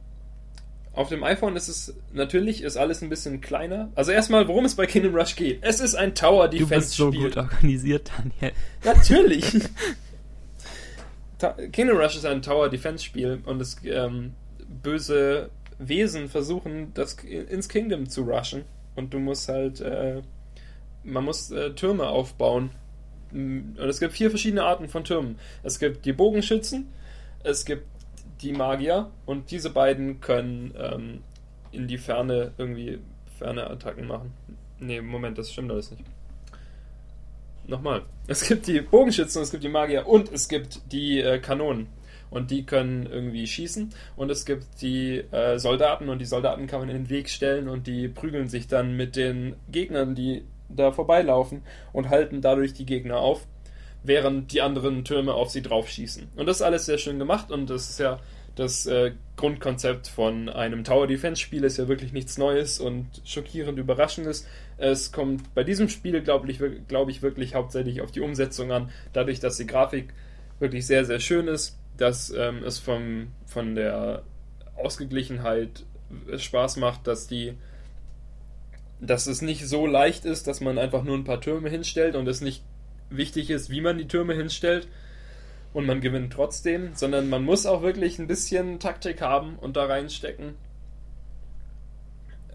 auf 0.92 1.09
dem 1.09 1.22
iPhone 1.22 1.56
ist 1.56 1.68
es 1.68 1.94
natürlich 2.12 2.62
ist 2.62 2.76
alles 2.76 3.02
ein 3.02 3.09
bisschen 3.09 3.40
kleiner. 3.40 3.90
Also 3.94 4.12
erstmal, 4.12 4.48
worum 4.48 4.64
es 4.64 4.74
bei 4.74 4.86
Kingdom 4.86 5.14
Rush 5.14 5.36
geht. 5.36 5.59
Es 5.62 5.80
ist 5.80 5.94
ein 5.94 6.14
Tower 6.14 6.48
Defense 6.48 6.94
Spiel. 6.94 7.06
Du 7.06 7.11
bist 7.11 7.12
so 7.12 7.12
gut 7.12 7.36
organisiert, 7.36 8.11
Daniel. 8.16 8.54
Natürlich. 8.84 9.52
Kingdom 11.39 11.97
Rush 11.97 12.16
ist 12.16 12.26
ein 12.26 12.43
Tower 12.43 12.68
Defense 12.68 13.05
Spiel 13.05 13.41
und 13.45 13.61
es 13.61 13.76
ähm, 13.84 14.34
böse 14.82 15.51
Wesen 15.78 16.28
versuchen, 16.28 16.93
das 16.95 17.14
ins 17.14 17.68
Kingdom 17.68 18.09
zu 18.09 18.22
rushen 18.22 18.64
und 18.97 19.14
du 19.14 19.20
musst 19.20 19.49
halt 19.49 19.80
äh, 19.80 20.22
man 21.09 21.24
muss 21.24 21.51
äh, 21.51 21.70
Türme 21.70 22.09
aufbauen. 22.09 22.70
Und 23.30 23.78
es 23.78 24.01
gibt 24.01 24.14
vier 24.14 24.30
verschiedene 24.30 24.64
Arten 24.64 24.89
von 24.89 25.05
Türmen. 25.05 25.39
Es 25.62 25.78
gibt 25.78 26.07
die 26.07 26.12
Bogenschützen, 26.12 26.89
es 27.45 27.64
gibt 27.64 27.84
die 28.41 28.53
Magier 28.53 29.11
und 29.26 29.51
diese 29.51 29.70
beiden 29.70 30.20
können 30.20 30.74
ähm, 30.78 31.22
in 31.72 31.89
die 31.89 31.99
Ferne 31.99 32.53
irgendwie 32.57 33.01
ferne 33.39 33.68
Attacken 33.68 34.07
machen. 34.07 34.32
Ne, 34.78 35.03
Moment, 35.03 35.36
das 35.36 35.53
stimmt 35.53 35.70
alles 35.70 35.91
nicht. 35.91 36.05
Nochmal. 37.68 38.02
Es 38.26 38.48
gibt 38.48 38.66
die 38.66 38.80
Bogenschützen, 38.80 39.42
es 39.42 39.50
gibt 39.50 39.62
die 39.62 39.68
Magier 39.68 40.06
und 40.06 40.32
es 40.32 40.48
gibt 40.48 40.90
die 40.90 41.20
äh, 41.20 41.38
Kanonen. 41.38 41.86
Und 42.30 42.50
die 42.50 42.64
können 42.64 43.06
irgendwie 43.06 43.46
schießen. 43.46 43.90
Und 44.16 44.30
es 44.30 44.44
gibt 44.44 44.80
die 44.80 45.18
äh, 45.18 45.58
Soldaten 45.58 46.08
und 46.08 46.18
die 46.18 46.24
Soldaten 46.24 46.66
kann 46.66 46.80
man 46.80 46.88
in 46.88 46.96
den 46.96 47.10
Weg 47.10 47.28
stellen 47.28 47.68
und 47.68 47.86
die 47.86 48.08
prügeln 48.08 48.48
sich 48.48 48.68
dann 48.68 48.96
mit 48.96 49.16
den 49.16 49.54
Gegnern, 49.70 50.14
die 50.14 50.44
da 50.68 50.92
vorbeilaufen 50.92 51.62
und 51.92 52.08
halten 52.08 52.40
dadurch 52.40 52.72
die 52.72 52.84
Gegner 52.86 53.18
auf 53.18 53.46
während 54.02 54.52
die 54.52 54.62
anderen 54.62 55.04
Türme 55.04 55.34
auf 55.34 55.50
sie 55.50 55.62
draufschießen. 55.62 56.28
Und 56.36 56.46
das 56.46 56.56
ist 56.56 56.62
alles 56.62 56.86
sehr 56.86 56.98
schön 56.98 57.18
gemacht 57.18 57.50
und 57.50 57.68
das 57.68 57.90
ist 57.90 58.00
ja 58.00 58.18
das 58.54 58.86
äh, 58.86 59.12
Grundkonzept 59.39 60.09
von 60.09 60.51
einem 60.51 60.84
Tower 60.84 61.07
Defense 61.07 61.41
Spiel 61.41 61.64
ist 61.64 61.78
ja 61.78 61.89
wirklich 61.89 62.12
nichts 62.12 62.36
Neues 62.36 62.78
und 62.78 63.07
schockierend 63.24 63.78
Überraschendes. 63.78 64.47
Es 64.76 65.12
kommt 65.12 65.55
bei 65.55 65.64
diesem 65.64 65.89
Spiel, 65.89 66.20
glaube 66.20 66.51
ich, 66.51 66.61
glaub 66.89 67.09
ich, 67.09 67.22
wirklich 67.22 67.55
hauptsächlich 67.55 68.03
auf 68.03 68.12
die 68.12 68.20
Umsetzung 68.20 68.70
an, 68.70 68.91
dadurch, 69.14 69.41
dass 69.41 69.57
die 69.57 69.66
Grafik 69.66 70.12
wirklich 70.59 70.86
sehr, 70.86 71.07
sehr 71.07 71.20
schön 71.20 71.49
ist, 71.49 71.78
dass 71.97 72.30
ähm, 72.36 72.62
es 72.64 72.78
vom, 72.78 73.28
von 73.47 73.74
der 73.74 74.24
Ausgeglichenheit 74.76 75.84
Spaß 76.36 76.76
macht, 76.76 77.07
dass 77.07 77.26
die 77.26 77.55
dass 79.01 79.28
es 79.28 79.43
nicht 79.43 79.64
so 79.64 79.86
leicht 79.86 80.24
ist, 80.24 80.49
dass 80.49 80.61
man 80.61 80.76
einfach 80.76 81.05
nur 81.05 81.16
ein 81.16 81.22
paar 81.22 81.41
Türme 81.41 81.70
hinstellt 81.70 82.16
und 82.16 82.26
es 82.26 82.41
nicht 82.41 82.64
wichtig 83.11 83.49
ist, 83.49 83.70
wie 83.70 83.80
man 83.80 83.97
die 83.97 84.09
Türme 84.09 84.34
hinstellt 84.34 84.89
und 85.79 85.87
man 85.87 86.01
gewinnt 86.01 86.33
trotzdem, 86.33 86.91
sondern 86.95 87.29
man 87.29 87.45
muss 87.45 87.64
auch 87.64 87.83
wirklich 87.83 88.18
ein 88.18 88.26
bisschen 88.26 88.81
Taktik 88.81 89.22
haben 89.22 89.55
und 89.61 89.76
da 89.76 89.85
reinstecken. 89.85 90.57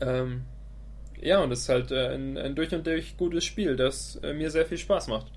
Ähm, 0.01 0.41
ja, 1.21 1.39
und 1.39 1.49
es 1.53 1.61
ist 1.61 1.69
halt 1.69 1.91
äh, 1.91 2.13
ein, 2.13 2.37
ein, 2.37 2.53
durch 2.53 2.75
und 2.75 2.85
durch 2.85 3.15
gutes 3.15 3.45
Spiel, 3.45 3.77
das 3.77 4.17
äh, 4.17 4.33
mir 4.33 4.51
sehr 4.51 4.65
viel 4.65 4.77
Spaß 4.77 5.07
macht. 5.07 5.31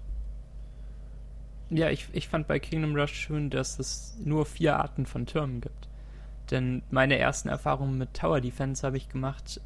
Ja, 1.71 1.89
ich, 1.89 2.09
ich 2.13 2.27
fand 2.27 2.49
bei 2.49 2.59
Kingdom 2.59 2.97
Rush 2.97 3.15
schön, 3.15 3.51
dass 3.51 3.79
es 3.79 4.19
nur 4.19 4.47
vier 4.47 4.79
Arten 4.79 5.07
von 5.07 5.25
Türmen 5.25 5.61
gibt. 5.61 5.89
Denn 6.51 6.83
meine 6.91 7.19
ersten 7.19 7.49
Erfahrungen 7.49 7.99
mit 7.99 8.15
Tower 8.15 8.41
Defense 8.41 8.85
habe 8.85 8.97
ich 8.97 9.09
gemacht 9.09 9.61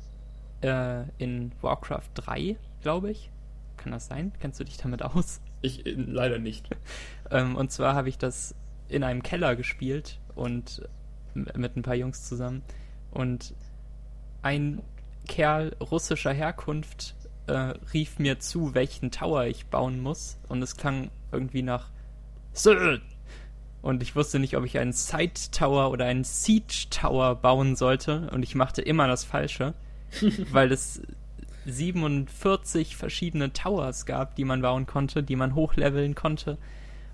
äh, 0.60 1.04
in 1.16 1.52
Warcraft 1.62 2.10
3, 2.16 2.56
glaube 2.82 3.12
ich. 3.12 3.30
Kann 3.78 3.92
das 3.92 4.08
sein? 4.08 4.32
Kennst 4.40 4.60
du 4.60 4.64
dich 4.64 4.76
damit 4.76 5.02
aus? 5.02 5.40
Ich 5.62 5.86
äh, 5.86 5.92
leider 5.92 6.38
nicht. 6.38 6.68
ähm, 7.30 7.56
und 7.56 7.70
zwar 7.70 7.94
habe 7.94 8.08
ich 8.08 8.18
das 8.18 8.54
in 8.88 9.04
einem 9.04 9.22
Keller 9.22 9.56
gespielt 9.56 10.18
und 10.34 10.82
mit 11.34 11.76
ein 11.76 11.82
paar 11.82 11.94
Jungs 11.94 12.24
zusammen. 12.28 12.62
Und 13.10 13.54
ein 14.42 14.82
Kerl 15.28 15.76
russischer 15.80 16.32
Herkunft 16.32 17.14
äh, 17.46 17.74
rief 17.92 18.18
mir 18.18 18.40
zu, 18.40 18.74
welchen 18.74 19.10
Tower 19.10 19.44
ich 19.46 19.66
bauen 19.66 20.00
muss. 20.00 20.38
Und 20.48 20.62
es 20.62 20.76
klang 20.76 21.10
irgendwie 21.32 21.62
nach. 21.62 21.90
Und 23.82 24.02
ich 24.02 24.14
wusste 24.16 24.38
nicht, 24.38 24.56
ob 24.56 24.64
ich 24.64 24.78
einen 24.78 24.92
Side 24.92 25.50
Tower 25.52 25.90
oder 25.90 26.06
einen 26.06 26.24
Siege 26.24 26.88
Tower 26.90 27.36
bauen 27.36 27.76
sollte. 27.76 28.28
Und 28.32 28.42
ich 28.42 28.54
machte 28.54 28.82
immer 28.82 29.06
das 29.06 29.24
Falsche, 29.24 29.74
weil 30.50 30.72
es 30.72 31.02
47 31.70 32.96
verschiedene 32.96 33.52
Towers 33.52 34.06
gab, 34.06 34.34
die 34.36 34.44
man 34.44 34.62
bauen 34.62 34.86
konnte, 34.86 35.22
die 35.22 35.36
man 35.36 35.54
hochleveln 35.54 36.14
konnte. 36.14 36.58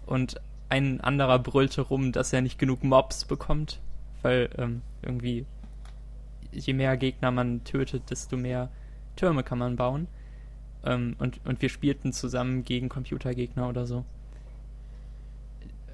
Und 0.06 0.40
ein 0.68 1.00
anderer 1.00 1.38
brüllte 1.38 1.82
rum, 1.82 2.12
dass 2.12 2.32
er 2.32 2.42
nicht 2.42 2.58
genug 2.58 2.82
Mobs 2.82 3.24
bekommt, 3.24 3.80
weil 4.22 4.50
ähm, 4.58 4.82
irgendwie 5.02 5.46
je 6.52 6.72
mehr 6.72 6.96
Gegner 6.96 7.30
man 7.30 7.64
tötet, 7.64 8.10
desto 8.10 8.36
mehr 8.36 8.70
Türme 9.14 9.42
kann 9.42 9.58
man 9.58 9.76
bauen. 9.76 10.08
Ähm, 10.84 11.16
und, 11.18 11.40
und 11.44 11.62
wir 11.62 11.68
spielten 11.68 12.12
zusammen 12.12 12.64
gegen 12.64 12.88
Computergegner 12.88 13.68
oder 13.68 13.86
so. 13.86 14.04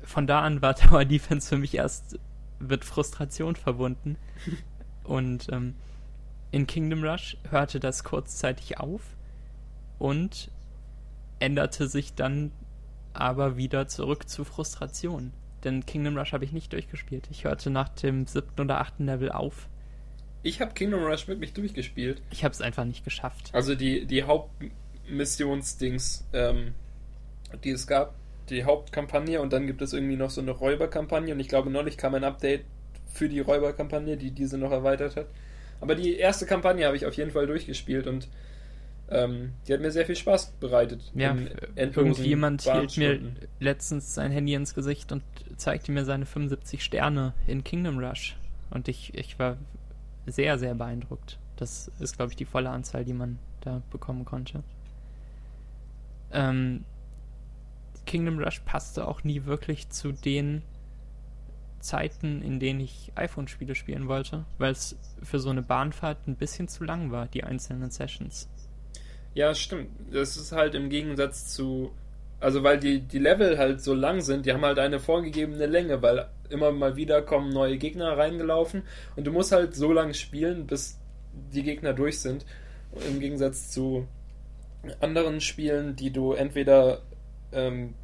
Von 0.03 0.27
da 0.27 0.41
an 0.41 0.63
war 0.63 0.75
Tower 0.77 1.05
Defense 1.05 1.49
für 1.49 1.59
mich 1.59 1.75
erst 1.75 2.19
mit 2.59 2.85
Frustration 2.85 3.57
verbunden. 3.57 4.17
und 5.05 5.49
ähm, 5.51 5.75
in 6.53 6.68
Kingdom 6.68 7.03
Rush 7.03 7.36
hörte 7.50 7.80
das 7.80 8.05
kurzzeitig 8.05 8.78
auf 8.78 9.00
und 9.98 10.53
änderte 11.40 11.88
sich 11.88 12.14
dann 12.14 12.53
aber 13.14 13.57
wieder 13.57 13.88
zurück 13.88 14.28
zu 14.28 14.44
Frustration. 14.44 15.32
denn 15.64 15.84
Kingdom 15.86 16.16
Rush 16.16 16.32
habe 16.32 16.44
ich 16.44 16.53
nicht 16.53 16.72
durchgespielt. 16.72 17.28
Ich 17.30 17.44
hörte 17.44 17.70
nach 17.70 17.88
dem 17.88 18.26
siebten 18.26 18.62
oder 18.62 18.80
achten 18.80 19.07
Level 19.07 19.30
auf. 19.30 19.68
Ich 20.42 20.61
habe 20.61 20.74
Kingdom 20.74 21.05
Rush 21.05 21.28
wirklich 21.28 21.53
durchgespielt. 21.53 22.20
Ich 22.32 22.42
habe 22.42 22.53
es 22.53 22.61
einfach 22.61 22.84
nicht 22.84 23.05
geschafft. 23.05 23.50
Also 23.53 23.76
die, 23.76 24.07
die 24.07 24.24
Hauptmissionsdings, 24.24 26.26
ähm, 26.32 26.74
die 27.62 27.70
es 27.70 27.86
gab, 27.86 28.16
die 28.50 28.64
Hauptkampagne 28.64 29.40
und 29.40 29.53
dann 29.53 29.68
gibt 29.68 29.82
es 29.82 29.92
irgendwie 29.92 30.16
noch 30.16 30.30
so 30.30 30.40
eine 30.40 30.50
Räuberkampagne 30.50 31.32
und 31.32 31.38
ich 31.38 31.48
glaube 31.48 31.70
neulich 31.70 31.96
kam 31.96 32.14
ein 32.14 32.24
Update 32.24 32.64
für 33.07 33.28
die 33.28 33.40
Räuberkampagne, 33.40 34.16
die 34.16 34.32
diese 34.32 34.59
noch 34.59 34.72
erweitert 34.72 35.16
hat. 35.16 35.26
Aber 35.83 35.97
die 35.97 36.16
erste 36.16 36.47
Kampagne 36.47 36.87
habe 36.87 36.97
ich 36.97 37.07
auf 37.07 37.14
jeden 37.14 37.33
Fall 37.33 37.49
durchgespielt 37.49 38.07
und 38.07 38.28
ähm, 39.11 39.53
die 39.66 39.72
hat 39.74 39.80
mir 39.80 39.91
sehr 39.91 40.07
viel 40.07 40.14
Spaß 40.14 40.53
bereitet. 40.61 41.11
Ja, 41.12 41.37
irgendjemand 41.74 42.62
hielt 42.62 42.97
mir 42.97 43.20
letztens 43.59 44.14
sein 44.14 44.30
Handy 44.30 44.55
ins 44.55 44.74
Gesicht 44.74 45.11
und 45.11 45.24
zeigte 45.57 45.91
mir 45.91 46.05
seine 46.05 46.24
75 46.24 46.85
Sterne 46.85 47.35
in 47.49 47.64
Kingdom 47.64 47.99
Rush. 47.99 48.37
Und 48.70 48.87
ich, 48.87 49.12
ich 49.14 49.41
war 49.41 49.57
sehr, 50.24 50.57
sehr 50.57 50.76
beeindruckt. 50.76 51.41
Das 51.57 51.91
ist, 51.99 52.16
glaube 52.16 52.30
ich, 52.30 52.37
die 52.37 52.45
volle 52.45 52.70
Anzahl, 52.70 53.05
die 53.05 53.12
man 53.12 53.41
da 53.61 53.83
bekommen 53.91 54.24
konnte. 54.24 54.62
Ähm, 56.33 56.85
Kingdom 58.07 58.39
Rush 58.39 58.61
passte 58.61 59.09
auch 59.09 59.24
nie 59.24 59.47
wirklich 59.47 59.89
zu 59.89 60.12
den 60.12 60.62
Zeiten, 61.83 62.43
in 62.43 62.61
denen 62.61 62.80
ich 62.80 63.12
iPhone-Spiele 63.14 63.74
spielen 63.74 64.09
wollte, 64.09 64.45
weil 64.59 64.72
es 64.72 64.97
für 65.22 65.39
so 65.39 65.51
eine 65.51 65.62
Bahnfahrt 65.62 66.26
ein 66.26 66.37
bisschen 66.37 66.68
zu 66.68 66.85
lang 66.85 67.11
war, 67.11 67.26
die 67.26 67.45
einzelnen 67.45 67.91
Sessions. 67.91 68.49
Ja, 69.35 69.55
stimmt. 69.55 69.91
Das 70.12 70.37
ist 70.37 70.53
halt 70.53 70.74
im 70.74 70.89
Gegensatz 70.89 71.55
zu. 71.55 71.93
Also, 72.41 72.62
weil 72.62 72.78
die, 72.78 73.01
die 73.01 73.18
Level 73.18 73.57
halt 73.59 73.80
so 73.80 73.95
lang 73.95 74.20
sind, 74.20 74.47
die 74.47 74.53
haben 74.53 74.64
halt 74.64 74.78
eine 74.78 74.99
vorgegebene 74.99 75.66
Länge, 75.66 76.03
weil 76.03 76.26
immer 76.51 76.72
mal 76.72 76.97
wieder 76.97 77.22
kommen 77.22 77.51
neue 77.51 77.78
Gegner 77.78 78.16
reingelaufen 78.18 78.83
und 79.16 79.26
du 79.26 79.33
musst 79.33 79.53
halt 79.53 79.74
so 79.74 79.93
lange 79.93 80.14
spielen, 80.14 80.66
bis 80.66 80.99
die 81.33 81.62
Gegner 81.62 81.93
durch 81.93 82.20
sind. 82.20 82.45
Im 83.09 83.20
Gegensatz 83.20 83.70
zu 83.70 84.07
anderen 85.01 85.41
Spielen, 85.41 85.97
die 85.97 86.11
du 86.11 86.33
entweder 86.33 87.03
ähm, 87.53 87.95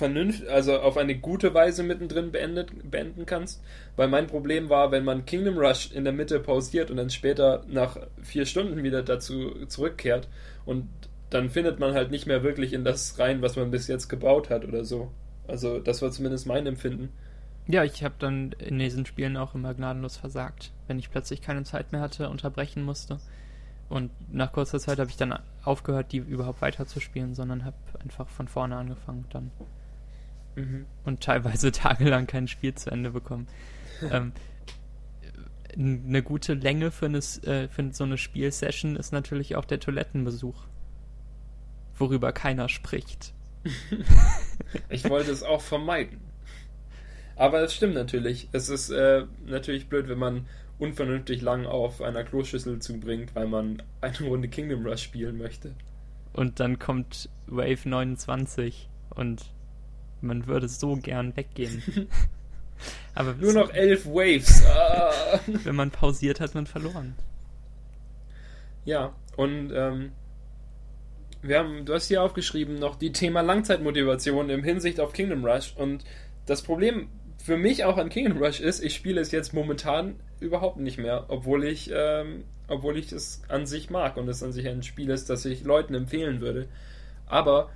vernünftig, 0.00 0.50
also 0.50 0.80
auf 0.80 0.96
eine 0.96 1.16
gute 1.16 1.52
Weise 1.52 1.82
mittendrin 1.82 2.32
beendet, 2.32 2.90
beenden 2.90 3.26
kannst. 3.26 3.62
Weil 3.96 4.08
mein 4.08 4.26
Problem 4.26 4.70
war, 4.70 4.90
wenn 4.90 5.04
man 5.04 5.26
Kingdom 5.26 5.58
Rush 5.58 5.92
in 5.92 6.04
der 6.04 6.12
Mitte 6.12 6.40
pausiert 6.40 6.90
und 6.90 6.96
dann 6.96 7.10
später 7.10 7.62
nach 7.68 7.98
vier 8.22 8.46
Stunden 8.46 8.82
wieder 8.82 9.02
dazu 9.02 9.66
zurückkehrt 9.66 10.28
und 10.64 10.88
dann 11.28 11.50
findet 11.50 11.78
man 11.78 11.94
halt 11.94 12.10
nicht 12.10 12.26
mehr 12.26 12.42
wirklich 12.42 12.72
in 12.72 12.82
das 12.82 13.18
rein, 13.18 13.42
was 13.42 13.56
man 13.56 13.70
bis 13.70 13.86
jetzt 13.86 14.08
gebaut 14.08 14.50
hat 14.50 14.64
oder 14.64 14.84
so. 14.84 15.12
Also 15.46 15.78
das 15.78 16.00
war 16.02 16.10
zumindest 16.10 16.46
mein 16.46 16.66
Empfinden. 16.66 17.10
Ja, 17.68 17.84
ich 17.84 18.02
habe 18.02 18.14
dann 18.18 18.52
in 18.52 18.78
diesen 18.78 19.06
Spielen 19.06 19.36
auch 19.36 19.54
immer 19.54 19.74
gnadenlos 19.74 20.16
versagt, 20.16 20.72
wenn 20.88 20.98
ich 20.98 21.10
plötzlich 21.10 21.42
keine 21.42 21.62
Zeit 21.62 21.92
mehr 21.92 22.00
hatte, 22.00 22.28
unterbrechen 22.30 22.82
musste. 22.82 23.18
Und 23.88 24.10
nach 24.32 24.52
kurzer 24.52 24.80
Zeit 24.80 24.98
habe 24.98 25.10
ich 25.10 25.16
dann 25.16 25.38
aufgehört, 25.62 26.12
die 26.12 26.18
überhaupt 26.18 26.62
weiterzuspielen, 26.62 27.34
sondern 27.34 27.64
habe 27.64 27.76
einfach 28.00 28.28
von 28.28 28.48
vorne 28.48 28.76
angefangen 28.76 29.26
dann. 29.30 29.50
Mhm. 30.56 30.86
Und 31.04 31.20
teilweise 31.22 31.72
tagelang 31.72 32.26
kein 32.26 32.48
Spiel 32.48 32.74
zu 32.74 32.90
Ende 32.90 33.10
bekommen. 33.10 33.46
ähm, 34.10 34.32
eine 35.76 36.22
gute 36.22 36.54
Länge 36.54 36.90
für, 36.90 37.06
eine, 37.06 37.18
äh, 37.18 37.68
für 37.68 37.92
so 37.92 38.04
eine 38.04 38.18
Spielsession 38.18 38.96
ist 38.96 39.12
natürlich 39.12 39.56
auch 39.56 39.64
der 39.64 39.78
Toilettenbesuch, 39.78 40.66
worüber 41.96 42.32
keiner 42.32 42.68
spricht. 42.68 43.32
ich 44.88 45.08
wollte 45.08 45.30
es 45.30 45.42
auch 45.42 45.60
vermeiden. 45.60 46.20
Aber 47.36 47.62
es 47.62 47.74
stimmt 47.74 47.94
natürlich. 47.94 48.48
Es 48.52 48.68
ist 48.68 48.90
äh, 48.90 49.24
natürlich 49.46 49.88
blöd, 49.88 50.08
wenn 50.08 50.18
man 50.18 50.46
unvernünftig 50.78 51.40
lang 51.42 51.66
auf 51.66 52.02
einer 52.02 52.24
Kloschüssel 52.24 52.80
zubringt, 52.80 53.34
weil 53.34 53.46
man 53.46 53.82
eine 54.00 54.18
Runde 54.20 54.48
Kingdom 54.48 54.86
Rush 54.86 55.02
spielen 55.02 55.38
möchte. 55.38 55.74
Und 56.32 56.60
dann 56.60 56.78
kommt 56.78 57.28
Wave 57.46 57.88
29 57.88 58.88
und 59.10 59.52
man 60.22 60.46
würde 60.46 60.68
so 60.68 60.96
gern 60.96 61.36
weggehen. 61.36 61.82
Aber 63.14 63.34
nur 63.34 63.52
noch 63.52 63.72
elf 63.72 64.06
Waves. 64.06 64.64
Ah. 64.66 65.10
Wenn 65.64 65.74
man 65.74 65.90
pausiert, 65.90 66.40
hat 66.40 66.54
man 66.54 66.66
verloren. 66.66 67.14
Ja, 68.84 69.14
und 69.36 69.72
ähm, 69.74 70.12
wir 71.42 71.58
haben, 71.58 71.84
du 71.84 71.94
hast 71.94 72.08
hier 72.08 72.22
aufgeschrieben 72.22 72.78
noch 72.78 72.96
die 72.96 73.12
Thema 73.12 73.40
Langzeitmotivation 73.42 74.50
im 74.50 74.64
Hinsicht 74.64 75.00
auf 75.00 75.12
Kingdom 75.12 75.44
Rush 75.44 75.74
und 75.76 76.04
das 76.46 76.62
Problem 76.62 77.08
für 77.42 77.56
mich 77.56 77.84
auch 77.84 77.96
an 77.96 78.10
Kingdom 78.10 78.42
Rush 78.42 78.60
ist, 78.60 78.82
ich 78.82 78.94
spiele 78.94 79.20
es 79.20 79.30
jetzt 79.30 79.54
momentan 79.54 80.16
überhaupt 80.40 80.78
nicht 80.78 80.98
mehr, 80.98 81.24
obwohl 81.28 81.64
ich, 81.64 81.90
ähm, 81.94 82.44
obwohl 82.68 82.98
ich 82.98 83.12
es 83.12 83.42
an 83.48 83.66
sich 83.66 83.90
mag 83.90 84.16
und 84.16 84.28
es 84.28 84.42
an 84.42 84.52
sich 84.52 84.68
ein 84.68 84.82
Spiel 84.82 85.10
ist, 85.10 85.30
das 85.30 85.44
ich 85.44 85.64
Leuten 85.64 85.94
empfehlen 85.94 86.40
würde. 86.40 86.68
Aber 87.26 87.70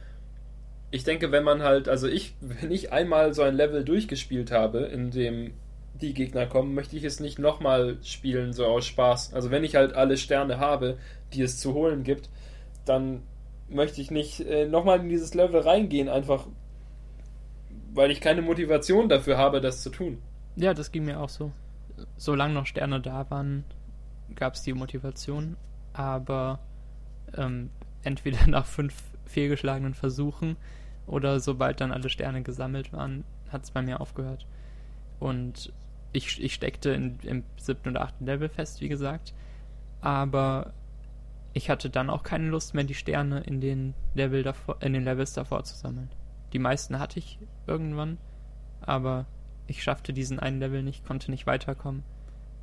ich 0.95 1.03
denke, 1.03 1.33
wenn 1.33 1.43
man 1.43 1.65
halt, 1.65 1.89
also 1.89 2.07
ich, 2.07 2.37
wenn 2.41 2.71
ich 2.71 2.93
einmal 2.93 3.35
so 3.35 3.43
ein 3.43 3.57
Level 3.57 3.85
durchgespielt 3.85 4.53
habe, 4.53 4.79
in 4.79 5.11
dem 5.11 5.55
die 5.95 6.15
Gegner 6.15 6.47
kommen, 6.47 6.73
möchte 6.73 6.97
ich 6.97 7.03
es 7.03 7.19
nicht 7.19 7.41
nochmal 7.41 7.99
spielen, 8.05 8.53
so 8.53 8.65
aus 8.65 8.87
Spaß. 8.87 9.35
Also 9.35 9.51
wenn 9.51 9.65
ich 9.65 9.75
halt 9.75 9.95
alle 9.95 10.17
Sterne 10.17 10.61
habe, 10.61 10.97
die 11.33 11.43
es 11.43 11.59
zu 11.59 11.75
holen 11.75 12.05
gibt, 12.05 12.31
dann 12.85 13.23
möchte 13.69 14.01
ich 14.01 14.13
nicht 14.13 14.39
äh, 14.43 14.69
nochmal 14.69 15.01
in 15.01 15.09
dieses 15.09 15.35
Level 15.35 15.63
reingehen, 15.63 16.09
einfach 16.09 16.47
weil 17.93 18.13
ich 18.13 18.21
keine 18.21 18.43
Motivation 18.43 19.09
dafür 19.09 19.37
habe, 19.37 19.61
das 19.61 19.83
zu 19.83 19.91
tun. 19.91 20.19
Ja, 20.55 20.75
das 20.75 20.93
ging 20.93 21.07
mir 21.07 21.19
auch 21.19 21.29
so. 21.29 21.51
Solange 22.17 22.55
noch 22.55 22.67
Sterne 22.67 23.01
da 23.01 23.29
waren, 23.31 23.65
gab 24.37 24.55
es 24.55 24.63
die 24.63 24.73
Motivation, 24.73 25.57
aber 25.93 26.61
ähm, 27.37 27.71
entweder 28.05 28.47
nach 28.47 28.67
fünf 28.67 28.95
fehlgeschlagenen 29.25 29.95
Versuchen 29.95 30.57
oder 31.07 31.41
sobald 31.41 31.81
dann 31.81 31.93
alle 31.93 32.09
Sterne 32.09 32.43
gesammelt 32.43 32.93
waren, 32.93 33.25
hat 33.51 33.65
es 33.65 33.71
bei 33.71 33.83
mir 33.83 34.01
aufgehört. 34.01 34.47
Und 35.21 35.73
ich, 36.13 36.43
ich 36.43 36.55
steckte 36.55 36.91
in, 36.91 37.19
im 37.23 37.43
siebten 37.57 37.91
und 37.91 37.97
achten 37.97 38.25
Level 38.25 38.49
fest, 38.49 38.81
wie 38.81 38.89
gesagt, 38.89 39.35
aber 40.01 40.73
ich 41.53 41.71
hatte 41.71 41.89
dann 41.89 42.11
auch 42.11 42.23
keine 42.23 42.49
Lust 42.49 42.75
mehr, 42.75 42.85
die 42.85 42.95
Sterne 42.95 43.41
in 43.41 43.61
den, 43.61 43.95
Level 44.15 44.43
davor, 44.43 44.77
in 44.81 44.93
den 44.93 45.05
Levels 45.05 45.33
davor 45.33 45.65
zu 45.65 45.77
sammeln. 45.77 46.11
Die 46.53 46.59
meisten 46.59 46.99
hatte 46.99 47.19
ich 47.19 47.39
irgendwann, 47.67 48.19
aber 48.81 49.27
ich 49.67 49.83
schaffte 49.83 50.13
diesen 50.13 50.39
einen 50.39 50.61
Level 50.61 50.83
nicht, 50.83 51.07
konnte 51.07 51.31
nicht 51.31 51.47
weiterkommen. 51.47 52.03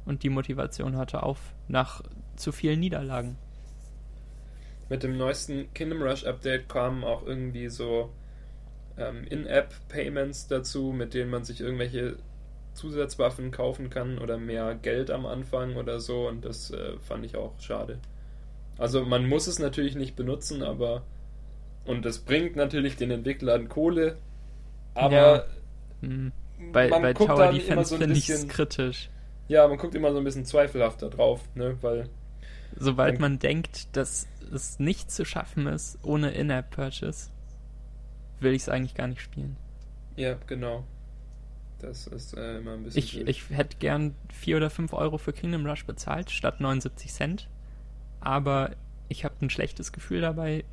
Und 0.05 0.23
die 0.23 0.29
Motivation 0.29 0.95
hörte 0.95 1.23
auf 1.23 1.39
nach 1.67 2.01
zu 2.35 2.51
vielen 2.51 2.79
Niederlagen. 2.79 3.37
Mit 4.89 5.03
dem 5.03 5.17
neuesten 5.17 5.73
Kingdom 5.73 6.01
Rush 6.01 6.25
Update 6.25 6.67
kamen 6.67 7.03
auch 7.03 7.25
irgendwie 7.25 7.69
so 7.69 8.09
ähm, 8.97 9.23
In-App-Payments 9.23 10.47
dazu, 10.47 10.93
mit 10.95 11.13
denen 11.13 11.29
man 11.29 11.43
sich 11.43 11.61
irgendwelche 11.61 12.17
Zusatzwaffen 12.73 13.51
kaufen 13.51 13.89
kann 13.89 14.17
oder 14.17 14.37
mehr 14.37 14.75
Geld 14.75 15.11
am 15.11 15.25
Anfang 15.25 15.75
oder 15.75 15.99
so. 15.99 16.27
Und 16.27 16.45
das 16.45 16.71
äh, 16.71 16.97
fand 16.99 17.25
ich 17.25 17.35
auch 17.35 17.59
schade. 17.59 17.99
Also 18.77 19.05
man 19.05 19.27
muss 19.27 19.47
es 19.47 19.59
natürlich 19.59 19.95
nicht 19.95 20.15
benutzen, 20.15 20.63
aber 20.63 21.03
und 21.85 22.05
das 22.05 22.19
bringt 22.19 22.55
natürlich 22.55 22.95
den 22.95 23.11
Entwicklern 23.11 23.69
Kohle, 23.69 24.17
aber 24.93 25.11
ja. 25.11 25.43
hm. 26.01 26.31
bei, 26.71 26.89
man 26.89 27.01
bei 27.01 27.13
guckt 27.13 27.29
Tower 27.29 27.45
dann 27.45 27.55
Defense 27.55 27.73
immer 27.73 27.85
so 27.85 27.95
ein 27.95 28.01
finde 28.01 28.17
ich 28.17 28.29
es 28.29 28.47
kritisch. 28.47 29.09
Ja, 29.47 29.67
man 29.67 29.77
guckt 29.77 29.95
immer 29.95 30.11
so 30.11 30.19
ein 30.19 30.23
bisschen 30.23 30.45
zweifelhafter 30.45 31.09
drauf, 31.09 31.41
ne, 31.55 31.77
weil 31.81 32.07
sobald 32.77 33.19
man 33.19 33.39
denkt, 33.39 33.95
dass 33.95 34.27
es 34.53 34.79
nicht 34.79 35.11
zu 35.11 35.25
schaffen 35.25 35.67
ist 35.67 35.97
ohne 36.03 36.31
In-App-Purchase, 36.31 37.30
will 38.41 38.53
ich 38.53 38.63
es 38.63 38.69
eigentlich 38.69 38.95
gar 38.95 39.07
nicht 39.07 39.21
spielen. 39.21 39.57
Ja, 40.15 40.37
genau. 40.47 40.83
Das 41.79 42.05
ist 42.07 42.37
äh, 42.37 42.57
immer 42.59 42.73
ein 42.73 42.83
bisschen. 42.83 43.27
Ich, 43.27 43.27
ich 43.27 43.49
hätte 43.49 43.77
gern 43.77 44.15
4 44.33 44.57
oder 44.57 44.69
5 44.69 44.93
Euro 44.93 45.17
für 45.17 45.33
Kingdom 45.33 45.65
Rush 45.65 45.85
bezahlt, 45.85 46.29
statt 46.29 46.61
79 46.61 47.11
Cent. 47.11 47.49
Aber 48.19 48.75
ich 49.09 49.25
habe 49.25 49.35
ein 49.41 49.49
schlechtes 49.49 49.91
Gefühl 49.91 50.21
dabei, 50.21 50.63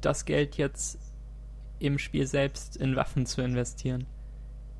das 0.00 0.24
Geld 0.24 0.56
jetzt 0.56 0.98
im 1.78 1.98
Spiel 1.98 2.26
selbst 2.26 2.76
in 2.76 2.96
Waffen 2.96 3.26
zu 3.26 3.42
investieren, 3.42 4.06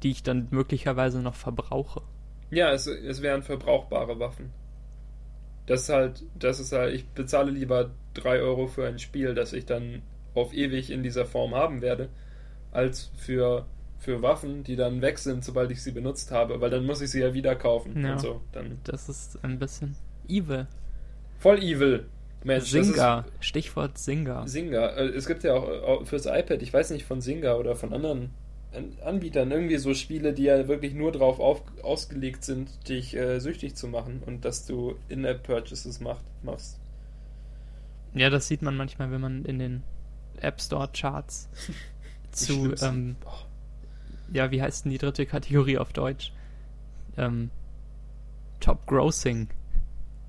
die 0.03 0.11
ich 0.11 0.22
dann 0.22 0.49
möglicherweise 0.51 1.20
noch 1.20 1.35
verbrauche. 1.35 2.03
Ja, 2.51 2.72
es, 2.72 2.87
es 2.87 3.20
wären 3.20 3.43
verbrauchbare 3.43 4.18
Waffen. 4.18 4.51
Das 5.66 5.83
ist 5.83 5.89
halt, 5.91 6.24
das 6.39 6.61
ist 6.61 6.72
halt, 6.72 6.95
ich 6.95 7.07
bezahle 7.09 7.51
lieber 7.51 7.91
3 8.14 8.41
Euro 8.41 8.66
für 8.66 8.89
ein 8.89 8.99
Spiel, 8.99 9.35
das 9.35 9.53
ich 9.53 9.66
dann 9.66 10.03
auf 10.41 10.55
ewig 10.55 10.91
in 10.91 11.03
dieser 11.03 11.26
Form 11.26 11.55
haben 11.55 11.82
werde, 11.82 12.09
als 12.72 13.11
für, 13.16 13.66
für 13.99 14.22
Waffen, 14.22 14.64
die 14.64 14.76
dann 14.76 15.03
weg 15.03 15.18
sind, 15.18 15.45
sobald 15.45 15.70
ich 15.70 15.82
sie 15.82 15.93
benutzt 15.93 16.30
habe, 16.30 16.61
weil 16.61 16.70
dann 16.70 16.86
muss 16.86 17.01
ich 17.01 17.11
sie 17.11 17.20
ja 17.20 17.34
wieder 17.34 17.55
kaufen 17.55 18.03
ja, 18.03 18.12
und 18.12 18.20
so. 18.20 18.41
Dann 18.53 18.78
das 18.84 19.09
ist 19.09 19.43
ein 19.45 19.59
bisschen 19.59 19.97
evil. 20.28 20.66
Voll 21.39 21.62
evil. 21.62 22.07
Mensch, 22.45 22.70
Singa, 22.70 23.24
Stichwort 23.41 23.99
Singa. 23.99 24.47
Singa. 24.47 24.91
Äh, 24.91 25.09
es 25.09 25.26
gibt 25.26 25.43
ja 25.43 25.55
auch 25.55 26.07
fürs 26.07 26.26
iPad, 26.26 26.62
ich 26.62 26.72
weiß 26.72 26.91
nicht 26.91 27.05
von 27.05 27.20
Singa 27.20 27.57
oder 27.57 27.74
von 27.74 27.93
anderen 27.93 28.30
Anbietern 29.05 29.51
irgendwie 29.51 29.78
so 29.78 29.95
Spiele, 29.95 30.34
die 30.34 30.45
ja 30.45 30.68
wirklich 30.68 30.95
nur 30.95 31.11
darauf 31.11 31.41
auf, 31.41 31.62
ausgelegt 31.82 32.45
sind, 32.45 32.68
dich 32.89 33.16
äh, 33.16 33.41
süchtig 33.41 33.76
zu 33.76 33.89
machen 33.89 34.22
und 34.24 34.45
dass 34.45 34.66
du 34.66 34.95
In-App-Purchases 35.09 36.01
machst. 36.43 36.78
Ja, 38.14 38.30
das 38.30 38.47
sieht 38.47 38.62
man 38.62 38.76
manchmal, 38.76 39.11
wenn 39.11 39.20
man 39.20 39.45
in 39.45 39.59
den 39.59 39.82
App 40.43 40.61
Store 40.61 40.89
Charts 40.93 41.49
zu, 42.32 42.74
ähm, 42.80 43.16
ja, 44.32 44.51
wie 44.51 44.62
heißt 44.62 44.84
denn 44.84 44.93
die 44.93 44.99
dritte 44.99 45.26
Kategorie 45.26 45.78
auf 45.78 45.93
Deutsch? 45.93 46.32
Ähm, 47.16 47.51
Top 48.61 48.86
Grossing. 48.86 49.49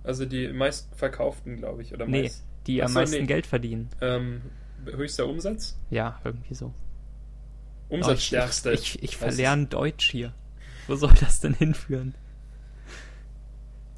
Also 0.03 0.25
die 0.25 0.47
meistverkauften, 0.47 1.57
glaube 1.57 1.81
ich, 1.81 1.93
oder 1.93 2.07
nee, 2.07 2.23
meist, 2.23 2.43
die 2.67 2.81
am 2.81 2.93
meisten 2.93 3.21
nee. 3.21 3.25
Geld 3.25 3.45
verdienen. 3.45 3.89
ähm, 4.01 4.41
höchster 4.85 5.27
Umsatz? 5.27 5.77
Ja, 5.89 6.19
irgendwie 6.23 6.53
so. 6.53 6.73
Umsatzstärkste. 7.89 8.69
Oh, 8.69 8.73
ich 8.73 8.95
ich, 8.95 9.03
ich 9.03 9.21
Weiß 9.21 9.35
verlerne 9.35 9.65
Deutsch 9.65 10.09
hier. 10.11 10.33
Wo 10.87 10.95
soll 10.95 11.13
das 11.19 11.39
denn 11.39 11.53
hinführen? 11.53 12.15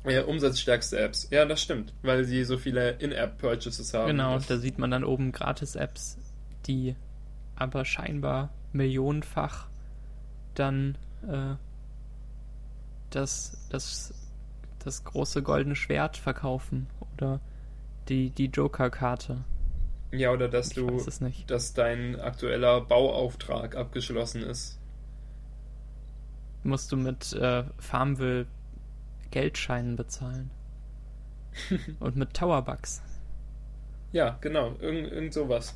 Ja, 0.06 0.24
umsatzstärkste 0.26 0.98
Apps. 1.00 1.28
Ja, 1.30 1.46
das 1.46 1.62
stimmt, 1.62 1.94
weil 2.02 2.24
sie 2.26 2.44
so 2.44 2.58
viele 2.58 2.92
In-App-Purchases 2.94 3.94
haben. 3.94 4.08
Genau, 4.08 4.40
da 4.40 4.58
sieht 4.58 4.80
man 4.80 4.90
dann 4.90 5.04
oben 5.04 5.32
Gratis-Apps, 5.32 6.18
die 6.66 6.96
aber 7.56 7.86
scheinbar 7.86 8.50
millionenfach 8.74 9.68
dann 10.56 10.98
äh, 11.28 11.56
das, 13.12 13.68
das, 13.70 14.14
das 14.84 15.04
große 15.04 15.44
goldene 15.44 15.76
Schwert 15.76 16.18
verkaufen 16.18 16.88
oder 17.16 17.40
die, 18.10 18.32
die 18.32 18.46
Joker-Karte. 18.48 19.44
ja, 20.12 20.32
oder 20.32 20.50
dass 20.50 20.70
Ich 20.70 20.74
du, 20.76 21.04
dass 21.48 21.74
dein 21.74 22.20
aktueller 22.20 22.82
Bauauftrag 22.82 23.76
abgeschlossen 23.76 24.42
ist. 24.42 24.80
Musst 26.64 26.92
du 26.92 26.98
mit 26.98 27.34
äh, 27.34 27.64
Farmville 27.80 28.48
Geldscheinen 29.32 29.96
bezahlen. 29.96 30.52
Und 32.00 32.16
mit 32.16 32.34
Towerbucks. 32.34 33.02
Ja, 34.12 34.38
genau, 34.42 34.74
irgend, 34.80 35.12
irgend 35.12 35.34
sowas. 35.34 35.74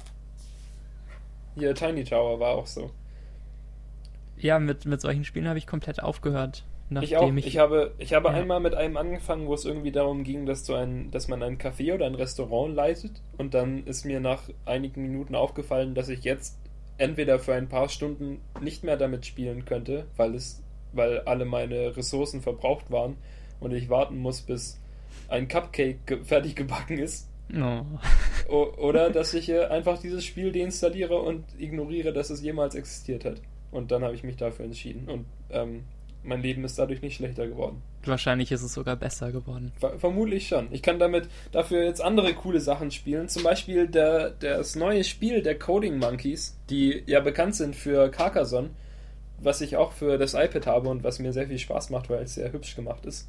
Hier, 1.55 1.73
Tiny 1.73 2.03
Tower 2.03 2.39
war 2.39 2.51
auch 2.55 2.67
so. 2.67 2.91
Ja, 4.37 4.59
mit, 4.59 4.85
mit 4.85 4.99
solchen 5.01 5.23
Spielen 5.23 5.47
habe 5.47 5.57
ich 5.57 5.67
komplett 5.67 6.03
aufgehört. 6.03 6.65
Ich 6.99 7.17
auch. 7.17 7.21
Nachdem 7.21 7.37
Ich, 7.37 7.57
habe, 7.57 7.93
ich 7.97 8.13
habe 8.13 8.27
Ja. 8.29 8.35
einmal 8.35 8.59
mit 8.59 8.75
einem 8.75 8.97
angefangen, 8.97 9.47
wo 9.47 9.53
es 9.53 9.65
irgendwie 9.65 9.91
darum 9.91 10.23
ging, 10.23 10.45
dass, 10.45 10.63
du 10.65 10.75
ein, 10.75 11.09
dass 11.11 11.27
man 11.27 11.41
ein 11.41 11.57
Café 11.57 11.93
oder 11.93 12.05
ein 12.05 12.15
Restaurant 12.15 12.75
leitet. 12.75 13.21
Und 13.37 13.53
dann 13.53 13.85
ist 13.85 14.05
mir 14.05 14.19
nach 14.19 14.43
einigen 14.65 15.01
Minuten 15.01 15.33
aufgefallen, 15.35 15.95
dass 15.95 16.09
ich 16.09 16.23
jetzt 16.23 16.57
entweder 16.97 17.39
für 17.39 17.53
ein 17.55 17.69
paar 17.69 17.89
Stunden 17.89 18.39
nicht 18.61 18.83
mehr 18.83 18.97
damit 18.97 19.25
spielen 19.25 19.65
könnte, 19.65 20.05
weil 20.15 20.35
es, 20.35 20.61
weil 20.93 21.19
alle 21.21 21.45
meine 21.45 21.95
Ressourcen 21.97 22.41
verbraucht 22.41 22.91
waren 22.91 23.17
und 23.59 23.73
ich 23.73 23.89
warten 23.89 24.17
muss, 24.17 24.41
bis 24.41 24.79
ein 25.27 25.47
Cupcake 25.47 25.99
ge 26.05 26.23
fertig 26.23 26.55
gebacken 26.55 26.97
ist. 26.97 27.29
Oh. 27.53 27.81
O 28.49 28.73
oder 28.77 29.09
dass 29.09 29.33
ich 29.33 29.49
äh, 29.49 29.65
einfach 29.65 29.99
dieses 29.99 30.25
Spiel 30.25 30.51
deinstalliere 30.51 31.19
und 31.19 31.43
ignoriere, 31.57 32.13
dass 32.13 32.29
es 32.29 32.41
jemals 32.41 32.75
existiert 32.75 33.25
hat. 33.25 33.41
Und 33.71 33.91
dann 33.91 34.03
habe 34.03 34.15
ich 34.15 34.23
mich 34.23 34.37
dafür 34.37 34.65
entschieden. 34.65 35.09
Und 35.09 35.25
ähm, 35.49 35.83
mein 36.25 36.41
Leben 36.41 36.63
ist 36.63 36.79
dadurch 36.79 37.01
nicht 37.01 37.15
schlechter 37.15 37.47
geworden. 37.47 37.81
Wahrscheinlich 38.03 38.51
ist 38.51 38.61
es 38.61 38.73
sogar 38.73 38.95
besser 38.95 39.31
geworden. 39.31 39.71
Ver 39.79 39.99
vermutlich 39.99 40.47
schon. 40.47 40.67
Ich 40.71 40.81
kann 40.81 40.99
damit 40.99 41.27
dafür 41.51 41.83
jetzt 41.83 42.01
andere 42.01 42.33
coole 42.33 42.59
Sachen 42.59 42.91
spielen. 42.91 43.29
Zum 43.29 43.43
Beispiel 43.43 43.87
der, 43.87 44.31
das 44.31 44.75
neue 44.75 45.03
Spiel 45.03 45.41
der 45.41 45.57
Coding 45.57 45.97
Monkeys, 45.97 46.57
die 46.69 47.03
ja 47.05 47.19
bekannt 47.19 47.55
sind 47.55 47.75
für 47.75 48.09
Carcassonne, 48.09 48.71
was 49.39 49.61
ich 49.61 49.77
auch 49.77 49.91
für 49.91 50.17
das 50.17 50.33
iPad 50.33 50.67
habe 50.67 50.89
und 50.89 51.03
was 51.03 51.19
mir 51.19 51.33
sehr 51.33 51.47
viel 51.47 51.59
Spaß 51.59 51.89
macht, 51.89 52.09
weil 52.09 52.23
es 52.23 52.35
sehr 52.35 52.51
hübsch 52.51 52.75
gemacht 52.75 53.05
ist. 53.05 53.27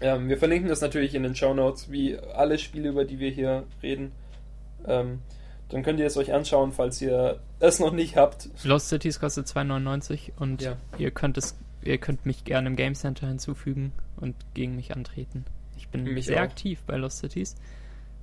Ähm, 0.00 0.28
wir 0.28 0.36
verlinken 0.38 0.68
das 0.68 0.80
natürlich 0.80 1.14
in 1.14 1.22
den 1.22 1.34
Show 1.34 1.54
Notes, 1.54 1.90
wie 1.90 2.18
alle 2.18 2.58
Spiele, 2.58 2.90
über 2.90 3.04
die 3.04 3.18
wir 3.18 3.30
hier 3.30 3.64
reden. 3.82 4.12
Ähm, 4.86 5.20
dann 5.68 5.82
könnt 5.82 5.98
ihr 5.98 6.06
es 6.06 6.16
euch 6.16 6.32
anschauen, 6.32 6.72
falls 6.72 7.00
ihr 7.00 7.40
es 7.60 7.80
noch 7.80 7.92
nicht 7.92 8.16
habt. 8.16 8.48
Lost 8.64 8.88
Cities 8.88 9.18
kostet 9.20 9.46
2,99 9.46 10.32
und 10.38 10.62
Ja. 10.62 10.76
ihr 10.98 11.10
könnt 11.10 11.38
es, 11.38 11.56
ihr 11.82 11.98
könnt 11.98 12.24
mich 12.26 12.44
gerne 12.44 12.68
im 12.68 12.76
Game 12.76 12.94
Center 12.94 13.26
hinzufügen 13.26 13.92
und 14.16 14.34
gegen 14.54 14.76
mich 14.76 14.94
antreten. 14.94 15.44
Ich 15.76 15.88
bin 15.88 16.04
Mich 16.04 16.26
sehr 16.26 16.38
auch. 16.38 16.42
aktiv 16.44 16.82
bei 16.86 16.96
Lost 16.96 17.18
Cities. 17.18 17.56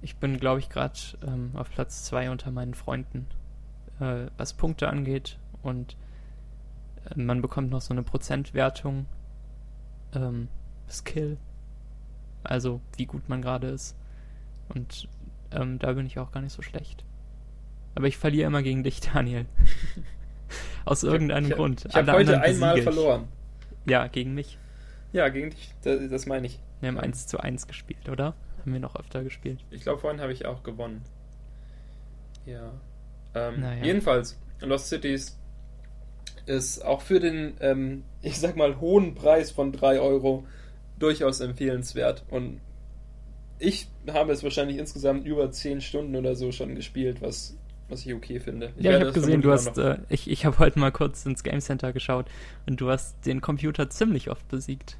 Ich 0.02 0.18
bin, 0.18 0.40
glaube 0.40 0.60
ich, 0.60 0.70
gerade 0.70 0.94
ähm, 1.26 1.52
auf 1.56 1.70
Platz 1.72 2.04
2 2.04 2.30
unter 2.32 2.52
meinen 2.52 2.74
Freunden, 2.76 3.26
äh, 4.00 4.28
was 4.38 4.54
Punkte 4.54 4.90
angeht 4.90 5.38
und 5.62 5.96
äh, 7.10 7.20
man 7.20 7.42
bekommt 7.42 7.72
noch 7.72 7.82
so 7.82 7.94
eine 7.94 8.04
Prozentwertung 8.04 9.06
ähm, 10.14 10.48
Skill, 10.90 11.38
also 12.44 12.82
wie 12.98 13.06
gut 13.06 13.30
man 13.30 13.42
gerade 13.42 13.68
ist. 13.68 13.96
Und 14.70 15.08
ähm, 15.52 15.80
da 15.80 15.94
bin 15.94 16.06
ich 16.06 16.20
auch 16.20 16.32
gar 16.32 16.42
nicht 16.42 16.54
so 16.54 16.62
schlecht. 16.62 17.04
Aber 17.96 18.08
ich 18.08 18.18
verliere 18.18 18.48
immer 18.48 18.64
gegen 18.64 18.84
dich, 18.84 19.00
Daniel. 19.14 19.46
Aus 20.86 21.04
irgendeinem 21.04 21.52
ich, 21.52 21.56
Grund. 21.56 21.86
Ich 21.86 21.96
habe 21.96 22.12
heute 22.12 22.42
einmal 22.42 22.78
ich. 22.78 22.84
verloren. 22.84 23.28
Ja, 23.86 24.08
gegen 24.08 24.34
mich. 24.34 24.58
Ja, 25.12 25.30
gegen 25.30 25.52
dich. 25.52 25.74
Das, 25.84 26.10
das 26.10 26.26
meine 26.26 26.48
ich. 26.48 26.60
Wir 26.82 26.90
haben 26.90 27.00
1 27.00 27.28
zu 27.28 27.40
1 27.40 27.68
gespielt, 27.68 28.10
oder? 28.10 28.36
Haben 28.60 28.74
wir 28.74 28.80
noch 28.80 28.96
öfter 28.96 29.24
gespielt. 29.24 29.64
Ich 29.72 29.82
glaube, 29.82 30.00
vorhin 30.00 30.22
habe 30.22 30.34
ich 30.34 30.46
auch 30.46 30.64
gewonnen. 30.64 31.02
Ja. 32.46 32.72
Ähm, 33.36 33.60
Naja. 33.62 33.84
Jedenfalls, 33.84 34.38
Lost 34.62 34.90
Cities 34.90 35.38
ist 36.46 36.84
auch 36.84 37.02
für 37.02 37.20
den, 37.20 37.54
ähm, 37.62 38.04
ich 38.22 38.38
sag 38.40 38.56
mal, 38.56 38.80
hohen 38.80 39.16
Preis 39.16 39.52
von 39.52 39.72
3 39.72 40.00
Euro 40.00 40.46
durchaus 41.00 41.40
empfehlenswert. 41.40 42.24
Und 42.30 42.60
ich 43.60 43.88
habe 44.12 44.32
es 44.34 44.44
wahrscheinlich 44.44 44.78
insgesamt 44.78 45.26
über 45.26 45.50
10 45.52 45.82
Stunden 45.82 46.16
oder 46.16 46.36
so 46.36 46.52
schon 46.52 46.76
gespielt, 46.76 47.22
was, 47.22 47.58
was 47.90 48.06
ich 48.06 48.14
okay 48.14 48.40
finde. 48.40 48.74
ja, 48.78 48.98
ich 48.98 49.02
habe 49.02 49.14
gesehen, 49.14 49.42
du 49.42 49.52
hast, 49.52 49.78
äh, 49.78 49.98
ich, 50.10 50.30
ich 50.30 50.46
habe 50.46 50.60
heute 50.60 50.80
mal 50.80 50.92
kurz 50.92 51.26
ins 51.26 51.44
Game 51.44 51.62
Center 51.62 51.94
geschaut 51.94 52.26
und 52.66 52.80
du 52.82 52.90
hast 52.90 53.26
den 53.26 53.42
Computer 53.42 53.90
ziemlich 53.90 54.30
oft 54.30 54.48
besiegt. 54.50 54.98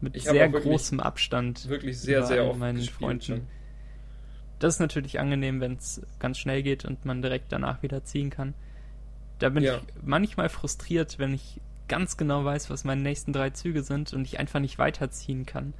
Mit 0.00 0.16
Ich 0.16 0.24
sehr 0.24 0.34
wirklich- 0.52 0.64
großem 0.64 0.98
Abstand. 0.98 1.68
wirklich 1.68 1.98
sehr, 2.00 2.24
sehr 2.26 2.44
oft 2.48 2.58
meinen 2.58 2.78
gespielt 2.78 2.98
Freunden. 2.98 3.22
schon. 3.24 3.46
Das 4.62 4.74
ist 4.74 4.80
natürlich 4.80 5.18
angenehm, 5.18 5.60
wenn 5.60 5.74
es 5.74 6.02
ganz 6.20 6.38
schnell 6.38 6.62
geht 6.62 6.84
und 6.84 7.04
man 7.04 7.20
direkt 7.20 7.50
danach 7.50 7.82
wieder 7.82 8.04
ziehen 8.04 8.30
kann. 8.30 8.54
Da 9.40 9.48
bin 9.48 9.64
Ja. 9.64 9.78
ich 9.78 9.82
manchmal 10.04 10.48
frustriert, 10.48 11.18
wenn 11.18 11.34
ich 11.34 11.60
ganz 11.88 12.16
genau 12.16 12.44
weiß, 12.44 12.70
was 12.70 12.84
meine 12.84 13.02
nächsten 13.02 13.32
drei 13.32 13.50
Züge 13.50 13.82
sind 13.82 14.12
und 14.12 14.24
ich 14.24 14.38
einfach 14.38 14.60
nicht 14.60 14.78
weiterziehen 14.78 15.46
kann, 15.46 15.74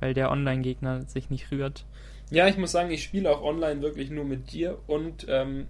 weil 0.00 0.12
der 0.12 0.30
Online-Gegner 0.30 1.06
sich 1.06 1.30
nicht 1.30 1.50
rührt. 1.50 1.86
Ja, 2.30 2.46
ich 2.46 2.58
muss 2.58 2.72
sagen, 2.72 2.90
ich 2.90 3.02
spiele 3.04 3.30
auch 3.30 3.42
online 3.42 3.80
wirklich 3.80 4.10
nur 4.10 4.24
mit 4.24 4.52
dir 4.52 4.78
und 4.86 5.24
ähm, 5.30 5.66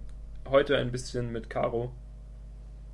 heute 0.49 0.75
ein 0.77 0.91
bisschen 0.91 1.31
mit 1.31 1.49
Caro. 1.49 1.93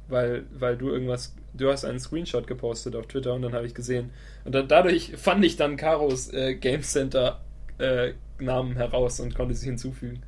Weil, 0.07 0.43
weil 0.53 0.78
du 0.78 0.89
irgendwas, 0.89 1.34
du 1.53 1.71
hast 1.71 1.86
einen 1.86 1.99
Screenshot 1.99 2.45
gepostet 2.45 2.95
auf 2.95 3.07
Twitter 3.07 3.34
und 3.34 3.41
dann 3.41 3.53
habe 3.53 3.65
ich 3.65 3.74
gesehen. 3.74 4.11
Und 4.43 4.53
dann, 4.53 4.67
dadurch 4.67 5.13
fand 5.15 5.43
ich 5.45 5.55
dann 5.55 5.78
Caros 5.78 6.32
äh, 6.32 6.55
Game 6.55 6.84
Center 6.84 7.41
äh, 7.80 8.11
Namen 8.39 8.75
heraus 8.75 9.19
und 9.19 9.36
konnte 9.36 9.55
sie 9.55 9.67
hinzufügen. 9.67 10.23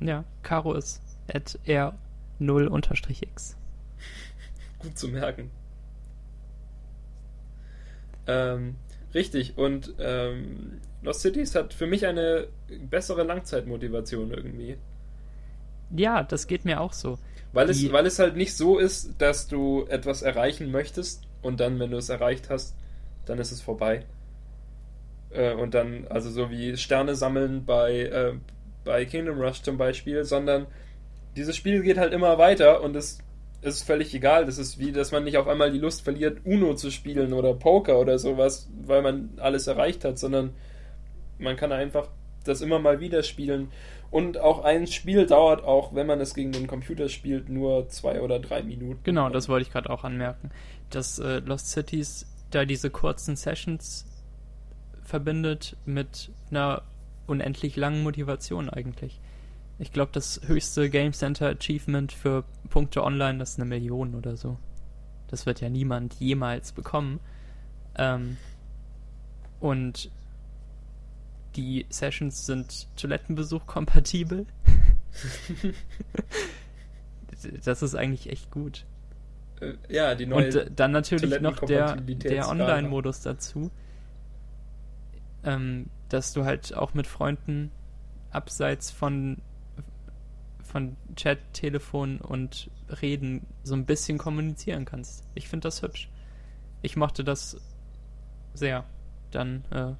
Ja, 0.00 0.24
Caro 0.42 0.74
ist 0.74 1.02
at 1.28 1.58
r0-x. 1.66 3.56
Gut 4.78 4.98
zu 4.98 5.08
merken. 5.08 5.50
Ähm, 8.26 8.76
richtig, 9.14 9.58
und 9.58 9.94
ähm, 9.98 10.80
Lost 11.02 11.20
Cities 11.20 11.54
hat 11.54 11.74
für 11.74 11.86
mich 11.86 12.06
eine 12.06 12.48
bessere 12.88 13.22
Langzeitmotivation 13.24 14.30
irgendwie. 14.32 14.76
Ja, 15.94 16.22
das 16.22 16.46
geht 16.46 16.64
mir 16.64 16.80
auch 16.80 16.92
so. 16.92 17.18
Weil 17.52 17.68
es, 17.68 17.90
weil 17.92 18.06
es 18.06 18.18
halt 18.18 18.36
nicht 18.36 18.56
so 18.56 18.78
ist, 18.78 19.20
dass 19.20 19.48
du 19.48 19.84
etwas 19.88 20.22
erreichen 20.22 20.70
möchtest 20.70 21.26
und 21.42 21.58
dann, 21.58 21.80
wenn 21.80 21.90
du 21.90 21.96
es 21.96 22.08
erreicht 22.08 22.48
hast, 22.48 22.76
dann 23.26 23.38
ist 23.38 23.50
es 23.50 23.60
vorbei. 23.60 24.04
Äh, 25.30 25.54
und 25.54 25.74
dann, 25.74 26.06
also 26.08 26.30
so 26.30 26.50
wie 26.50 26.76
Sterne 26.76 27.14
sammeln 27.14 27.64
bei, 27.64 28.00
äh, 28.00 28.32
bei 28.84 29.04
Kingdom 29.04 29.40
Rush 29.40 29.62
zum 29.62 29.76
Beispiel, 29.78 30.24
sondern 30.24 30.66
dieses 31.36 31.56
Spiel 31.56 31.82
geht 31.82 31.98
halt 31.98 32.12
immer 32.12 32.38
weiter 32.38 32.82
und 32.82 32.96
es 32.96 33.18
ist 33.62 33.82
völlig 33.82 34.14
egal. 34.14 34.46
Das 34.46 34.58
ist 34.58 34.78
wie, 34.78 34.92
dass 34.92 35.12
man 35.12 35.24
nicht 35.24 35.38
auf 35.38 35.46
einmal 35.46 35.70
die 35.70 35.78
Lust 35.78 36.02
verliert, 36.02 36.38
Uno 36.44 36.74
zu 36.74 36.90
spielen 36.90 37.32
oder 37.32 37.54
Poker 37.54 37.98
oder 37.98 38.18
sowas, 38.18 38.68
weil 38.84 39.02
man 39.02 39.30
alles 39.38 39.66
erreicht 39.66 40.04
hat, 40.04 40.18
sondern 40.18 40.50
man 41.38 41.56
kann 41.56 41.72
einfach 41.72 42.08
das 42.44 42.62
immer 42.62 42.78
mal 42.78 43.00
wieder 43.00 43.22
spielen. 43.22 43.68
Und 44.10 44.38
auch 44.38 44.64
ein 44.64 44.86
Spiel 44.86 45.26
dauert 45.26 45.62
auch, 45.62 45.94
wenn 45.94 46.06
man 46.06 46.20
es 46.20 46.34
gegen 46.34 46.52
den 46.52 46.66
Computer 46.66 47.08
spielt, 47.08 47.48
nur 47.48 47.88
zwei 47.88 48.20
oder 48.20 48.40
drei 48.40 48.62
Minuten. 48.62 49.00
Genau, 49.04 49.28
das 49.28 49.48
wollte 49.48 49.66
ich 49.66 49.72
gerade 49.72 49.90
auch 49.90 50.02
anmerken. 50.02 50.50
Dass 50.88 51.18
äh, 51.20 51.38
Lost 51.40 51.70
Cities 51.70 52.26
da 52.50 52.64
diese 52.64 52.90
kurzen 52.90 53.36
Sessions 53.36 54.06
verbindet 55.10 55.76
mit 55.84 56.30
einer 56.50 56.82
unendlich 57.26 57.76
langen 57.76 58.02
Motivation 58.02 58.70
eigentlich. 58.70 59.20
Ich 59.78 59.92
glaube, 59.92 60.12
das 60.12 60.40
höchste 60.46 60.90
Game 60.90 61.12
Center 61.12 61.48
Achievement 61.48 62.12
für 62.12 62.44
Punkte 62.68 63.02
online 63.02 63.42
ist 63.42 63.58
eine 63.58 63.68
Million 63.68 64.14
oder 64.14 64.36
so. 64.36 64.58
Das 65.28 65.46
wird 65.46 65.60
ja 65.60 65.68
niemand 65.68 66.14
jemals 66.14 66.72
bekommen. 66.72 67.20
Ähm, 67.96 68.36
und 69.58 70.10
die 71.56 71.86
Sessions 71.88 72.46
sind 72.46 72.88
Toilettenbesuch 72.96 73.66
kompatibel. 73.66 74.46
das 77.64 77.82
ist 77.82 77.94
eigentlich 77.94 78.30
echt 78.30 78.50
gut. 78.50 78.84
Äh, 79.60 79.74
ja, 79.88 80.14
die 80.14 80.26
neue 80.26 80.64
Und 80.64 80.78
dann 80.78 80.92
natürlich 80.92 81.40
noch 81.40 81.58
der, 81.60 81.96
der 81.96 82.48
Online-Modus 82.48 83.20
dazu. 83.22 83.70
Ähm, 85.44 85.88
dass 86.08 86.32
du 86.32 86.44
halt 86.44 86.74
auch 86.74 86.94
mit 86.94 87.06
Freunden 87.06 87.70
abseits 88.30 88.90
von 88.90 89.38
von 90.62 90.96
Chat, 91.16 91.38
Telefon 91.52 92.20
und 92.20 92.70
Reden 93.02 93.46
so 93.64 93.74
ein 93.74 93.86
bisschen 93.86 94.18
kommunizieren 94.18 94.84
kannst. 94.84 95.24
Ich 95.34 95.48
finde 95.48 95.64
das 95.64 95.82
hübsch. 95.82 96.08
Ich 96.82 96.96
mochte 96.96 97.24
das 97.24 97.56
sehr. 98.54 98.84
Dann 99.32 99.64
äh, 99.70 99.94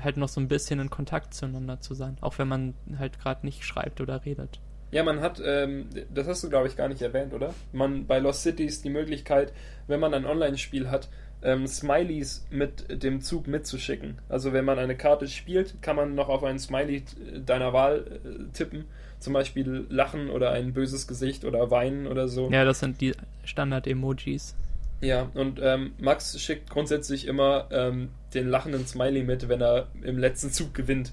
halt 0.00 0.18
noch 0.18 0.28
so 0.28 0.40
ein 0.40 0.48
bisschen 0.48 0.78
in 0.78 0.90
Kontakt 0.90 1.32
zueinander 1.32 1.80
zu 1.80 1.94
sein, 1.94 2.18
auch 2.20 2.38
wenn 2.38 2.48
man 2.48 2.74
halt 2.98 3.18
gerade 3.18 3.46
nicht 3.46 3.64
schreibt 3.64 4.00
oder 4.00 4.24
redet. 4.24 4.60
Ja, 4.90 5.02
man 5.02 5.20
hat, 5.20 5.42
ähm, 5.44 5.88
das 6.14 6.26
hast 6.26 6.44
du 6.44 6.48
glaube 6.48 6.68
ich 6.68 6.76
gar 6.76 6.88
nicht 6.88 7.02
erwähnt, 7.02 7.34
oder? 7.34 7.54
Man 7.72 8.06
bei 8.06 8.18
Lost 8.18 8.42
Cities 8.42 8.82
die 8.82 8.90
Möglichkeit, 8.90 9.52
wenn 9.88 10.00
man 10.00 10.14
ein 10.14 10.24
Online-Spiel 10.24 10.90
hat, 10.90 11.08
ähm, 11.42 11.66
Smileys 11.66 12.46
mit 12.50 13.02
dem 13.02 13.20
Zug 13.20 13.46
mitzuschicken. 13.46 14.18
Also 14.28 14.52
wenn 14.52 14.64
man 14.64 14.78
eine 14.78 14.96
Karte 14.96 15.28
spielt, 15.28 15.80
kann 15.82 15.96
man 15.96 16.14
noch 16.14 16.28
auf 16.28 16.44
einen 16.44 16.58
Smiley 16.58 17.04
deiner 17.44 17.72
Wahl 17.72 18.20
äh, 18.24 18.52
tippen 18.52 18.84
zum 19.18 19.32
Beispiel 19.32 19.86
lachen 19.88 20.30
oder 20.30 20.50
ein 20.50 20.72
böses 20.72 21.06
Gesicht 21.06 21.44
oder 21.44 21.70
weinen 21.70 22.06
oder 22.06 22.28
so. 22.28 22.50
Ja, 22.50 22.64
das 22.64 22.80
sind 22.80 23.00
die 23.00 23.12
Standard-Emojis. 23.44 24.54
Ja, 25.00 25.30
und 25.34 25.60
ähm, 25.62 25.92
Max 25.98 26.40
schickt 26.40 26.70
grundsätzlich 26.70 27.26
immer 27.26 27.68
ähm, 27.70 28.10
den 28.34 28.48
lachenden 28.48 28.86
Smiley 28.86 29.22
mit, 29.22 29.48
wenn 29.48 29.60
er 29.60 29.88
im 30.02 30.18
letzten 30.18 30.50
Zug 30.50 30.74
gewinnt. 30.74 31.12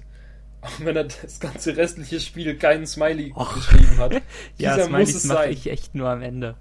Auch 0.64 0.80
wenn 0.84 0.96
er 0.96 1.04
das 1.04 1.40
ganze 1.40 1.76
restliche 1.76 2.20
Spiel 2.20 2.56
keinen 2.56 2.86
Smiley 2.86 3.32
Och. 3.36 3.54
geschrieben 3.54 3.98
hat. 3.98 4.22
ja, 4.58 4.78
Smileys 4.78 5.24
mache 5.24 5.50
ich 5.50 5.70
echt 5.70 5.94
nur 5.94 6.08
am 6.08 6.22
Ende. 6.22 6.56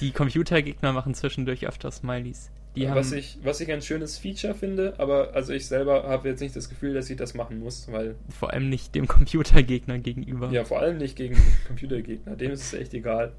Die 0.00 0.10
Computergegner 0.10 0.92
machen 0.92 1.14
zwischendurch 1.14 1.66
öfter 1.66 1.90
Smileys. 1.90 2.50
Die 2.74 2.86
was, 2.90 3.10
ich, 3.12 3.38
was 3.42 3.60
ich 3.62 3.72
ein 3.72 3.80
schönes 3.80 4.18
Feature 4.18 4.54
finde, 4.54 4.94
aber 4.98 5.32
also 5.32 5.54
ich 5.54 5.66
selber 5.66 6.02
habe 6.04 6.28
jetzt 6.28 6.40
nicht 6.40 6.54
das 6.54 6.68
Gefühl, 6.68 6.92
dass 6.92 7.08
ich 7.08 7.16
das 7.16 7.32
machen 7.32 7.60
muss, 7.60 7.90
weil. 7.90 8.16
Vor 8.28 8.52
allem 8.52 8.68
nicht 8.68 8.94
dem 8.94 9.08
Computergegner 9.08 9.98
gegenüber. 9.98 10.50
Ja, 10.50 10.64
vor 10.64 10.80
allem 10.80 10.98
nicht 10.98 11.16
gegen 11.16 11.36
Computergegner. 11.66 12.36
Dem 12.36 12.50
ist 12.50 12.64
es 12.64 12.74
echt 12.74 12.92
egal. 12.92 13.32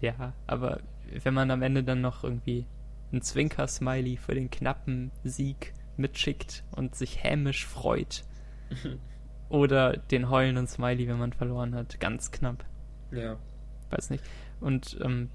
Ja, 0.00 0.32
aber 0.46 0.78
wenn 1.24 1.34
man 1.34 1.50
am 1.50 1.62
Ende 1.62 1.82
dann 1.82 2.00
noch 2.00 2.22
irgendwie 2.22 2.66
ein 3.12 3.20
Zwinker-Smiley 3.20 4.16
für 4.16 4.36
den 4.36 4.48
knappen 4.48 5.10
Sieg 5.24 5.72
mitschickt 6.00 6.64
und 6.72 6.94
sich 6.94 7.22
hämisch 7.22 7.66
freut. 7.66 8.24
Oder 9.48 9.96
den 9.96 10.30
heulenden 10.30 10.66
Smiley, 10.66 11.08
wenn 11.08 11.18
man 11.18 11.32
verloren 11.32 11.74
hat. 11.74 11.98
Ganz 11.98 12.30
knapp. 12.30 12.64
Ja. 13.10 13.36
Weiß 13.90 14.10
nicht. 14.10 14.22
Und 14.60 14.98
ähm, 15.02 15.30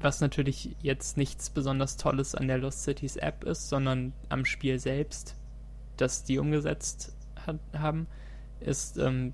was 0.00 0.20
natürlich 0.20 0.76
jetzt 0.80 1.16
nichts 1.16 1.50
besonders 1.50 1.96
Tolles 1.96 2.34
an 2.34 2.46
der 2.46 2.58
Lost 2.58 2.84
Cities 2.84 3.16
App 3.16 3.44
ist, 3.44 3.68
sondern 3.68 4.12
am 4.28 4.44
Spiel 4.44 4.78
selbst, 4.78 5.34
das 5.96 6.22
die 6.22 6.38
umgesetzt 6.38 7.16
hat, 7.34 7.58
haben, 7.76 8.06
ist, 8.60 8.98
ähm, 8.98 9.32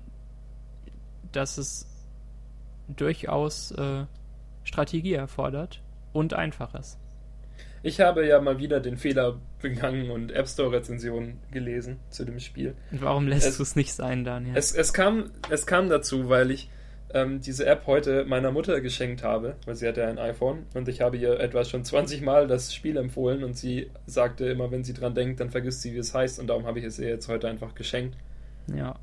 dass 1.31 1.57
es 1.57 1.87
durchaus 2.87 3.71
äh, 3.71 4.05
Strategie 4.63 5.13
erfordert 5.13 5.83
und 6.13 6.33
einfaches. 6.33 6.97
Ich 7.83 8.01
habe 8.01 8.25
ja 8.27 8.41
mal 8.41 8.57
wieder 8.57 8.79
den 8.79 8.97
Fehler 8.97 9.39
begangen 9.65 10.11
und 10.11 10.31
App 10.31 10.47
Store 10.47 10.71
Rezensionen 10.71 11.39
gelesen 11.51 11.97
zu 12.09 12.23
dem 12.23 12.39
Spiel. 12.39 12.75
Warum 12.91 13.27
lässt 13.27 13.57
du 13.57 13.63
es 13.63 13.75
nicht 13.75 13.93
sein, 13.93 14.23
Daniel? 14.23 14.55
Es, 14.55 14.71
es, 14.71 14.93
kam, 14.93 15.31
es 15.49 15.65
kam 15.65 15.89
dazu, 15.89 16.29
weil 16.29 16.51
ich 16.51 16.69
ähm, 17.13 17.41
diese 17.41 17.65
App 17.65 17.87
heute 17.87 18.25
meiner 18.25 18.51
Mutter 18.51 18.79
geschenkt 18.81 19.23
habe, 19.23 19.55
weil 19.65 19.75
sie 19.75 19.87
hat 19.87 19.97
ja 19.97 20.07
ein 20.07 20.19
iPhone 20.19 20.67
und 20.75 20.87
ich 20.87 21.01
habe 21.01 21.17
ihr 21.17 21.39
etwa 21.39 21.65
schon 21.65 21.83
20 21.83 22.21
Mal 22.21 22.47
das 22.47 22.75
Spiel 22.75 22.97
empfohlen 22.97 23.43
und 23.43 23.57
sie 23.57 23.89
sagte 24.05 24.45
immer, 24.45 24.69
wenn 24.69 24.83
sie 24.83 24.93
dran 24.93 25.15
denkt, 25.15 25.39
dann 25.39 25.49
vergisst 25.49 25.81
sie, 25.81 25.93
wie 25.93 25.99
es 25.99 26.13
heißt 26.13 26.39
und 26.39 26.47
darum 26.47 26.67
habe 26.67 26.77
ich 26.77 26.85
es 26.85 26.99
ihr 26.99 27.09
jetzt 27.09 27.27
heute 27.27 27.47
einfach 27.47 27.73
geschenkt. 27.73 28.15
Ja. 28.67 28.95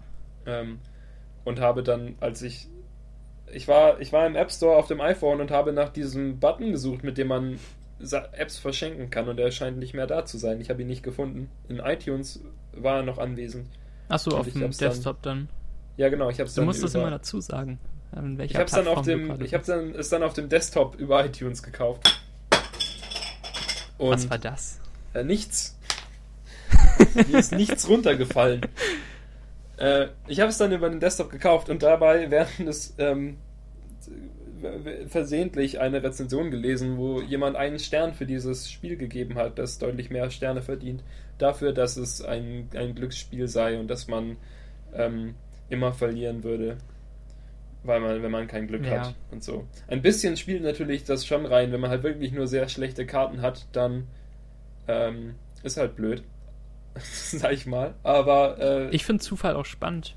Ähm, 0.47 0.79
und 1.45 1.59
habe 1.59 1.83
dann, 1.83 2.15
als 2.21 2.43
ich 2.43 2.69
ich 3.53 3.69
war, 3.69 4.01
ich 4.01 4.13
war 4.13 4.27
im 4.27 4.37
App 4.37 4.51
Store 4.51 4.77
auf 4.77 4.87
dem 4.87 5.01
iPhone 5.01 5.41
und 5.41 5.51
habe 5.51 5.73
nach 5.73 5.91
diesem 5.91 6.39
Button 6.39 6.71
gesucht, 6.71 7.05
mit 7.05 7.19
dem 7.19 7.29
man 7.29 7.59
Apps 8.33 8.59
verschenken 8.59 9.11
kann 9.11 9.29
und 9.29 9.39
er 9.39 9.51
scheint 9.51 9.79
nicht 9.79 9.95
mehr 9.95 10.07
da 10.07 10.25
zu 10.25 10.39
sein. 10.39 10.61
Ich 10.61 10.71
habe 10.71 10.83
ihn 10.83 10.89
nicht 10.89 11.03
gefunden. 11.03 11.49
In 11.69 11.79
iTunes 11.79 12.41
war 12.73 12.99
er 12.99 13.03
noch 13.03 13.19
anwesend. 13.19 13.67
Achso, 14.09 14.37
auf 14.37 14.51
dem 14.51 14.71
Desktop 14.71 15.23
dann, 15.23 15.47
dann. 15.47 15.49
Ja, 15.97 16.09
genau. 16.09 16.31
Ich 16.31 16.41
hab's 16.41 16.55
du 16.55 16.63
musst 16.63 16.83
das 16.83 16.95
immer 16.95 17.11
dazu 17.11 17.41
sagen 17.41 17.79
ich 18.45 18.57
habe 18.57 18.71
dann 18.71 18.89
auf 18.89 19.03
dem, 19.03 19.41
ich 19.43 19.55
habe 19.55 19.65
dann 19.65 19.95
es 19.95 20.11
dann 20.11 20.23
auf 20.23 20.35
dem 20.35 20.49
Desktop 20.49 20.97
über 20.97 21.25
iTunes 21.25 21.63
gekauft. 21.63 22.23
Und 23.97 24.11
Was 24.11 24.31
war 24.31 24.39
das? 24.39 24.81
Äh, 25.15 25.25
nichts. 25.25 25.79
Hier 27.27 27.39
ist 27.39 27.53
nichts 27.53 27.89
runtergefallen. 27.89 28.63
Äh, 29.79 30.09
ich 30.27 30.41
habe 30.41 30.51
es 30.51 30.59
dann 30.59 30.73
über 30.73 30.91
den 30.91 31.01
Desktop 31.01 31.31
gekauft 31.31 31.71
und 31.71 31.83
dabei 31.83 32.31
während 32.31 32.69
es 32.69 32.95
ähm, 32.99 33.39
versehentlich 35.07 35.81
eine 35.81 36.03
Rezension 36.03 36.51
gelesen, 36.51 36.97
wo 36.97 37.21
jemand 37.21 37.57
einen 37.57 37.79
Stern 37.79 38.15
für 38.15 38.27
dieses 38.27 38.71
Spiel 38.71 38.97
gegeben 38.97 39.37
hat, 39.37 39.59
das 39.59 39.79
deutlich 39.79 40.11
mehr 40.11 40.31
Sterne 40.31 40.63
verdient, 40.63 41.03
dafür, 41.39 41.73
dass 41.73 41.97
es 41.97 42.23
ein, 42.23 42.69
ein 42.75 42.95
Glücksspiel 42.95 43.49
sei 43.49 43.79
und 43.79 43.89
dass 43.89 44.09
man 44.09 44.37
ähm, 44.95 45.35
immer 45.69 45.93
verlieren 45.93 46.45
würde 46.45 46.77
weil 47.85 48.01
man, 48.01 48.23
wenn 48.23 48.31
man 48.31 48.47
kein 48.47 48.67
Glück 48.67 48.85
ja. 48.85 49.07
hat 49.07 49.15
und 49.31 49.43
so. 49.43 49.67
Ein 49.89 50.03
bisschen 50.03 50.37
spielt 50.37 50.63
natürlich 50.63 51.05
das 51.05 51.27
schon 51.27 51.47
rein, 51.47 51.73
wenn 51.73 51.81
man 51.81 51.91
halt 51.91 52.03
wirklich 52.03 52.33
nur 52.33 52.47
sehr 52.47 52.69
schlechte 52.69 53.07
Karten 53.07 53.43
hat, 53.43 53.67
dann 53.73 54.07
ähm, 54.89 55.35
ist 55.63 55.77
halt 55.77 55.97
blöd, 55.97 56.23
sag 56.95 57.53
ich 57.53 57.67
mal. 57.67 57.95
Aber 58.03 58.59
äh, 58.59 58.91
ich 58.91 59.05
finde 59.05 59.23
Zufall 59.23 59.57
auch 59.57 59.65
spannend, 59.67 60.17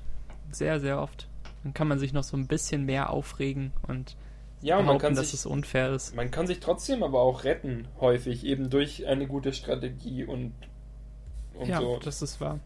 sehr 0.50 0.80
sehr 0.80 1.00
oft. 1.00 1.28
Dann 1.64 1.74
kann 1.74 1.88
man 1.88 1.98
sich 1.98 2.12
noch 2.12 2.22
so 2.22 2.36
ein 2.36 2.46
bisschen 2.46 2.84
mehr 2.84 3.10
aufregen 3.10 3.72
und 3.88 4.16
ja, 4.66 4.82
man 4.82 4.98
kann 4.98 5.14
dass 5.14 5.30
sich, 5.30 5.40
es 5.40 5.46
unfair 5.46 5.92
ist. 5.92 6.16
Man 6.16 6.32
kann 6.32 6.48
sich 6.48 6.58
trotzdem 6.58 7.04
aber 7.04 7.20
auch 7.20 7.44
retten, 7.44 7.86
häufig, 8.00 8.44
eben 8.44 8.68
durch 8.68 9.06
eine 9.06 9.28
gute 9.28 9.52
Strategie 9.52 10.24
und, 10.24 10.54
und 11.54 11.68
ja, 11.68 11.80
so. 11.80 11.98
das 12.02 12.20
ist 12.20 12.40
wahr. 12.40 12.58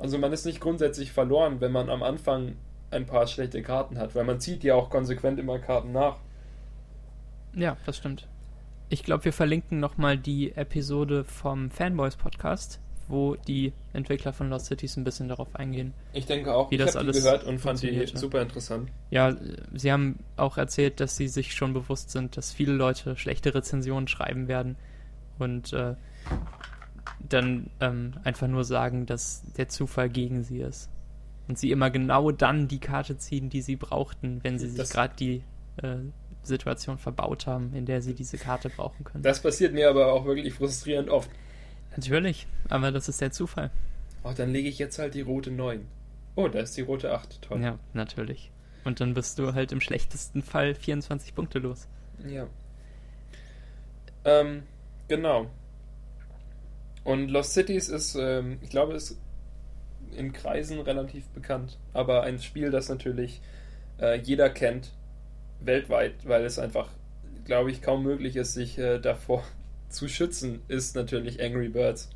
Also 0.00 0.18
man 0.18 0.32
ist 0.32 0.44
nicht 0.44 0.60
grundsätzlich 0.60 1.12
verloren, 1.12 1.60
wenn 1.60 1.70
man 1.70 1.90
am 1.90 2.02
Anfang 2.02 2.56
ein 2.90 3.06
paar 3.06 3.28
schlechte 3.28 3.62
Karten 3.62 3.98
hat, 3.98 4.16
weil 4.16 4.24
man 4.24 4.40
zieht 4.40 4.64
ja 4.64 4.74
auch 4.74 4.90
konsequent 4.90 5.38
immer 5.38 5.60
Karten 5.60 5.92
nach. 5.92 6.18
Ja, 7.54 7.76
das 7.86 7.98
stimmt. 7.98 8.26
Ich 8.88 9.04
glaube, 9.04 9.24
wir 9.24 9.32
verlinken 9.32 9.78
nochmal 9.78 10.18
die 10.18 10.56
Episode 10.56 11.22
vom 11.22 11.70
Fanboys 11.70 12.16
Podcast, 12.16 12.80
wo 13.08 13.36
die 13.36 13.72
Entwickler 13.92 14.32
von 14.32 14.50
Lost 14.50 14.66
Cities 14.66 14.96
ein 14.96 15.04
bisschen 15.04 15.28
darauf 15.28 15.54
eingehen. 15.54 15.94
Ich 16.12 16.26
denke 16.26 16.54
auch, 16.54 16.70
wie 16.70 16.76
ich 16.76 16.80
das 16.80 16.96
alles 16.96 17.22
gehört 17.22 17.44
und 17.44 17.58
fand 17.58 17.82
die 17.82 18.06
super 18.14 18.42
interessant. 18.42 18.90
Ja, 19.10 19.36
sie 19.74 19.92
haben 19.92 20.18
auch 20.36 20.58
erzählt, 20.58 21.00
dass 21.00 21.16
sie 21.16 21.28
sich 21.28 21.54
schon 21.54 21.72
bewusst 21.72 22.10
sind, 22.10 22.36
dass 22.36 22.52
viele 22.52 22.72
Leute 22.72 23.16
schlechte 23.16 23.54
Rezensionen 23.54 24.08
schreiben 24.08 24.48
werden 24.48 24.76
und 25.38 25.72
äh, 25.72 25.94
dann 27.28 27.70
ähm, 27.80 28.14
einfach 28.24 28.48
nur 28.48 28.64
sagen, 28.64 29.06
dass 29.06 29.42
der 29.56 29.68
Zufall 29.68 30.08
gegen 30.08 30.42
sie 30.42 30.60
ist 30.60 30.90
und 31.48 31.58
sie 31.58 31.70
immer 31.70 31.90
genau 31.90 32.30
dann 32.30 32.68
die 32.68 32.80
Karte 32.80 33.16
ziehen, 33.18 33.50
die 33.50 33.62
sie 33.62 33.76
brauchten, 33.76 34.40
wenn 34.42 34.58
sie 34.58 34.68
sich 34.68 34.88
gerade 34.90 35.14
die 35.16 35.42
äh, 35.82 35.96
Situation 36.42 36.98
verbaut 36.98 37.46
haben, 37.46 37.72
in 37.74 37.86
der 37.86 38.02
sie 38.02 38.14
diese 38.14 38.38
Karte 38.38 38.70
brauchen 38.70 39.04
können. 39.04 39.22
Das 39.22 39.40
passiert 39.40 39.74
mir 39.74 39.88
aber 39.90 40.12
auch 40.12 40.24
wirklich 40.24 40.54
frustrierend 40.54 41.10
oft. 41.10 41.30
Natürlich, 41.96 42.46
aber 42.68 42.92
das 42.92 43.08
ist 43.08 43.20
der 43.20 43.32
Zufall. 43.32 43.70
Oh, 44.22 44.32
dann 44.36 44.52
lege 44.52 44.68
ich 44.68 44.78
jetzt 44.78 44.98
halt 44.98 45.14
die 45.14 45.22
rote 45.22 45.50
9. 45.50 45.86
Oh, 46.34 46.48
da 46.48 46.60
ist 46.60 46.76
die 46.76 46.82
rote 46.82 47.12
8. 47.12 47.42
Toll. 47.42 47.62
Ja, 47.62 47.78
natürlich. 47.94 48.50
Und 48.84 49.00
dann 49.00 49.14
bist 49.14 49.38
du 49.38 49.54
halt 49.54 49.72
im 49.72 49.80
schlechtesten 49.80 50.42
Fall 50.42 50.74
24 50.74 51.34
Punkte 51.34 51.58
los. 51.58 51.88
Ja. 52.28 52.46
Ähm, 54.24 54.62
genau. 55.08 55.50
Und 57.04 57.28
Lost 57.28 57.54
Cities 57.54 57.88
ist, 57.88 58.16
ähm, 58.16 58.58
ich 58.62 58.70
glaube, 58.70 58.94
ist 58.94 59.18
in 60.14 60.32
Kreisen 60.32 60.80
relativ 60.80 61.26
bekannt. 61.28 61.78
Aber 61.94 62.22
ein 62.22 62.40
Spiel, 62.40 62.70
das 62.70 62.88
natürlich 62.88 63.40
äh, 64.00 64.18
jeder 64.20 64.50
kennt, 64.50 64.92
weltweit, 65.60 66.26
weil 66.26 66.44
es 66.44 66.58
einfach, 66.58 66.90
glaube 67.44 67.70
ich, 67.70 67.80
kaum 67.80 68.02
möglich 68.02 68.36
ist, 68.36 68.54
sich 68.54 68.78
äh, 68.78 68.98
davor 68.98 69.42
zu 69.88 70.08
schützen, 70.08 70.62
ist 70.68 70.96
natürlich 70.96 71.42
Angry 71.42 71.68
Birds. 71.68 72.10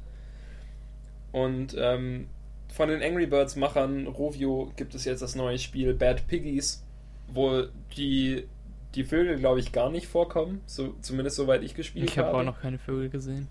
Und 1.33 1.77
ähm, 1.79 2.29
von 2.73 2.89
den 2.89 3.03
Angry 3.03 3.27
Birds 3.27 3.57
Machern 3.57 4.07
Rovio 4.07 4.73
gibt 4.77 4.95
es 4.95 5.05
jetzt 5.05 5.23
das 5.23 5.35
neue 5.35 5.59
Spiel 5.59 5.95
Bad 5.95 6.27
Piggies, 6.27 6.85
wo 7.29 7.65
die, 7.97 8.47
die 8.95 9.05
Vögel, 9.05 9.39
glaube 9.39 9.61
ich, 9.61 9.73
gar 9.73 9.91
nicht 9.91 10.07
vorkommen, 10.07 10.61
so, 10.67 10.95
zumindest 11.01 11.37
soweit 11.37 11.63
ich 11.63 11.75
gespielt 11.75 12.11
ich 12.11 12.19
hab 12.19 12.27
habe. 12.27 12.37
Ich 12.37 12.39
habe 12.39 12.49
auch 12.49 12.55
noch 12.55 12.63
keine 12.63 12.79
Vögel 12.79 13.11
gesehen. 13.11 13.49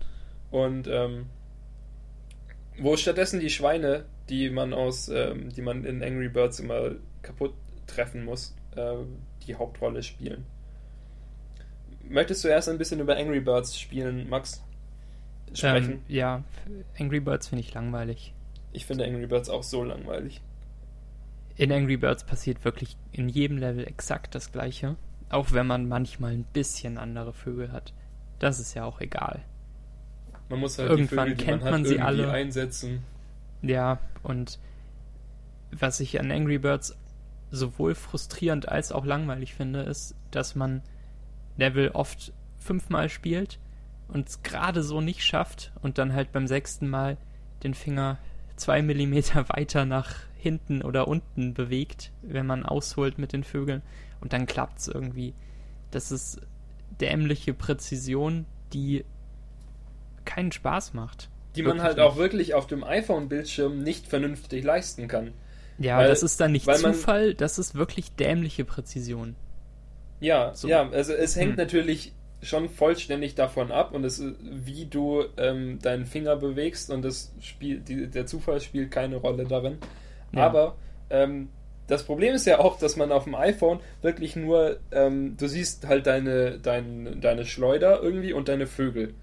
Und 0.50 0.88
ähm, 0.88 1.26
wo 2.78 2.96
stattdessen 2.96 3.40
die 3.40 3.50
Schweine, 3.50 4.04
die 4.28 4.50
man 4.50 4.72
aus, 4.72 5.08
ähm, 5.08 5.50
die 5.50 5.62
man 5.62 5.84
in 5.84 6.02
Angry 6.02 6.28
Birds 6.28 6.60
immer 6.60 6.92
kaputt 7.22 7.54
treffen 7.86 8.24
muss, 8.24 8.54
äh, 8.76 8.94
die 9.46 9.54
Hauptrolle 9.54 10.02
spielen. 10.02 10.46
Möchtest 12.10 12.42
du 12.42 12.48
erst 12.48 12.68
ein 12.68 12.76
bisschen 12.76 12.98
über 12.98 13.16
Angry 13.16 13.38
Birds 13.40 13.78
spielen, 13.78 14.28
Max? 14.28 14.60
Sprechen? 15.54 15.92
Ähm, 15.92 16.00
ja, 16.08 16.42
Angry 16.98 17.20
Birds 17.20 17.48
finde 17.48 17.64
ich 17.64 17.72
langweilig. 17.72 18.34
Ich 18.72 18.84
finde 18.84 19.04
Angry 19.04 19.26
Birds 19.26 19.48
auch 19.48 19.62
so 19.62 19.84
langweilig. 19.84 20.40
In 21.56 21.72
Angry 21.72 21.96
Birds 21.96 22.24
passiert 22.24 22.64
wirklich 22.64 22.96
in 23.12 23.28
jedem 23.28 23.58
Level 23.58 23.86
exakt 23.86 24.34
das 24.34 24.50
gleiche. 24.50 24.96
Auch 25.28 25.52
wenn 25.52 25.68
man 25.68 25.86
manchmal 25.86 26.32
ein 26.32 26.44
bisschen 26.52 26.98
andere 26.98 27.32
Vögel 27.32 27.70
hat. 27.70 27.92
Das 28.40 28.58
ist 28.58 28.74
ja 28.74 28.84
auch 28.84 29.00
egal. 29.00 29.40
Man 30.48 30.58
muss 30.58 30.78
halt 30.78 30.90
Irgendwann 30.90 31.28
die 31.28 31.32
Vögel, 31.34 31.46
kennt 31.46 31.62
man, 31.62 31.70
man 31.70 31.84
sie 31.84 31.94
irgendwie 31.94 32.04
alle. 32.06 32.30
einsetzen. 32.32 33.04
Ja, 33.62 33.98
und 34.24 34.58
was 35.70 36.00
ich 36.00 36.18
an 36.18 36.32
Angry 36.32 36.58
Birds 36.58 36.96
sowohl 37.52 37.94
frustrierend 37.94 38.68
als 38.68 38.90
auch 38.90 39.04
langweilig 39.04 39.54
finde, 39.54 39.82
ist, 39.82 40.16
dass 40.32 40.56
man 40.56 40.82
Level 41.56 41.90
oft 41.90 42.32
fünfmal 42.58 43.08
spielt 43.08 43.58
und 44.08 44.28
es 44.28 44.42
gerade 44.42 44.82
so 44.82 45.00
nicht 45.00 45.24
schafft 45.24 45.72
und 45.82 45.98
dann 45.98 46.12
halt 46.12 46.32
beim 46.32 46.46
sechsten 46.46 46.88
Mal 46.88 47.16
den 47.62 47.74
Finger 47.74 48.18
zwei 48.56 48.82
Millimeter 48.82 49.48
weiter 49.48 49.84
nach 49.84 50.14
hinten 50.36 50.82
oder 50.82 51.06
unten 51.08 51.52
bewegt, 51.54 52.12
wenn 52.22 52.46
man 52.46 52.64
ausholt 52.64 53.18
mit 53.18 53.32
den 53.32 53.44
Vögeln 53.44 53.82
und 54.20 54.32
dann 54.32 54.46
klappt 54.46 54.78
es 54.78 54.88
irgendwie. 54.88 55.34
Das 55.90 56.10
ist 56.12 56.40
dämliche 57.00 57.52
Präzision, 57.54 58.46
die 58.72 59.04
keinen 60.24 60.52
Spaß 60.52 60.94
macht. 60.94 61.28
Die 61.56 61.62
man 61.62 61.72
Wirklich 61.72 61.84
halt 61.84 61.96
nicht. 61.96 62.06
auch 62.06 62.16
wirklich 62.16 62.54
auf 62.54 62.66
dem 62.66 62.84
iPhone-Bildschirm 62.84 63.82
nicht 63.82 64.06
vernünftig 64.06 64.62
leisten 64.64 65.08
kann. 65.08 65.32
Ja, 65.78 65.98
weil- 65.98 66.08
das 66.08 66.22
ist 66.22 66.40
dann 66.40 66.52
nicht 66.52 66.66
man- 66.66 66.76
Zufall, 66.76 67.34
das 67.34 67.58
ist 67.58 67.74
wirklich 67.74 68.12
dämliche 68.12 68.64
Präzision. 68.64 69.34
Ja, 70.20 70.54
So. 70.54 70.68
ja, 70.68 70.88
also 70.90 71.12
es 71.12 71.36
hängt 71.36 71.50
Hm. 71.52 71.56
natürlich 71.56 72.12
schon 72.42 72.68
vollständig 72.70 73.34
davon 73.34 73.70
ab 73.70 73.92
und 73.92 74.04
es 74.04 74.18
ist, 74.18 74.34
wie 74.40 74.86
du 74.86 75.24
ähm, 75.36 75.78
deinen 75.82 76.06
Finger 76.06 76.36
bewegst 76.36 76.90
und 76.90 77.02
das 77.02 77.32
Spiel, 77.40 77.80
die, 77.80 78.06
der 78.06 78.26
Zufall 78.26 78.60
spielt 78.60 78.90
keine 78.90 79.16
Rolle 79.16 79.44
darin. 79.44 79.78
Ja. 80.32 80.46
Aber 80.46 80.76
ähm, 81.10 81.48
das 81.86 82.04
Problem 82.04 82.34
ist 82.34 82.46
ja 82.46 82.58
auch, 82.60 82.78
dass 82.78 82.96
man 82.96 83.12
auf 83.12 83.24
dem 83.24 83.34
iPhone 83.34 83.80
wirklich 84.00 84.36
nur, 84.36 84.78
ähm, 84.92 85.36
du 85.36 85.48
siehst 85.48 85.86
halt 85.86 86.06
deine, 86.06 86.58
dein, 86.58 87.20
deine 87.20 87.44
Schleuder 87.44 88.00
irgendwie 88.02 88.32
und 88.32 88.48
deine 88.48 88.66
Vögel. 88.66 89.14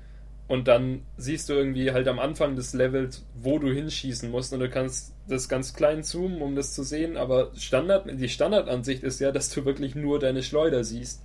Und 0.47 0.67
dann 0.69 1.01
siehst 1.17 1.49
du 1.49 1.53
irgendwie 1.53 1.91
halt 1.91 2.07
am 2.07 2.19
Anfang 2.19 2.55
des 2.55 2.73
Levels, 2.73 3.25
wo 3.35 3.59
du 3.59 3.69
hinschießen 3.69 4.31
musst. 4.31 4.53
Und 4.53 4.61
du 4.61 4.69
kannst 4.69 5.13
das 5.27 5.49
ganz 5.49 5.73
klein 5.73 6.03
zoomen, 6.03 6.41
um 6.41 6.55
das 6.55 6.73
zu 6.73 6.83
sehen. 6.83 7.17
Aber 7.17 7.51
Standard, 7.57 8.07
die 8.13 8.29
Standardansicht 8.29 9.03
ist 9.03 9.19
ja, 9.19 9.31
dass 9.33 9.49
du 9.49 9.65
wirklich 9.65 9.93
nur 9.95 10.19
deine 10.19 10.43
Schleuder 10.43 10.85
siehst. 10.85 11.21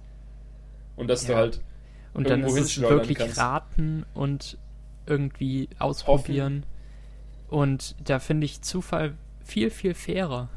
Und 0.96 1.08
dass 1.08 1.24
du 1.24 1.32
Ja. 1.32 1.38
halt 1.38 1.60
Und 2.14 2.28
dann 2.28 2.42
ist 2.42 2.56
es 2.58 2.80
wirklich 2.80 3.18
kannst. 3.18 3.38
raten 3.38 4.04
und 4.12 4.58
irgendwie 5.06 5.68
ausprobieren. 5.78 6.64
Und 7.48 7.94
da 8.04 8.18
finde 8.18 8.44
ich 8.46 8.62
Zufall 8.62 9.14
viel, 9.44 9.70
viel 9.70 9.94
fairer. 9.94 10.48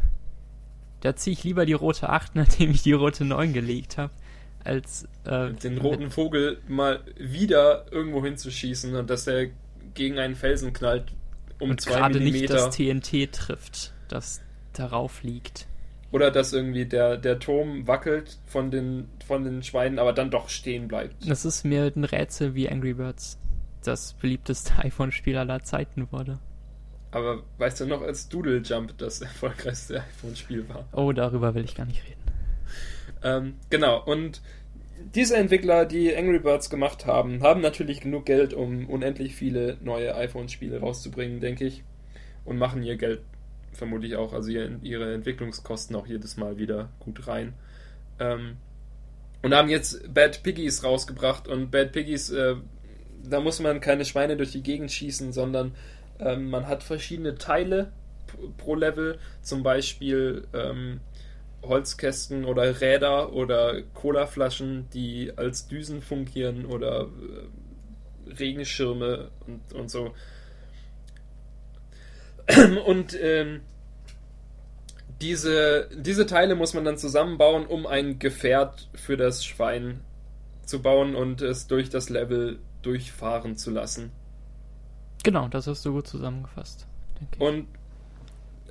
Da 1.02 1.16
ziehe 1.16 1.34
ich 1.34 1.44
lieber 1.44 1.66
die 1.68 1.74
rote 1.74 2.10
8, 2.10 2.36
nachdem 2.36 2.72
ich 2.72 2.82
die 2.82 2.94
rote 2.94 3.26
9 3.26 3.54
gelegt 3.54 3.98
habe, 4.00 4.12
als 4.66 5.08
äh, 5.26 5.52
den 5.52 5.78
roten 5.78 6.12
Vogel 6.12 6.60
mal 6.68 7.02
wieder 7.18 7.86
irgendwo 7.92 8.24
hinzuschießen 8.24 8.96
und 8.96 9.10
dass 9.10 9.28
er 9.28 9.48
gegen 9.94 10.20
einen 10.20 10.36
Felsen 10.36 10.74
knallt 10.74 11.14
um 11.60 11.72
und 11.72 11.82
zwei 11.82 11.96
gerade 12.00 12.20
nicht 12.20 12.34
Millimeter. 12.34 12.56
das 12.56 12.76
TNT 12.76 13.32
trifft, 13.32 13.94
das 14.08 14.42
darauf 14.74 15.24
liegt. 15.24 15.68
Oder 16.12 16.32
dass 16.32 16.54
irgendwie 16.54 16.86
der, 16.86 17.18
der 17.18 17.40
Turm 17.40 17.88
wackelt 17.88 18.38
von 18.46 18.72
den, 18.72 19.10
von 19.26 19.44
den 19.44 19.64
Schweinen, 19.64 20.00
aber 20.00 20.14
dann 20.14 20.32
doch 20.32 20.50
stehen 20.50 20.88
bleibt. 20.88 21.28
Das 21.28 21.46
ist 21.46 21.66
mir 21.66 21.92
ein 21.96 22.04
Rätsel 22.04 22.56
wie 22.56 22.70
Angry 22.70 22.94
Birds 22.94 23.38
das 23.84 24.14
beliebteste 24.14 24.78
iPhone-Spiel 24.80 25.38
aller 25.38 25.64
Zeiten 25.64 26.12
wurde. 26.12 26.40
Aber 27.12 27.44
weißt 27.60 27.82
du 27.82 27.86
noch, 27.86 28.02
als 28.02 28.28
Doodle 28.28 28.58
Jump 28.58 28.98
das 28.98 29.22
erfolgreichste 29.22 30.02
iPhone-Spiel 30.02 30.68
war? 30.68 30.86
Oh, 30.92 31.12
darüber 31.12 31.54
will 31.56 31.64
ich 31.64 31.76
gar 31.76 31.86
nicht 31.86 32.04
reden. 32.06 32.25
Ähm, 33.24 33.56
genau, 33.70 34.04
und 34.04 34.42
diese 35.14 35.38
Entwickler, 35.38 35.86
die 35.86 36.16
Angry 36.16 36.40
Birds 36.40 36.70
gemacht 36.70 37.06
haben, 37.06 37.42
haben 37.44 37.62
natürlich 37.62 38.02
genug 38.02 38.26
Geld, 38.26 38.54
um 38.54 38.90
unendlich 38.90 39.36
viele 39.36 39.78
neue 39.82 40.16
iPhone-Spiele 40.16 40.80
rauszubringen, 40.80 41.40
denke 41.40 41.66
ich. 41.66 41.84
Und 42.44 42.58
machen 42.58 42.84
ihr 42.84 42.96
Geld 42.96 43.22
vermutlich 43.74 44.16
auch, 44.16 44.34
also 44.34 44.50
ihr, 44.50 44.80
ihre 44.82 45.14
Entwicklungskosten 45.14 45.96
auch 45.96 46.08
jedes 46.08 46.38
Mal 46.38 46.58
wieder 46.58 46.90
gut 47.00 47.28
rein. 47.28 47.54
Ähm, 48.20 48.58
und 49.42 49.54
haben 49.54 49.70
jetzt 49.70 50.14
Bad 50.14 50.44
Piggies 50.44 50.84
rausgebracht 50.84 51.48
und 51.48 51.72
Bad 51.72 51.92
Piggies, 51.92 52.30
äh, 52.32 52.56
da 53.24 53.40
muss 53.40 53.60
man 53.60 53.82
keine 53.82 54.06
Schweine 54.06 54.38
durch 54.38 54.52
die 54.52 54.64
Gegend 54.64 54.92
schießen, 54.92 55.34
sondern 55.34 55.76
ähm, 56.20 56.50
man 56.50 56.68
hat 56.68 56.84
verschiedene 56.84 57.36
Teile 57.36 57.92
pro 58.58 58.76
Level, 58.76 59.20
zum 59.42 59.64
Beispiel 59.64 60.48
ähm, 60.54 61.00
Holzkästen 61.68 62.46
oder 62.46 62.82
Räder 62.82 63.34
oder 63.34 63.82
Colaflaschen, 63.94 64.90
die 64.94 65.32
als 65.36 65.68
Düsen 65.68 66.02
fungieren 66.02 66.66
oder 66.66 67.08
äh, 67.08 68.32
Regenschirme 68.34 69.30
und, 69.46 69.74
und 69.74 69.92
so. 69.92 70.14
Und 72.86 73.18
ähm, 73.20 73.62
diese, 75.20 75.90
diese 75.96 76.28
Teile 76.28 76.54
muss 76.54 76.76
man 76.76 76.86
dann 76.86 76.98
zusammenbauen, 76.98 77.66
um 77.66 77.88
ein 77.88 78.20
Gefährt 78.20 78.88
für 78.94 79.18
das 79.18 79.44
Schwein 79.44 80.02
zu 80.64 80.82
bauen 80.82 81.16
und 81.16 81.42
es 81.42 81.68
durch 81.68 81.90
das 81.90 82.10
Level 82.10 82.60
durchfahren 82.82 83.56
zu 83.56 83.72
lassen. 83.72 84.12
Genau, 85.24 85.48
das 85.48 85.68
hast 85.68 85.86
du 85.86 85.94
gut 85.94 86.08
zusammengefasst. 86.08 86.86
Und 87.40 87.68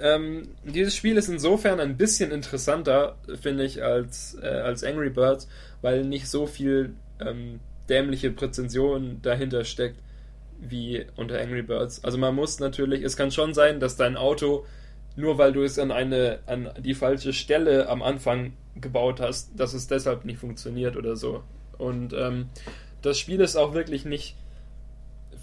ähm, 0.00 0.48
dieses 0.64 0.94
Spiel 0.96 1.16
ist 1.16 1.28
insofern 1.28 1.80
ein 1.80 1.96
bisschen 1.96 2.30
interessanter, 2.30 3.16
finde 3.40 3.64
ich, 3.64 3.82
als, 3.82 4.36
äh, 4.42 4.46
als 4.46 4.82
Angry 4.84 5.10
Birds, 5.10 5.48
weil 5.82 6.04
nicht 6.04 6.28
so 6.28 6.46
viel 6.46 6.94
ähm, 7.20 7.60
dämliche 7.88 8.30
Präzision 8.30 9.20
dahinter 9.22 9.64
steckt 9.64 9.98
wie 10.60 11.04
unter 11.16 11.40
Angry 11.40 11.62
Birds. 11.62 12.02
Also 12.04 12.18
man 12.18 12.34
muss 12.34 12.58
natürlich, 12.58 13.02
es 13.02 13.16
kann 13.16 13.30
schon 13.30 13.54
sein, 13.54 13.80
dass 13.80 13.96
dein 13.96 14.16
Auto, 14.16 14.64
nur 15.16 15.38
weil 15.38 15.52
du 15.52 15.62
es 15.62 15.78
an 15.78 15.90
eine, 15.90 16.40
an 16.46 16.70
die 16.78 16.94
falsche 16.94 17.32
Stelle 17.32 17.88
am 17.88 18.02
Anfang 18.02 18.54
gebaut 18.80 19.20
hast, 19.20 19.50
dass 19.56 19.74
es 19.74 19.86
deshalb 19.86 20.24
nicht 20.24 20.38
funktioniert 20.38 20.96
oder 20.96 21.16
so. 21.16 21.44
Und 21.78 22.12
ähm, 22.14 22.48
das 23.02 23.18
Spiel 23.18 23.40
ist 23.40 23.56
auch 23.56 23.74
wirklich 23.74 24.04
nicht 24.04 24.36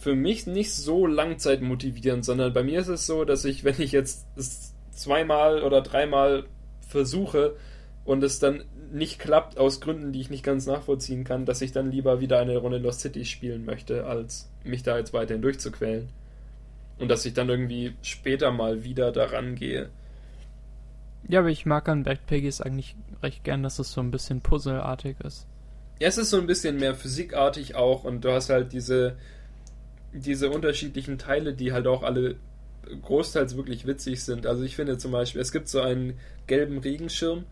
für 0.02 0.16
mich 0.16 0.47
nicht 0.47 0.74
so 0.74 1.06
langzeitmotivierend, 1.06 2.26
sondern 2.26 2.52
bei 2.54 2.64
mir 2.64 2.80
ist 2.80 2.88
es 2.88 3.06
so, 3.06 3.24
dass 3.24 3.45
ich, 3.45 3.64
wenn 3.64 3.80
ich 3.80 3.91
jetzt 3.91 4.26
es 4.36 4.74
zweimal 4.89 5.62
oder 5.62 5.82
dreimal 5.82 6.45
versuche 6.88 7.56
und 8.04 8.24
es 8.24 8.39
dann 8.39 8.64
nicht 8.91 9.20
klappt, 9.20 9.60
aus 9.60 9.80
Gründen, 9.80 10.12
die 10.12 10.20
ich 10.20 10.32
nicht 10.32 10.43
ganz 10.43 10.66
nachvollziehen 10.66 11.24
kann, 11.24 11.45
dass 11.45 11.62
ich 11.62 11.72
dann 11.72 11.91
lieber 11.91 12.20
wieder 12.20 12.39
eine 12.39 12.58
Runde 12.58 12.80
Lost 12.80 13.02
City 13.02 13.26
spielen 13.26 13.64
möchte, 13.64 14.08
als 14.08 14.49
mich 14.64 14.82
da 14.82 14.97
jetzt 14.97 15.14
weiterhin 15.14 15.43
durchzuquälen. 15.43 16.10
Und 16.97 17.10
dass 17.10 17.24
ich 17.24 17.36
dann 17.36 17.49
irgendwie 17.49 17.93
später 18.02 18.49
mal 18.49 18.84
wieder 18.84 19.12
daran 19.12 19.54
gehe. 19.54 19.91
Ja, 21.28 21.41
aber 21.41 21.49
ich 21.49 21.68
mag 21.68 21.88
an 21.88 22.04
Bad 22.04 22.26
Piggies 22.26 22.60
eigentlich 22.60 22.95
recht 23.22 23.43
gern, 23.43 23.62
dass 23.62 23.78
es 23.78 23.91
so 23.91 24.02
ein 24.02 24.10
bisschen 24.10 24.41
puzzelartig 24.41 25.18
ist. 25.24 25.45
Ja, 25.99 26.08
es 26.08 26.18
ist 26.18 26.32
so 26.32 26.39
ein 26.39 26.47
bisschen 26.47 26.78
mehr 26.78 26.95
physikartig 26.95 27.76
auch 27.76 28.04
und 28.04 28.26
du 28.26 28.32
hast 28.32 28.49
halt 28.49 28.74
diese 28.74 29.16
diese 30.14 30.49
unterschiedlichen 30.49 31.18
Teile, 31.18 31.53
die 31.53 31.74
halt 31.74 31.88
auch 31.88 32.03
alle 32.03 32.36
großteils 33.01 33.55
wirklich 33.55 33.86
witzig 33.86 34.24
sind. 34.24 34.45
Also 34.45 34.64
ich 34.64 34.76
finde 34.76 34.97
zum 34.97 35.12
Beispiel, 35.12 35.41
es 35.41 35.51
gibt 35.51 35.68
so 35.68 35.82
einen 35.82 36.20
gelben 36.47 36.80
Regenschirm 36.80 37.45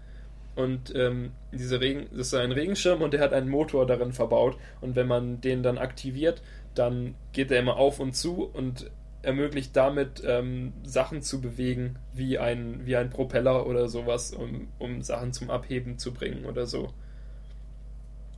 und 0.55 0.93
ähm, 0.95 1.32
diese 1.51 1.80
Regen, 1.80 2.07
das 2.12 2.28
ist 2.28 2.34
ein 2.34 2.51
Regenschirm 2.51 3.01
und 3.01 3.14
der 3.14 3.22
hat 3.22 3.34
einen 3.34 3.49
Motor 3.49 3.86
darin 3.86 4.12
verbaut 4.12 4.57
und 4.82 4.95
wenn 4.95 5.07
man 5.07 5.41
den 5.41 5.64
dann 5.64 5.78
aktiviert, 5.78 6.41
dann 6.76 7.16
geht 7.32 7.51
er 7.51 7.60
immer 7.60 7.78
auf 7.78 7.99
und 7.99 8.16
zu 8.16 8.43
und 8.43 8.89
ermöglicht 9.22 9.76
damit 9.76 10.24
ähm, 10.26 10.74
Sachen 10.84 11.22
zu 11.22 11.41
bewegen, 11.41 11.97
wie 12.14 12.39
ein, 12.39 12.86
wie 12.86 12.95
ein 12.95 13.10
Propeller 13.10 13.68
oder 13.68 13.89
sowas, 13.89 14.34
um, 14.34 14.70
um 14.80 15.01
Sachen 15.01 15.34
zum 15.34 15.49
Abheben 15.49 15.97
zu 15.97 16.14
bringen 16.14 16.45
oder 16.45 16.66
so. 16.66 16.93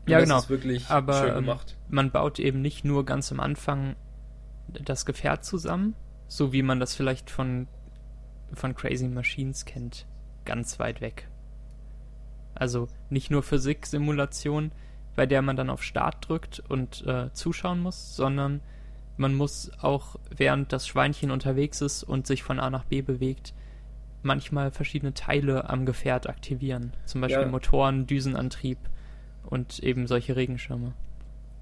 Und 0.05 0.11
ja, 0.11 0.19
genau. 0.19 0.47
wirklich 0.49 0.89
Aber 0.89 1.13
schön 1.13 1.29
ähm, 1.29 1.35
gemacht. 1.35 1.75
man 1.89 2.11
baut 2.11 2.39
eben 2.39 2.61
nicht 2.61 2.83
nur 2.83 3.05
ganz 3.05 3.31
am 3.31 3.39
Anfang 3.39 3.95
das 4.73 5.05
Gefährt 5.05 5.43
zusammen, 5.43 5.95
so 6.27 6.53
wie 6.53 6.63
man 6.63 6.79
das 6.79 6.95
vielleicht 6.95 7.29
von, 7.29 7.67
von 8.53 8.75
Crazy 8.75 9.07
Machines 9.07 9.65
kennt, 9.65 10.05
ganz 10.45 10.79
weit 10.79 11.01
weg. 11.01 11.27
Also 12.53 12.87
nicht 13.09 13.31
nur 13.31 13.43
Physik-Simulation, 13.43 14.71
bei 15.15 15.25
der 15.25 15.41
man 15.41 15.55
dann 15.55 15.69
auf 15.69 15.83
Start 15.83 16.27
drückt 16.27 16.59
und 16.59 17.05
äh, 17.05 17.31
zuschauen 17.33 17.79
muss, 17.79 18.15
sondern 18.15 18.61
man 19.17 19.33
muss 19.33 19.71
auch, 19.81 20.15
während 20.35 20.71
das 20.73 20.87
Schweinchen 20.87 21.31
unterwegs 21.31 21.81
ist 21.81 22.03
und 22.03 22.27
sich 22.27 22.43
von 22.43 22.59
A 22.59 22.69
nach 22.69 22.85
B 22.85 23.01
bewegt, 23.01 23.53
manchmal 24.23 24.71
verschiedene 24.71 25.13
Teile 25.13 25.69
am 25.69 25.85
Gefährt 25.85 26.29
aktivieren. 26.29 26.93
Zum 27.05 27.21
Beispiel 27.21 27.43
Ja. 27.43 27.47
Motoren, 27.47 28.07
Düsenantrieb 28.07 28.77
und 29.43 29.79
eben 29.79 30.07
solche 30.07 30.35
Regenschirme. 30.35 30.93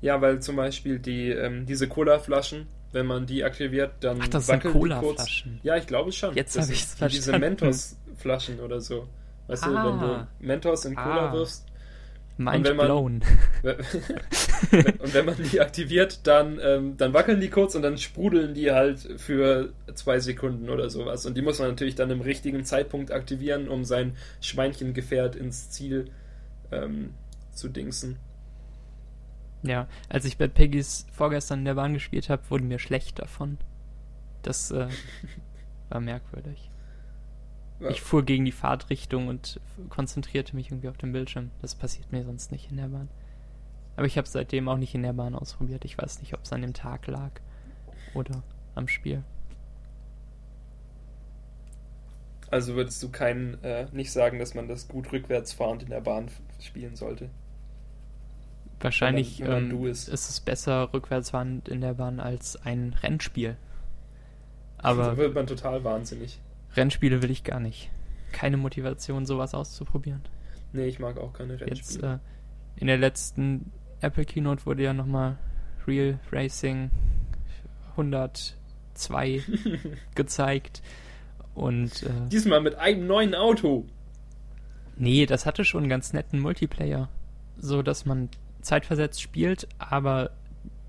Ja, 0.01 0.21
weil 0.21 0.41
zum 0.41 0.55
Beispiel 0.55 0.99
die, 0.99 1.29
ähm, 1.29 1.65
diese 1.65 1.87
Cola-Flaschen, 1.87 2.67
wenn 2.91 3.05
man 3.05 3.25
die 3.25 3.43
aktiviert, 3.43 3.91
dann 4.01 4.19
Ach, 4.21 4.27
das 4.27 4.47
sind 4.47 4.55
wackelt 4.63 4.73
die 4.75 4.79
kurz. 4.79 4.99
Cola-Flaschen. 5.01 5.59
Ja, 5.63 5.77
ich 5.77 5.87
glaube 5.87 6.11
schon. 6.11 6.35
Jetzt 6.35 6.55
Das 6.55 6.65
hab 6.67 6.73
ist 6.73 6.79
ich's 6.79 7.01
wie 7.01 7.07
Diese 7.07 7.31
verstanden. 7.31 7.39
Mentos-Flaschen 7.61 8.59
oder 8.59 8.81
so. 8.81 9.07
Weißt 9.47 9.65
du, 9.65 9.69
wenn 9.69 9.77
Ah. 9.77 10.27
du 10.39 10.45
Mentos 10.45 10.85
in 10.85 10.95
Cola 10.95 11.29
Ah. 11.29 11.33
wirfst 11.33 11.65
Mind 12.37 12.65
wenn 12.65 12.75
man- 12.77 12.85
blown. 12.85 13.21
und 13.63 15.13
wenn 15.13 15.25
man 15.25 15.35
die 15.51 15.59
aktiviert, 15.59 16.21
dann, 16.25 16.59
ähm, 16.63 16.95
dann 16.97 17.13
wackeln 17.13 17.41
die 17.41 17.49
kurz 17.49 17.75
und 17.75 17.81
dann 17.81 17.97
sprudeln 17.97 18.53
die 18.53 18.71
halt 18.71 18.99
für 19.17 19.73
zwei 19.93 20.19
Sekunden 20.19 20.69
oder 20.69 20.89
sowas. 20.89 21.25
Und 21.25 21.35
die 21.35 21.41
muss 21.41 21.59
man 21.59 21.67
natürlich 21.69 21.95
dann 21.95 22.09
im 22.11 22.21
richtigen 22.21 22.63
Zeitpunkt 22.63 23.11
aktivieren, 23.11 23.67
um 23.67 23.83
sein 23.83 24.15
Schweinchengefährt 24.41 25.35
ins 25.35 25.69
Ziel 25.69 26.05
ähm, 26.71 27.13
zu 27.53 27.67
dingsen. 27.67 28.17
Ja, 29.63 29.87
als 30.07 30.25
ich 30.25 30.37
Bad 30.37 30.53
Piggies 30.53 31.05
vorgestern 31.11 31.59
in 31.59 31.65
der 31.65 31.73
Bahn 31.73 31.93
gespielt 31.93 32.29
habe, 32.29 32.49
wurde 32.49 32.63
mir 32.63 32.79
schlecht 32.79 33.19
davon. 33.19 33.57
Das 34.41 34.71
äh, 34.71 34.87
war 35.89 35.99
merkwürdig. 35.99 36.69
Ja. 37.79 37.89
Ich 37.89 38.01
fuhr 38.01 38.23
gegen 38.23 38.45
die 38.45 38.51
Fahrtrichtung 38.51 39.27
und 39.27 39.59
konzentrierte 39.89 40.55
mich 40.55 40.69
irgendwie 40.69 40.89
auf 40.89 40.97
den 40.97 41.11
Bildschirm. 41.11 41.51
Das 41.61 41.75
passiert 41.75 42.11
mir 42.11 42.23
sonst 42.23 42.51
nicht 42.51 42.71
in 42.71 42.77
der 42.77 42.87
Bahn. 42.87 43.09
Aber 43.95 44.05
ich 44.05 44.17
habe 44.17 44.25
es 44.25 44.31
seitdem 44.31 44.69
auch 44.69 44.77
nicht 44.77 44.95
in 44.95 45.03
der 45.03 45.13
Bahn 45.13 45.35
ausprobiert. 45.35 45.83
Ich 45.85 45.97
weiß 45.97 46.19
nicht, 46.21 46.33
ob 46.33 46.43
es 46.43 46.53
an 46.53 46.61
dem 46.61 46.73
Tag 46.73 47.07
lag 47.07 47.31
oder 48.13 48.43
am 48.75 48.87
Spiel. 48.87 49.23
Also 52.51 52.75
würdest 52.75 53.01
du 53.03 53.09
keinen, 53.09 53.63
äh, 53.63 53.87
nicht 53.91 54.11
sagen, 54.11 54.39
dass 54.39 54.55
man 54.55 54.67
das 54.67 54.87
gut 54.87 55.11
rückwärts 55.11 55.53
fahrend 55.53 55.83
in 55.83 55.89
der 55.89 56.01
Bahn 56.01 56.29
spielen 56.59 56.95
sollte. 56.95 57.29
Wahrscheinlich 58.81 59.39
Wenn 59.39 59.47
man- 59.47 59.55
wenn 59.57 59.63
man 59.67 59.71
ähm, 59.71 59.77
du 59.81 59.85
ist 59.87 60.07
ist. 60.07 60.29
es 60.29 60.39
besser 60.39 60.93
rückwärtsfahrend 60.93 61.67
in 61.69 61.81
der 61.81 61.93
Bahn 61.95 62.19
als 62.19 62.55
ein 62.65 62.95
Rennspiel. 63.03 63.57
da 64.77 64.83
Aber 64.89 65.17
wird 65.17 65.35
man 65.35 65.47
total 65.47 65.83
wahnsinnig. 65.83 66.39
Rennspiele 66.75 67.21
will 67.21 67.31
ich 67.31 67.43
gar 67.43 67.59
nicht. 67.59 67.89
Keine 68.31 68.57
Motivation, 68.57 69.25
sowas 69.25 69.53
auszuprobieren. 69.53 70.21
Nee, 70.71 70.85
ich 70.85 70.99
mag 70.99 71.17
auch 71.17 71.33
keine 71.33 71.53
Jetzt 71.53 71.61
Rennspiele. 71.69 72.19
äh, 72.77 72.79
in 72.81 72.87
der 72.87 72.97
letzten 72.97 73.71
Apple 74.01 74.23
Keynote 74.23 74.65
wurde 74.65 74.83
ja 74.83 74.93
nochmal 74.93 75.37
Real 75.87 76.19
Racing 76.31 76.91
102 77.91 79.43
gezeigt. 80.15 80.81
Und 81.55 82.03
äh, 82.03 82.09
Diesmal 82.31 82.61
mit 82.61 82.75
einem 82.75 83.07
neuen 83.07 83.35
Auto. 83.35 83.85
nee, 84.95 85.25
das 85.25 85.45
hatte 85.45 85.65
schon 85.65 85.81
einen 85.83 85.89
ganz 85.89 86.13
netten 86.13 86.39
Multiplayer. 86.39 87.09
So 87.57 87.81
dass 87.81 88.05
man 88.05 88.29
zeitversetzt 88.61 89.21
spielt, 89.21 89.67
aber 89.77 90.31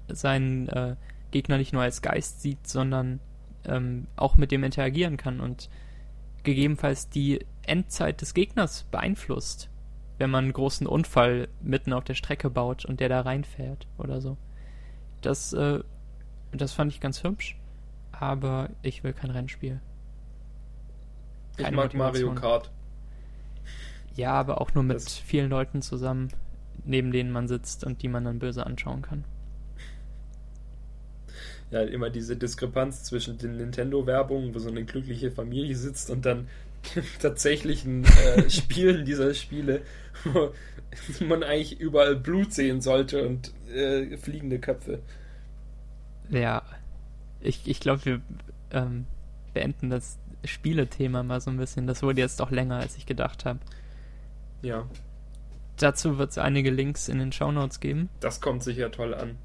seinen 0.09 0.69
äh, 0.69 0.97
Gegner 1.31 1.59
nicht 1.59 1.73
nur 1.73 1.83
als 1.83 2.03
Geist 2.03 2.41
sieht, 2.43 2.67
sondern 2.67 3.21
ähm, 3.65 4.07
auch 4.17 4.37
mit 4.37 4.51
dem 4.51 4.65
interagieren 4.65 5.17
kann 5.17 5.41
und 5.41 5.69
gegebenenfalls 6.43 7.09
die 7.09 7.45
Endzeit 7.63 8.21
des 8.21 8.35
Gegners 8.35 8.85
beeinflusst, 8.91 9.69
wenn 10.19 10.31
man 10.31 10.45
einen 10.45 10.53
großen 10.53 10.87
Unfall 10.87 11.49
mitten 11.63 11.93
auf 11.93 12.05
der 12.05 12.15
Strecke 12.15 12.51
baut 12.51 12.85
und 12.85 12.99
der 13.01 13.09
da 13.09 13.21
reinfährt 13.21 13.87
oder 13.99 14.21
so. 14.21 14.37
Das, 15.21 15.53
äh, 15.53 15.81
das 16.53 16.73
fand 16.73 16.93
ich 16.93 17.01
ganz 17.01 17.23
hübsch, 17.23 17.57
aber 18.11 18.71
ich 18.83 19.05
will 19.05 19.13
kein 19.13 19.31
Rennspiel. 19.31 19.81
Ich 21.57 21.65
Keine 21.65 21.77
mag 21.77 21.95
Mario 21.95 22.29
Motivation. 22.29 22.35
Kart. 22.37 22.71
Ja, 24.17 24.33
aber 24.33 24.61
auch 24.61 24.75
nur 24.75 24.83
mit 24.83 24.97
Das- 24.97 25.17
vielen 25.19 25.51
Leuten 25.51 25.83
zusammen, 25.83 26.29
neben 26.85 27.13
denen 27.13 27.31
man 27.31 27.49
sitzt 27.49 27.85
und 27.85 28.03
die 28.03 28.09
man 28.09 28.25
dann 28.25 28.39
böse 28.39 28.67
anschauen 28.67 29.03
kann. 29.03 29.25
Ja, 31.71 31.83
immer 31.83 32.11
diese 32.11 32.37
Diskrepanz 32.37 33.05
zwischen 33.05 33.39
den 33.39 33.57
Nintendo-Werbungen, 33.57 34.55
wo 34.55 34.59
so 34.59 34.69
eine 34.69 34.85
glückliche 34.85 35.31
Familie 35.31 35.77
sitzt 35.77 36.11
und 36.11 36.27
dann 36.27 36.49
tatsächlichen 37.21 38.05
äh, 38.05 38.51
Spielen 38.51 39.05
dieser 39.05 39.35
Spiele, 39.35 39.83
wo 40.25 40.53
man 41.25 41.45
eigentlich 41.45 41.79
überall 41.79 42.17
Blut 42.17 42.53
sehen 42.53 42.81
sollte 42.81 43.27
und 43.27 43.53
äh, 43.73 44.17
fliegende 44.17 44.59
Köpfe. 44.59 45.01
Ja, 46.29 46.63
ich, 47.41 47.69
ich 47.69 47.81
glaube, 47.81 48.05
wir 48.05 48.21
ähm, 48.73 49.07
beenden 49.55 49.91
das 49.91 50.19
Spielethema 50.45 51.23
mal 51.23 51.41
so 51.41 51.51
ein 51.51 51.57
bisschen. 51.57 51.87
Das 51.87 52.03
wurde 52.03 52.21
jetzt 52.21 52.41
doch 52.41 52.51
länger, 52.51 52.77
als 52.77 52.97
ich 52.97 53.07
gedacht 53.07 53.45
habe. 53.45 53.61
Ja, 54.63 54.87
Dazu 55.81 56.19
wird 56.19 56.31
es 56.31 56.39
einige 56.39 56.71
Links 56.71 57.09
in 57.09 57.19
den 57.19 57.33
Shownotes 57.33 57.81
geben. 57.81 58.11
das 58.21 58.41
kommt 58.43 58.63
sicher 58.63 58.91
toll 58.91 59.15
an. 59.15 59.39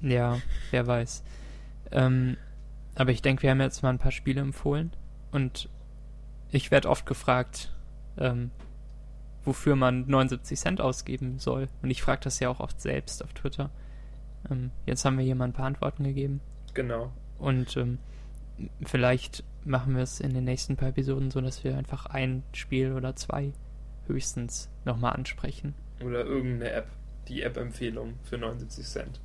Ja, 0.00 0.38
wer 0.70 0.86
weiß. 0.86 1.22
Ähm, 1.92 2.36
aber 2.94 3.10
ich 3.10 3.20
denke, 3.20 3.42
wir 3.42 3.50
haben 3.50 3.60
jetzt 3.60 3.82
mal 3.82 3.90
ein 3.90 3.98
paar 3.98 4.10
Spiele 4.10 4.40
empfohlen. 4.40 4.92
Und 5.32 5.68
ich 6.50 6.70
werde 6.70 6.88
oft 6.88 7.04
gefragt, 7.04 7.74
ähm, 8.16 8.50
wofür 9.44 9.76
man 9.76 10.06
79 10.06 10.58
Cent 10.58 10.80
ausgeben 10.80 11.38
soll. 11.38 11.68
Und 11.82 11.90
ich 11.90 12.02
frage 12.02 12.22
das 12.22 12.40
ja 12.40 12.48
auch 12.48 12.60
oft 12.60 12.80
selbst 12.80 13.22
auf 13.22 13.34
Twitter. 13.34 13.70
Ähm, 14.50 14.70
jetzt 14.86 15.04
haben 15.04 15.18
wir 15.18 15.24
hier 15.24 15.34
mal 15.34 15.44
ein 15.44 15.52
paar 15.52 15.66
Antworten 15.66 16.04
gegeben. 16.04 16.40
Genau. 16.72 17.12
Und 17.38 17.76
ähm, 17.76 17.98
vielleicht 18.84 19.44
machen 19.64 19.94
wir 19.96 20.02
es 20.02 20.20
in 20.20 20.32
den 20.32 20.44
nächsten 20.44 20.76
paar 20.76 20.88
Episoden 20.88 21.30
so, 21.30 21.40
dass 21.40 21.64
wir 21.64 21.76
einfach 21.76 22.06
ein 22.06 22.42
Spiel 22.52 22.92
oder 22.92 23.14
zwei 23.16 23.52
höchstens 24.06 24.68
nochmal 24.84 25.14
ansprechen. 25.14 25.74
Oder 26.02 26.24
irgendeine 26.24 26.72
App. 26.72 26.88
Die 27.28 27.42
App-Empfehlung 27.42 28.14
für 28.22 28.36
79 28.36 28.86
Cent. 28.86 29.20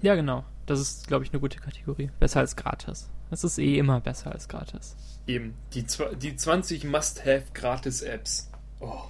Ja, 0.00 0.14
genau. 0.14 0.44
Das 0.64 0.80
ist, 0.80 1.06
glaube 1.06 1.24
ich, 1.24 1.32
eine 1.32 1.40
gute 1.40 1.58
Kategorie. 1.58 2.10
Besser 2.18 2.40
als 2.40 2.56
gratis. 2.56 3.10
Es 3.30 3.44
ist 3.44 3.58
eh 3.58 3.78
immer 3.78 4.00
besser 4.00 4.32
als 4.32 4.48
gratis. 4.48 4.96
Eben, 5.26 5.54
die, 5.74 5.84
die 6.20 6.36
20 6.36 6.84
Must-Have-Gratis-Apps. 6.84 8.50
Oh. 8.80 9.02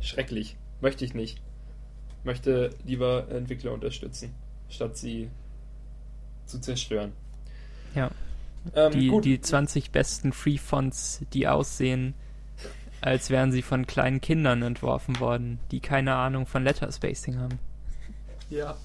Schrecklich. 0.00 0.56
Möchte 0.80 1.04
ich 1.04 1.14
nicht. 1.14 1.42
Möchte 2.24 2.70
lieber 2.84 3.28
Entwickler 3.30 3.72
unterstützen, 3.72 4.34
statt 4.68 4.96
sie 4.96 5.30
zu 6.44 6.60
zerstören. 6.60 7.12
Ja. 7.94 8.10
Ähm, 8.74 8.92
Die, 8.92 9.08
gut. 9.08 9.24
die 9.24 9.40
20 9.40 9.90
besten 9.90 10.32
Free-Fonts, 10.32 11.24
die 11.32 11.48
aussehen, 11.48 12.14
als 13.00 13.30
wären 13.30 13.52
sie 13.52 13.62
von 13.62 13.86
kleinen 13.86 14.20
Kindern 14.20 14.62
entworfen 14.62 15.20
worden, 15.20 15.58
die 15.70 15.80
keine 15.80 16.14
Ahnung 16.14 16.46
von 16.46 16.64
Letterspacing 16.64 17.38
haben. 17.38 17.58
Ja, 18.50 18.76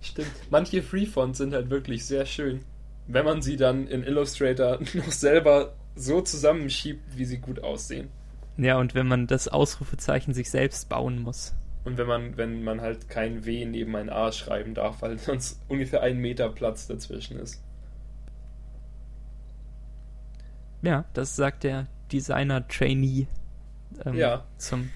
stimmt. 0.00 0.32
Manche 0.50 0.82
Freefonts 0.82 1.38
sind 1.38 1.54
halt 1.54 1.70
wirklich 1.70 2.04
sehr 2.04 2.26
schön. 2.26 2.60
Wenn 3.06 3.24
man 3.24 3.42
sie 3.42 3.56
dann 3.56 3.86
in 3.86 4.02
Illustrator 4.02 4.78
noch 4.94 5.12
selber 5.12 5.74
so 5.94 6.20
zusammenschiebt, 6.20 7.16
wie 7.16 7.24
sie 7.24 7.38
gut 7.38 7.62
aussehen. 7.62 8.08
Ja, 8.56 8.78
und 8.78 8.94
wenn 8.94 9.08
man 9.08 9.26
das 9.26 9.48
Ausrufezeichen 9.48 10.34
sich 10.34 10.50
selbst 10.50 10.88
bauen 10.88 11.22
muss. 11.22 11.54
Und 11.84 11.98
wenn 11.98 12.06
man, 12.06 12.36
wenn 12.36 12.62
man 12.62 12.80
halt 12.80 13.08
kein 13.08 13.44
W 13.44 13.64
neben 13.66 13.94
ein 13.96 14.10
A 14.10 14.32
schreiben 14.32 14.74
darf, 14.74 15.02
weil 15.02 15.18
sonst 15.18 15.60
ungefähr 15.68 16.02
ein 16.02 16.18
Meter 16.18 16.48
Platz 16.48 16.86
dazwischen 16.86 17.38
ist. 17.38 17.62
Ja, 20.82 21.04
das 21.14 21.36
sagt 21.36 21.64
der 21.64 21.86
Designer-Trainee 22.12 23.26
ähm, 24.04 24.14
Ja. 24.14 24.44
zum 24.58 24.90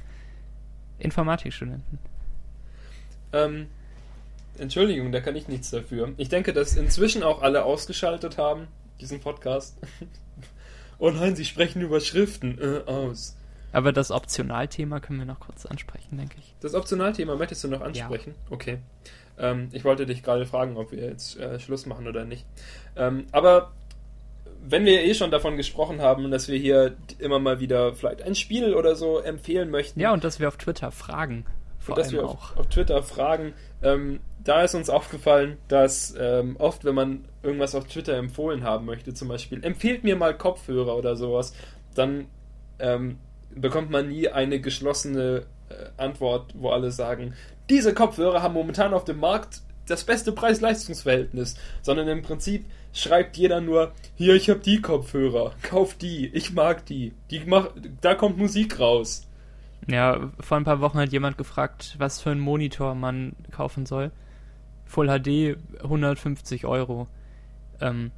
Informatikstudenten. 0.98 1.98
Ähm, 3.32 3.68
Entschuldigung, 4.58 5.12
da 5.12 5.20
kann 5.20 5.36
ich 5.36 5.48
nichts 5.48 5.70
dafür. 5.70 6.12
Ich 6.16 6.28
denke, 6.28 6.52
dass 6.52 6.76
inzwischen 6.76 7.22
auch 7.22 7.42
alle 7.42 7.64
ausgeschaltet 7.64 8.38
haben, 8.38 8.66
diesen 9.00 9.20
Podcast. 9.20 9.78
oh 10.98 11.10
nein, 11.10 11.36
sie 11.36 11.44
sprechen 11.44 11.80
über 11.82 12.00
Schriften 12.00 12.58
äh, 12.60 12.90
aus. 12.90 13.36
Aber 13.72 13.92
das 13.92 14.10
Optionalthema 14.10 14.98
können 14.98 15.18
wir 15.18 15.26
noch 15.26 15.40
kurz 15.40 15.66
ansprechen, 15.66 16.16
denke 16.16 16.36
ich. 16.38 16.54
Das 16.60 16.74
Optionalthema 16.74 17.36
möchtest 17.36 17.62
du 17.64 17.68
noch 17.68 17.82
ansprechen? 17.82 18.34
Ja. 18.46 18.52
Okay. 18.52 18.78
Ähm, 19.38 19.68
ich 19.72 19.84
wollte 19.84 20.06
dich 20.06 20.22
gerade 20.22 20.46
fragen, 20.46 20.76
ob 20.76 20.90
wir 20.90 21.04
jetzt 21.04 21.38
äh, 21.38 21.60
Schluss 21.60 21.86
machen 21.86 22.08
oder 22.08 22.24
nicht. 22.24 22.44
Ähm, 22.96 23.26
aber 23.30 23.72
wenn 24.70 24.84
wir 24.84 25.02
eh 25.02 25.14
schon 25.14 25.30
davon 25.30 25.56
gesprochen 25.56 26.00
haben, 26.00 26.30
dass 26.30 26.48
wir 26.48 26.58
hier 26.58 26.96
immer 27.18 27.38
mal 27.38 27.60
wieder 27.60 27.94
vielleicht 27.94 28.22
ein 28.22 28.34
Spiel 28.34 28.74
oder 28.74 28.96
so 28.96 29.18
empfehlen 29.18 29.70
möchten. 29.70 30.00
Ja, 30.00 30.12
und 30.12 30.24
dass 30.24 30.40
wir 30.40 30.48
auf 30.48 30.56
Twitter 30.56 30.90
fragen. 30.90 31.44
Vor 31.78 31.96
und 31.96 32.04
dass 32.04 32.12
wir 32.12 32.24
auf, 32.24 32.56
auf, 32.56 32.66
Twitter 32.68 33.02
fragen. 33.02 33.54
Ähm, 33.82 34.20
da 34.42 34.62
ist 34.62 34.74
uns 34.74 34.90
aufgefallen, 34.90 35.58
dass 35.68 36.14
ähm, 36.18 36.56
oft, 36.58 36.84
wenn 36.84 36.94
man 36.94 37.24
irgendwas 37.42 37.74
auf 37.74 37.86
Twitter 37.86 38.16
empfohlen 38.16 38.64
haben 38.64 38.84
möchte, 38.84 39.14
zum 39.14 39.28
Beispiel, 39.28 39.64
empfehlt 39.64 40.04
mir 40.04 40.16
mal 40.16 40.36
Kopfhörer 40.36 40.96
oder 40.96 41.16
sowas, 41.16 41.54
dann 41.94 42.26
ähm, 42.78 43.18
bekommt 43.54 43.90
man 43.90 44.08
nie 44.08 44.28
eine 44.28 44.60
geschlossene 44.60 45.46
äh, 45.68 45.74
Antwort, 45.96 46.52
wo 46.54 46.70
alle 46.70 46.90
sagen, 46.90 47.34
diese 47.70 47.94
Kopfhörer 47.94 48.42
haben 48.42 48.54
momentan 48.54 48.94
auf 48.94 49.04
dem 49.04 49.20
Markt 49.20 49.62
das 49.90 50.04
beste 50.04 50.32
Preis-Leistungs-Verhältnis, 50.32 51.56
sondern 51.82 52.08
im 52.08 52.22
Prinzip 52.22 52.64
schreibt 52.92 53.36
jeder 53.36 53.60
nur, 53.60 53.92
hier, 54.16 54.34
ich 54.34 54.50
habe 54.50 54.60
die 54.60 54.80
Kopfhörer, 54.80 55.52
kauf 55.62 55.94
die, 55.94 56.28
ich 56.28 56.52
mag 56.52 56.86
die, 56.86 57.12
die 57.30 57.40
mach, 57.46 57.70
da 58.00 58.14
kommt 58.14 58.38
Musik 58.38 58.78
raus. 58.80 59.26
Ja, 59.86 60.30
vor 60.40 60.56
ein 60.56 60.64
paar 60.64 60.80
Wochen 60.80 60.98
hat 60.98 61.12
jemand 61.12 61.38
gefragt, 61.38 61.94
was 61.98 62.20
für 62.20 62.30
einen 62.30 62.40
Monitor 62.40 62.94
man 62.94 63.34
kaufen 63.50 63.86
soll. 63.86 64.10
Full 64.84 65.06
HD 65.06 65.56
150 65.82 66.66
Euro. 66.66 67.08
Ähm, 67.80 68.10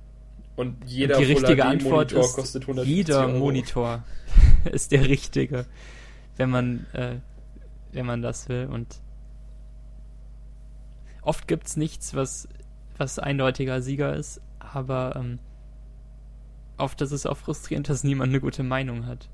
und 0.57 0.77
jeder 0.87 1.19
die 1.19 1.25
richtige 1.25 1.65
Antwort 1.65 2.13
ist, 2.13 2.35
kostet 2.35 2.63
150 2.63 2.97
jeder 2.97 3.27
Euro. 3.27 3.39
Monitor 3.39 4.05
ist 4.73 4.93
der 4.93 5.09
richtige, 5.09 5.67
wenn 6.37 6.51
man, 6.51 6.87
äh, 6.93 7.17
wenn 7.93 8.07
man 8.07 8.23
das 8.23 8.49
will. 8.49 8.69
Und 8.71 9.01
oft 11.23 11.49
gibt 11.49 11.67
es 11.67 11.77
nichts, 11.77 12.15
was, 12.15 12.49
was 12.97 13.19
eindeutiger 13.19 13.83
Sieger 13.83 14.15
ist, 14.15 14.41
aber 14.59 15.15
ähm, 15.17 15.39
oft 16.79 17.01
ist 17.01 17.13
es 17.13 17.27
auch 17.27 17.37
frustrierend, 17.37 17.89
dass 17.89 18.05
niemand 18.05 18.31
eine 18.31 18.41
gute 18.41 18.63
Meinung 18.63 19.07
hat. 19.07 19.29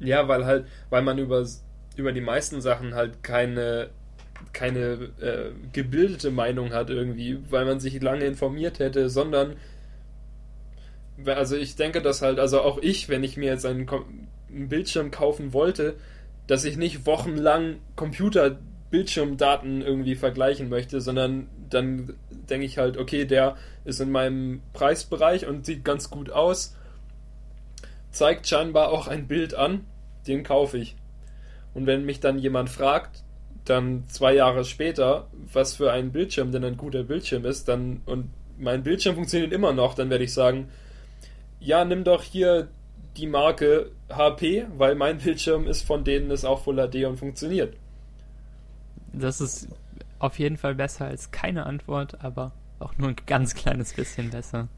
Ja, 0.00 0.26
weil 0.28 0.44
halt, 0.44 0.66
weil 0.90 1.02
man 1.02 1.18
über, 1.18 1.46
über 1.96 2.12
die 2.12 2.20
meisten 2.20 2.60
Sachen 2.60 2.94
halt 2.94 3.22
keine, 3.22 3.90
keine 4.52 5.10
äh, 5.20 5.52
gebildete 5.72 6.30
Meinung 6.30 6.72
hat 6.72 6.90
irgendwie, 6.90 7.38
weil 7.50 7.64
man 7.64 7.80
sich 7.80 8.00
lange 8.02 8.24
informiert 8.24 8.78
hätte, 8.78 9.08
sondern 9.08 9.56
also 11.26 11.56
ich 11.56 11.76
denke, 11.76 12.02
dass 12.02 12.22
halt, 12.22 12.38
also 12.38 12.60
auch 12.62 12.78
ich, 12.78 13.08
wenn 13.08 13.22
ich 13.22 13.36
mir 13.36 13.50
jetzt 13.50 13.66
einen, 13.66 13.88
einen 13.88 14.68
Bildschirm 14.68 15.10
kaufen 15.10 15.52
wollte, 15.52 15.94
dass 16.46 16.64
ich 16.64 16.76
nicht 16.76 17.06
wochenlang 17.06 17.76
Computer 17.96 18.58
Bildschirmdaten 18.92 19.80
irgendwie 19.80 20.14
vergleichen 20.14 20.68
möchte, 20.68 21.00
sondern 21.00 21.48
dann 21.70 22.14
denke 22.30 22.66
ich 22.66 22.76
halt, 22.76 22.98
okay, 22.98 23.24
der 23.24 23.56
ist 23.86 24.00
in 24.00 24.12
meinem 24.12 24.60
Preisbereich 24.74 25.46
und 25.46 25.64
sieht 25.64 25.82
ganz 25.82 26.10
gut 26.10 26.30
aus, 26.30 26.76
zeigt 28.10 28.46
scheinbar 28.46 28.90
auch 28.90 29.08
ein 29.08 29.26
Bild 29.26 29.54
an, 29.54 29.86
den 30.26 30.44
kaufe 30.44 30.76
ich. 30.76 30.94
Und 31.72 31.86
wenn 31.86 32.04
mich 32.04 32.20
dann 32.20 32.38
jemand 32.38 32.68
fragt, 32.68 33.24
dann 33.64 34.04
zwei 34.08 34.34
Jahre 34.34 34.64
später, 34.66 35.28
was 35.52 35.74
für 35.74 35.90
ein 35.90 36.12
Bildschirm 36.12 36.52
denn 36.52 36.64
ein 36.64 36.76
guter 36.76 37.02
Bildschirm 37.02 37.46
ist, 37.46 37.68
dann 37.68 38.02
und 38.04 38.28
mein 38.58 38.82
Bildschirm 38.82 39.14
funktioniert 39.14 39.52
immer 39.52 39.72
noch, 39.72 39.94
dann 39.94 40.10
werde 40.10 40.24
ich 40.24 40.34
sagen, 40.34 40.68
ja, 41.60 41.86
nimm 41.86 42.04
doch 42.04 42.22
hier 42.22 42.68
die 43.16 43.26
Marke 43.26 43.90
HP, 44.10 44.66
weil 44.76 44.96
mein 44.96 45.16
Bildschirm 45.24 45.66
ist 45.66 45.82
von 45.86 46.04
denen 46.04 46.30
ist 46.30 46.44
auch 46.44 46.62
Full 46.62 46.76
HD 46.76 47.06
und 47.06 47.16
funktioniert. 47.16 47.74
Das 49.12 49.40
ist 49.40 49.68
auf 50.18 50.38
jeden 50.38 50.56
Fall 50.56 50.74
besser 50.74 51.06
als 51.06 51.30
keine 51.30 51.66
Antwort, 51.66 52.22
aber 52.24 52.52
auch 52.78 52.96
nur 52.98 53.08
ein 53.08 53.16
ganz 53.26 53.54
kleines 53.54 53.94
bisschen 53.94 54.30
besser. 54.30 54.68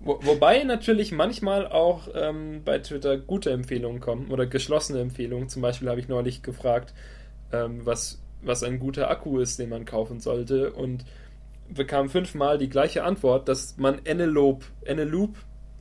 Wo, 0.00 0.18
wobei 0.22 0.62
natürlich 0.64 1.12
manchmal 1.12 1.66
auch 1.66 2.08
ähm, 2.14 2.62
bei 2.64 2.78
Twitter 2.78 3.16
gute 3.16 3.50
Empfehlungen 3.50 4.00
kommen 4.00 4.30
oder 4.30 4.46
geschlossene 4.46 5.00
Empfehlungen. 5.00 5.48
Zum 5.48 5.62
Beispiel 5.62 5.88
habe 5.88 6.00
ich 6.00 6.08
neulich 6.08 6.42
gefragt, 6.42 6.92
ähm, 7.52 7.84
was, 7.84 8.20
was 8.42 8.62
ein 8.62 8.78
guter 8.78 9.10
Akku 9.10 9.38
ist, 9.38 9.58
den 9.58 9.70
man 9.70 9.84
kaufen 9.84 10.20
sollte 10.20 10.72
und 10.72 11.04
bekam 11.68 12.10
fünfmal 12.10 12.58
die 12.58 12.68
gleiche 12.68 13.04
Antwort, 13.04 13.48
dass 13.48 13.78
man 13.78 14.04
Eneloop, 14.04 14.64
Eneloop 14.84 15.36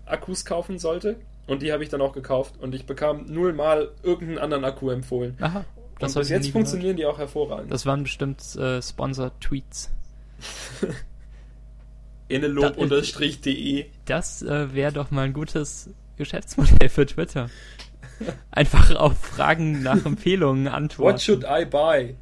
Akkus 0.05 0.45
kaufen 0.45 0.79
sollte. 0.79 1.17
Und 1.45 1.61
die 1.61 1.73
habe 1.73 1.83
ich 1.83 1.89
dann 1.89 2.01
auch 2.01 2.13
gekauft 2.13 2.55
und 2.61 2.73
ich 2.73 2.85
bekam 2.85 3.25
nullmal 3.25 3.91
irgendeinen 4.01 4.37
anderen 4.37 4.63
Akku 4.63 4.89
empfohlen. 4.89 5.37
Aha. 5.41 5.65
Das 6.03 6.15
bis 6.15 6.29
jetzt 6.29 6.49
funktionieren 6.49 6.97
die 6.97 7.05
auch 7.05 7.17
hervorragend. 7.17 7.71
Das 7.71 7.85
waren 7.85 8.03
bestimmt 8.03 8.55
äh, 8.55 8.81
Sponsor-Tweets. 8.81 9.91
Innelob-de. 12.27 13.85
Das 14.05 14.41
äh, 14.41 14.73
wäre 14.73 14.91
doch 14.91 15.11
mal 15.11 15.23
ein 15.25 15.33
gutes 15.33 15.89
Geschäftsmodell 16.17 16.89
für 16.89 17.05
Twitter. 17.05 17.49
Einfach 18.51 18.95
auf 18.95 19.17
Fragen 19.17 19.83
nach 19.83 20.05
Empfehlungen 20.05 20.67
antworten. 20.67 21.15
What 21.15 21.21
should 21.21 21.43
I 21.43 21.65
buy? 21.65 22.15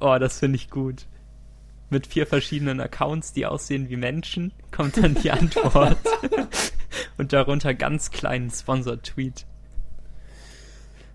Oh, 0.00 0.18
das 0.18 0.38
finde 0.38 0.56
ich 0.56 0.70
gut. 0.70 1.06
Mit 1.90 2.06
vier 2.06 2.26
verschiedenen 2.26 2.80
Accounts, 2.80 3.32
die 3.32 3.46
aussehen 3.46 3.88
wie 3.90 3.96
Menschen, 3.96 4.52
kommt 4.70 4.96
dann 4.96 5.14
die 5.14 5.30
Antwort. 5.30 5.98
Und 7.18 7.32
darunter 7.32 7.74
ganz 7.74 8.10
kleinen 8.10 8.50
Sponsor-Tweet. 8.50 9.46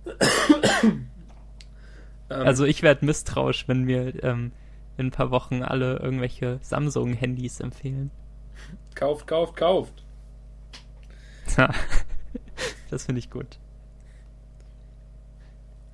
Ähm, 2.30 2.41
also 2.41 2.65
ich 2.65 2.84
werde 2.84 3.05
misstrauisch, 3.05 3.67
wenn 3.67 3.84
mir 3.84 4.23
ähm, 4.23 4.51
in 4.97 5.07
ein 5.07 5.11
paar 5.11 5.32
Wochen 5.32 5.63
alle 5.63 5.97
irgendwelche 5.97 6.59
Samsung-Handys 6.61 7.59
empfehlen. 7.59 8.11
Kauft, 8.95 9.28
kauft, 9.28 9.55
kauft. 9.55 10.03
das 12.89 13.05
finde 13.05 13.19
ich 13.19 13.30
gut. 13.30 13.59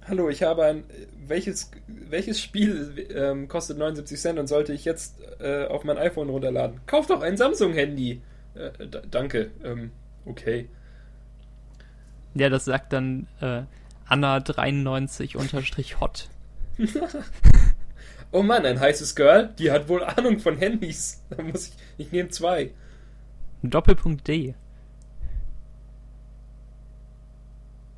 Hallo, 0.06 0.30
ich 0.30 0.44
habe 0.44 0.66
ein. 0.66 0.84
Welches, 1.26 1.72
welches 1.88 2.42
Spiel 2.42 3.08
ähm, 3.16 3.48
kostet 3.48 3.78
79 3.78 4.20
Cent 4.20 4.40
und 4.40 4.48
sollte 4.48 4.74
ich 4.74 4.84
jetzt 4.84 5.22
äh, 5.40 5.66
auf 5.66 5.86
mein 5.86 5.98
iPhone 5.98 6.30
runterladen? 6.30 6.82
Kauf 6.86 7.08
doch 7.08 7.22
ein 7.22 7.38
Samsung-Handy. 7.38 8.22
Äh, 8.56 8.72
danke. 9.10 9.52
Ähm, 9.64 9.92
okay. 10.26 10.68
Ja, 12.34 12.50
das 12.50 12.66
sagt 12.66 12.92
dann 12.92 13.28
äh, 13.40 13.64
Anna93-hot. 14.10 16.30
oh 18.32 18.44
Mann, 18.44 18.66
ein 18.66 18.80
heißes 18.80 19.16
Girl, 19.16 19.54
die 19.58 19.72
hat 19.72 19.88
wohl 19.88 20.04
Ahnung 20.04 20.40
von 20.40 20.58
Handys. 20.58 21.22
Da 21.30 21.42
muss 21.42 21.68
ich, 21.68 21.74
ich 21.98 22.12
nehme 22.12 22.30
zwei. 22.30 22.72
Doppelpunkt 23.64 24.28
D. 24.28 24.56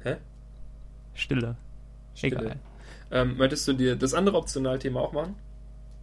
Hä? 0.04 0.18
Stille. 1.14 1.58
Stille. 2.14 2.38
Egal. 2.38 2.60
Ähm, 3.12 3.38
möchtest 3.38 3.68
du 3.68 3.74
dir 3.74 3.96
das 3.96 4.14
andere 4.14 4.38
Optionalthema 4.38 5.00
auch 5.00 5.12
machen? 5.12 5.36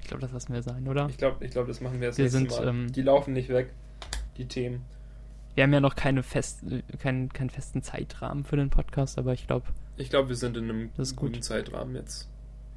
Ich 0.00 0.08
glaube, 0.08 0.20
das 0.20 0.32
lassen 0.32 0.52
wir 0.52 0.62
sein, 0.62 0.86
oder? 0.88 1.08
Ich 1.08 1.16
glaube, 1.16 1.44
ich 1.44 1.52
glaub, 1.52 1.66
das 1.66 1.80
machen 1.80 2.00
wir 2.00 2.08
das 2.08 2.18
wir 2.18 2.28
sind, 2.28 2.50
Mal. 2.50 2.68
Ähm, 2.68 2.92
die 2.92 3.02
laufen 3.02 3.32
nicht 3.32 3.48
weg, 3.48 3.70
die 4.36 4.46
Themen. 4.46 4.84
Wir 5.54 5.64
haben 5.64 5.72
ja 5.72 5.80
noch 5.80 5.94
keine 5.94 6.22
fest, 6.22 6.60
keinen, 6.98 7.32
keinen 7.32 7.50
festen 7.50 7.82
Zeitrahmen 7.82 8.44
für 8.44 8.56
den 8.56 8.70
Podcast, 8.70 9.18
aber 9.18 9.32
ich 9.32 9.46
glaube, 9.46 9.66
ich 9.96 10.10
glaube, 10.10 10.28
wir 10.28 10.36
sind 10.36 10.56
in 10.56 10.64
einem 10.64 10.90
guten 11.16 11.34
gut. 11.34 11.44
Zeitrahmen 11.44 11.94
jetzt. 11.94 12.28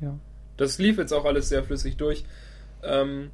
Ja. 0.01 0.17
Das 0.57 0.77
lief 0.77 0.97
jetzt 0.97 1.13
auch 1.13 1.25
alles 1.25 1.49
sehr 1.49 1.63
flüssig 1.63 1.97
durch. 1.97 2.25
Ähm, 2.83 3.31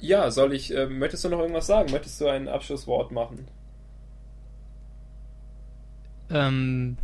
ja, 0.00 0.30
soll 0.30 0.52
ich, 0.52 0.74
äh, 0.74 0.86
möchtest 0.86 1.24
du 1.24 1.28
noch 1.28 1.38
irgendwas 1.38 1.66
sagen? 1.66 1.92
Möchtest 1.92 2.20
du 2.20 2.26
ein 2.26 2.48
Abschlusswort 2.48 3.12
machen? 3.12 3.46
Ähm, 6.28 6.96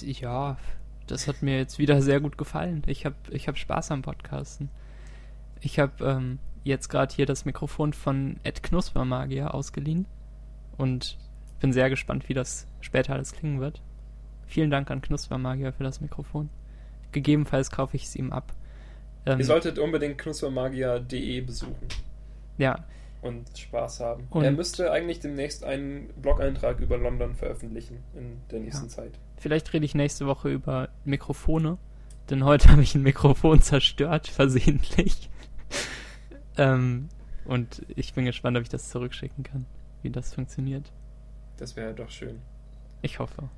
ja, 0.00 0.58
das 1.06 1.28
hat 1.28 1.42
mir 1.42 1.56
jetzt 1.56 1.78
wieder 1.78 2.02
sehr 2.02 2.20
gut 2.20 2.36
gefallen. 2.36 2.82
Ich 2.86 3.04
habe 3.06 3.16
ich 3.30 3.48
hab 3.48 3.56
Spaß 3.56 3.90
am 3.90 4.02
Podcasten. 4.02 4.70
Ich 5.60 5.78
habe 5.78 6.04
ähm, 6.04 6.38
jetzt 6.62 6.88
gerade 6.88 7.14
hier 7.14 7.26
das 7.26 7.44
Mikrofon 7.44 7.92
von 7.92 8.38
Ed 8.42 8.62
Knuspermagier 8.62 9.54
ausgeliehen 9.54 10.06
und 10.76 11.16
bin 11.60 11.72
sehr 11.72 11.90
gespannt, 11.90 12.28
wie 12.28 12.34
das 12.34 12.66
später 12.80 13.14
alles 13.14 13.32
klingen 13.32 13.60
wird. 13.60 13.82
Vielen 14.46 14.70
Dank 14.70 14.90
an 14.90 15.00
Knuspermagier 15.00 15.72
für 15.72 15.84
das 15.84 16.00
Mikrofon. 16.00 16.50
Gegebenenfalls 17.12 17.70
kaufe 17.70 17.96
ich 17.96 18.04
es 18.04 18.16
ihm 18.16 18.32
ab. 18.32 18.52
Ähm, 19.26 19.38
Ihr 19.38 19.44
solltet 19.44 19.78
unbedingt 19.78 20.18
knuspermagier.de 20.18 21.40
besuchen. 21.40 21.88
Ja. 22.58 22.84
Und 23.22 23.56
Spaß 23.56 24.00
haben. 24.00 24.26
Und 24.30 24.44
er 24.44 24.52
müsste 24.52 24.92
eigentlich 24.92 25.20
demnächst 25.20 25.64
einen 25.64 26.08
Blog-Eintrag 26.20 26.80
über 26.80 26.98
London 26.98 27.34
veröffentlichen 27.34 27.98
in 28.14 28.40
der 28.50 28.60
nächsten 28.60 28.84
ja. 28.86 28.90
Zeit. 28.90 29.18
Vielleicht 29.38 29.72
rede 29.72 29.86
ich 29.86 29.94
nächste 29.94 30.26
Woche 30.26 30.50
über 30.50 30.90
Mikrofone, 31.04 31.78
denn 32.28 32.44
heute 32.44 32.68
habe 32.72 32.82
ich 32.82 32.94
ein 32.94 33.02
Mikrofon 33.02 33.62
zerstört, 33.62 34.28
versehentlich. 34.28 35.30
ähm, 36.58 37.08
und 37.46 37.82
ich 37.88 38.12
bin 38.12 38.26
gespannt, 38.26 38.58
ob 38.58 38.62
ich 38.62 38.68
das 38.68 38.90
zurückschicken 38.90 39.42
kann, 39.42 39.64
wie 40.02 40.10
das 40.10 40.34
funktioniert. 40.34 40.92
Das 41.58 41.76
wäre 41.76 41.94
doch 41.94 42.10
schön. 42.10 42.40
Ich 43.02 43.18
hoffe. 43.18 43.48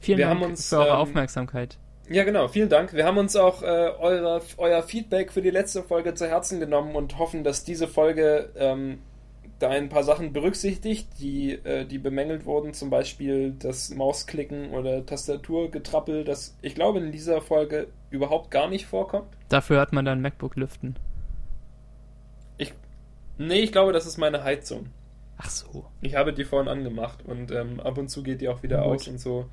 Vielen 0.00 0.18
Wir 0.18 0.26
Dank 0.26 0.42
uns, 0.42 0.68
für 0.68 0.78
eure 0.78 0.88
ähm, 0.88 0.96
Aufmerksamkeit. 0.96 1.78
Ja, 2.08 2.24
genau, 2.24 2.48
vielen 2.48 2.68
Dank. 2.68 2.92
Wir 2.92 3.04
haben 3.04 3.18
uns 3.18 3.34
auch 3.34 3.62
äh, 3.62 3.66
eure, 3.66 4.40
euer 4.58 4.82
Feedback 4.82 5.32
für 5.32 5.42
die 5.42 5.50
letzte 5.50 5.82
Folge 5.82 6.14
zu 6.14 6.28
Herzen 6.28 6.60
genommen 6.60 6.94
und 6.94 7.18
hoffen, 7.18 7.42
dass 7.42 7.64
diese 7.64 7.88
Folge 7.88 8.50
ähm, 8.56 8.98
da 9.58 9.70
ein 9.70 9.88
paar 9.88 10.04
Sachen 10.04 10.32
berücksichtigt, 10.32 11.08
die, 11.18 11.52
äh, 11.52 11.84
die 11.84 11.98
bemängelt 11.98 12.44
wurden, 12.44 12.74
zum 12.74 12.90
Beispiel 12.90 13.54
das 13.58 13.90
Mausklicken 13.90 14.70
oder 14.70 15.04
Tastaturgetrappel, 15.04 16.24
das 16.24 16.56
ich 16.62 16.74
glaube 16.74 17.00
in 17.00 17.10
dieser 17.10 17.40
Folge 17.40 17.88
überhaupt 18.10 18.50
gar 18.50 18.68
nicht 18.68 18.86
vorkommt. 18.86 19.28
Dafür 19.48 19.78
hört 19.78 19.92
man 19.92 20.04
dann 20.04 20.20
MacBook 20.20 20.56
lüften. 20.56 20.96
Nee, 23.38 23.60
ich 23.60 23.72
glaube, 23.72 23.92
das 23.92 24.06
ist 24.06 24.16
meine 24.16 24.44
Heizung. 24.44 24.86
Ach 25.38 25.50
so. 25.50 25.86
Ich 26.00 26.14
habe 26.14 26.32
die 26.32 26.44
vorhin 26.44 26.68
angemacht 26.68 27.24
und 27.24 27.50
ähm, 27.50 27.80
ab 27.80 27.98
und 27.98 28.08
zu 28.08 28.22
geht 28.22 28.40
die 28.40 28.48
auch 28.48 28.62
wieder 28.62 28.78
Gut. 28.82 28.86
aus 28.86 29.08
und 29.08 29.20
so. 29.20 29.46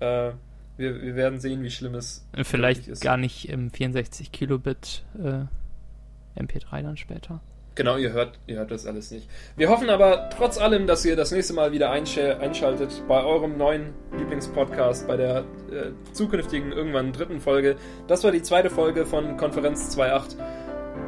Äh, 0.00 0.32
wir, 0.76 1.02
wir 1.02 1.14
werden 1.14 1.38
sehen, 1.38 1.62
wie 1.62 1.70
schlimm 1.70 1.94
es 1.94 2.26
wirklich 2.32 2.48
Vielleicht 2.48 2.88
ist. 2.88 3.00
gar 3.00 3.16
nicht 3.16 3.48
im 3.48 3.70
64 3.70 4.32
Kilobit 4.32 5.04
äh, 5.22 6.40
MP3 6.40 6.82
dann 6.82 6.96
später. 6.96 7.40
Genau, 7.76 7.96
ihr 7.96 8.12
hört, 8.12 8.38
ihr 8.46 8.56
hört 8.58 8.70
das 8.70 8.86
alles 8.86 9.10
nicht. 9.10 9.28
Wir 9.56 9.68
hoffen 9.68 9.90
aber 9.90 10.30
trotz 10.30 10.58
allem, 10.58 10.86
dass 10.86 11.04
ihr 11.04 11.16
das 11.16 11.32
nächste 11.32 11.54
Mal 11.54 11.72
wieder 11.72 11.90
einschaltet 11.90 13.02
bei 13.08 13.24
eurem 13.24 13.56
neuen 13.58 13.94
Lieblingspodcast, 14.16 15.08
bei 15.08 15.16
der 15.16 15.38
äh, 15.38 15.90
zukünftigen 16.12 16.70
irgendwann 16.70 17.12
dritten 17.12 17.40
Folge. 17.40 17.76
Das 18.06 18.22
war 18.22 18.30
die 18.30 18.42
zweite 18.42 18.70
Folge 18.70 19.06
von 19.06 19.36
Konferenz 19.36 19.96
2.8. 19.96 20.36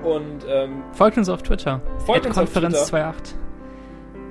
Und 0.02 0.44
ähm, 0.48 0.82
Folgt 0.92 1.18
uns 1.18 1.28
auf 1.28 1.42
Twitter. 1.42 1.80
Folgt 2.04 2.26
uns 2.26 2.36
auf 2.36 2.44
Konferenz 2.44 2.76
28. 2.76 3.45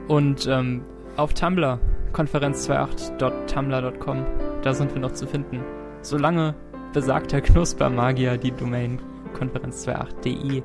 Und 0.08 0.48
ähm, 0.48 0.84
auf 1.18 1.34
Tumblr. 1.34 1.80
Konferenz28.tumblr.com. 2.14 4.26
Da 4.62 4.74
sind 4.74 4.94
wir 4.94 5.02
noch 5.02 5.12
zu 5.12 5.28
finden. 5.28 5.60
Solange 6.02 6.56
besagter 6.94 7.42
Knuspermagier 7.42 8.38
die 8.38 8.52
Domain 8.52 9.02
konferenz28.de 9.38 10.64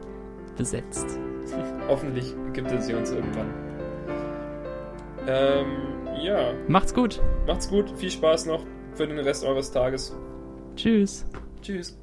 besetzt. 0.56 1.18
hoffentlich 1.88 2.32
gibt 2.52 2.70
es 2.70 2.86
sie 2.86 2.94
uns 2.94 3.10
irgendwann. 3.10 3.52
Ähm, 5.26 5.66
ja, 6.22 6.52
Macht's 6.68 6.94
gut. 6.94 7.20
macht's 7.46 7.68
gut, 7.68 7.90
viel 7.96 8.10
Spaß 8.10 8.46
noch 8.46 8.64
für 8.94 9.06
den 9.06 9.18
Rest 9.18 9.44
eures 9.44 9.70
Tages. 9.70 10.16
Tschüss. 10.76 11.26
Tschüss. 11.62 11.99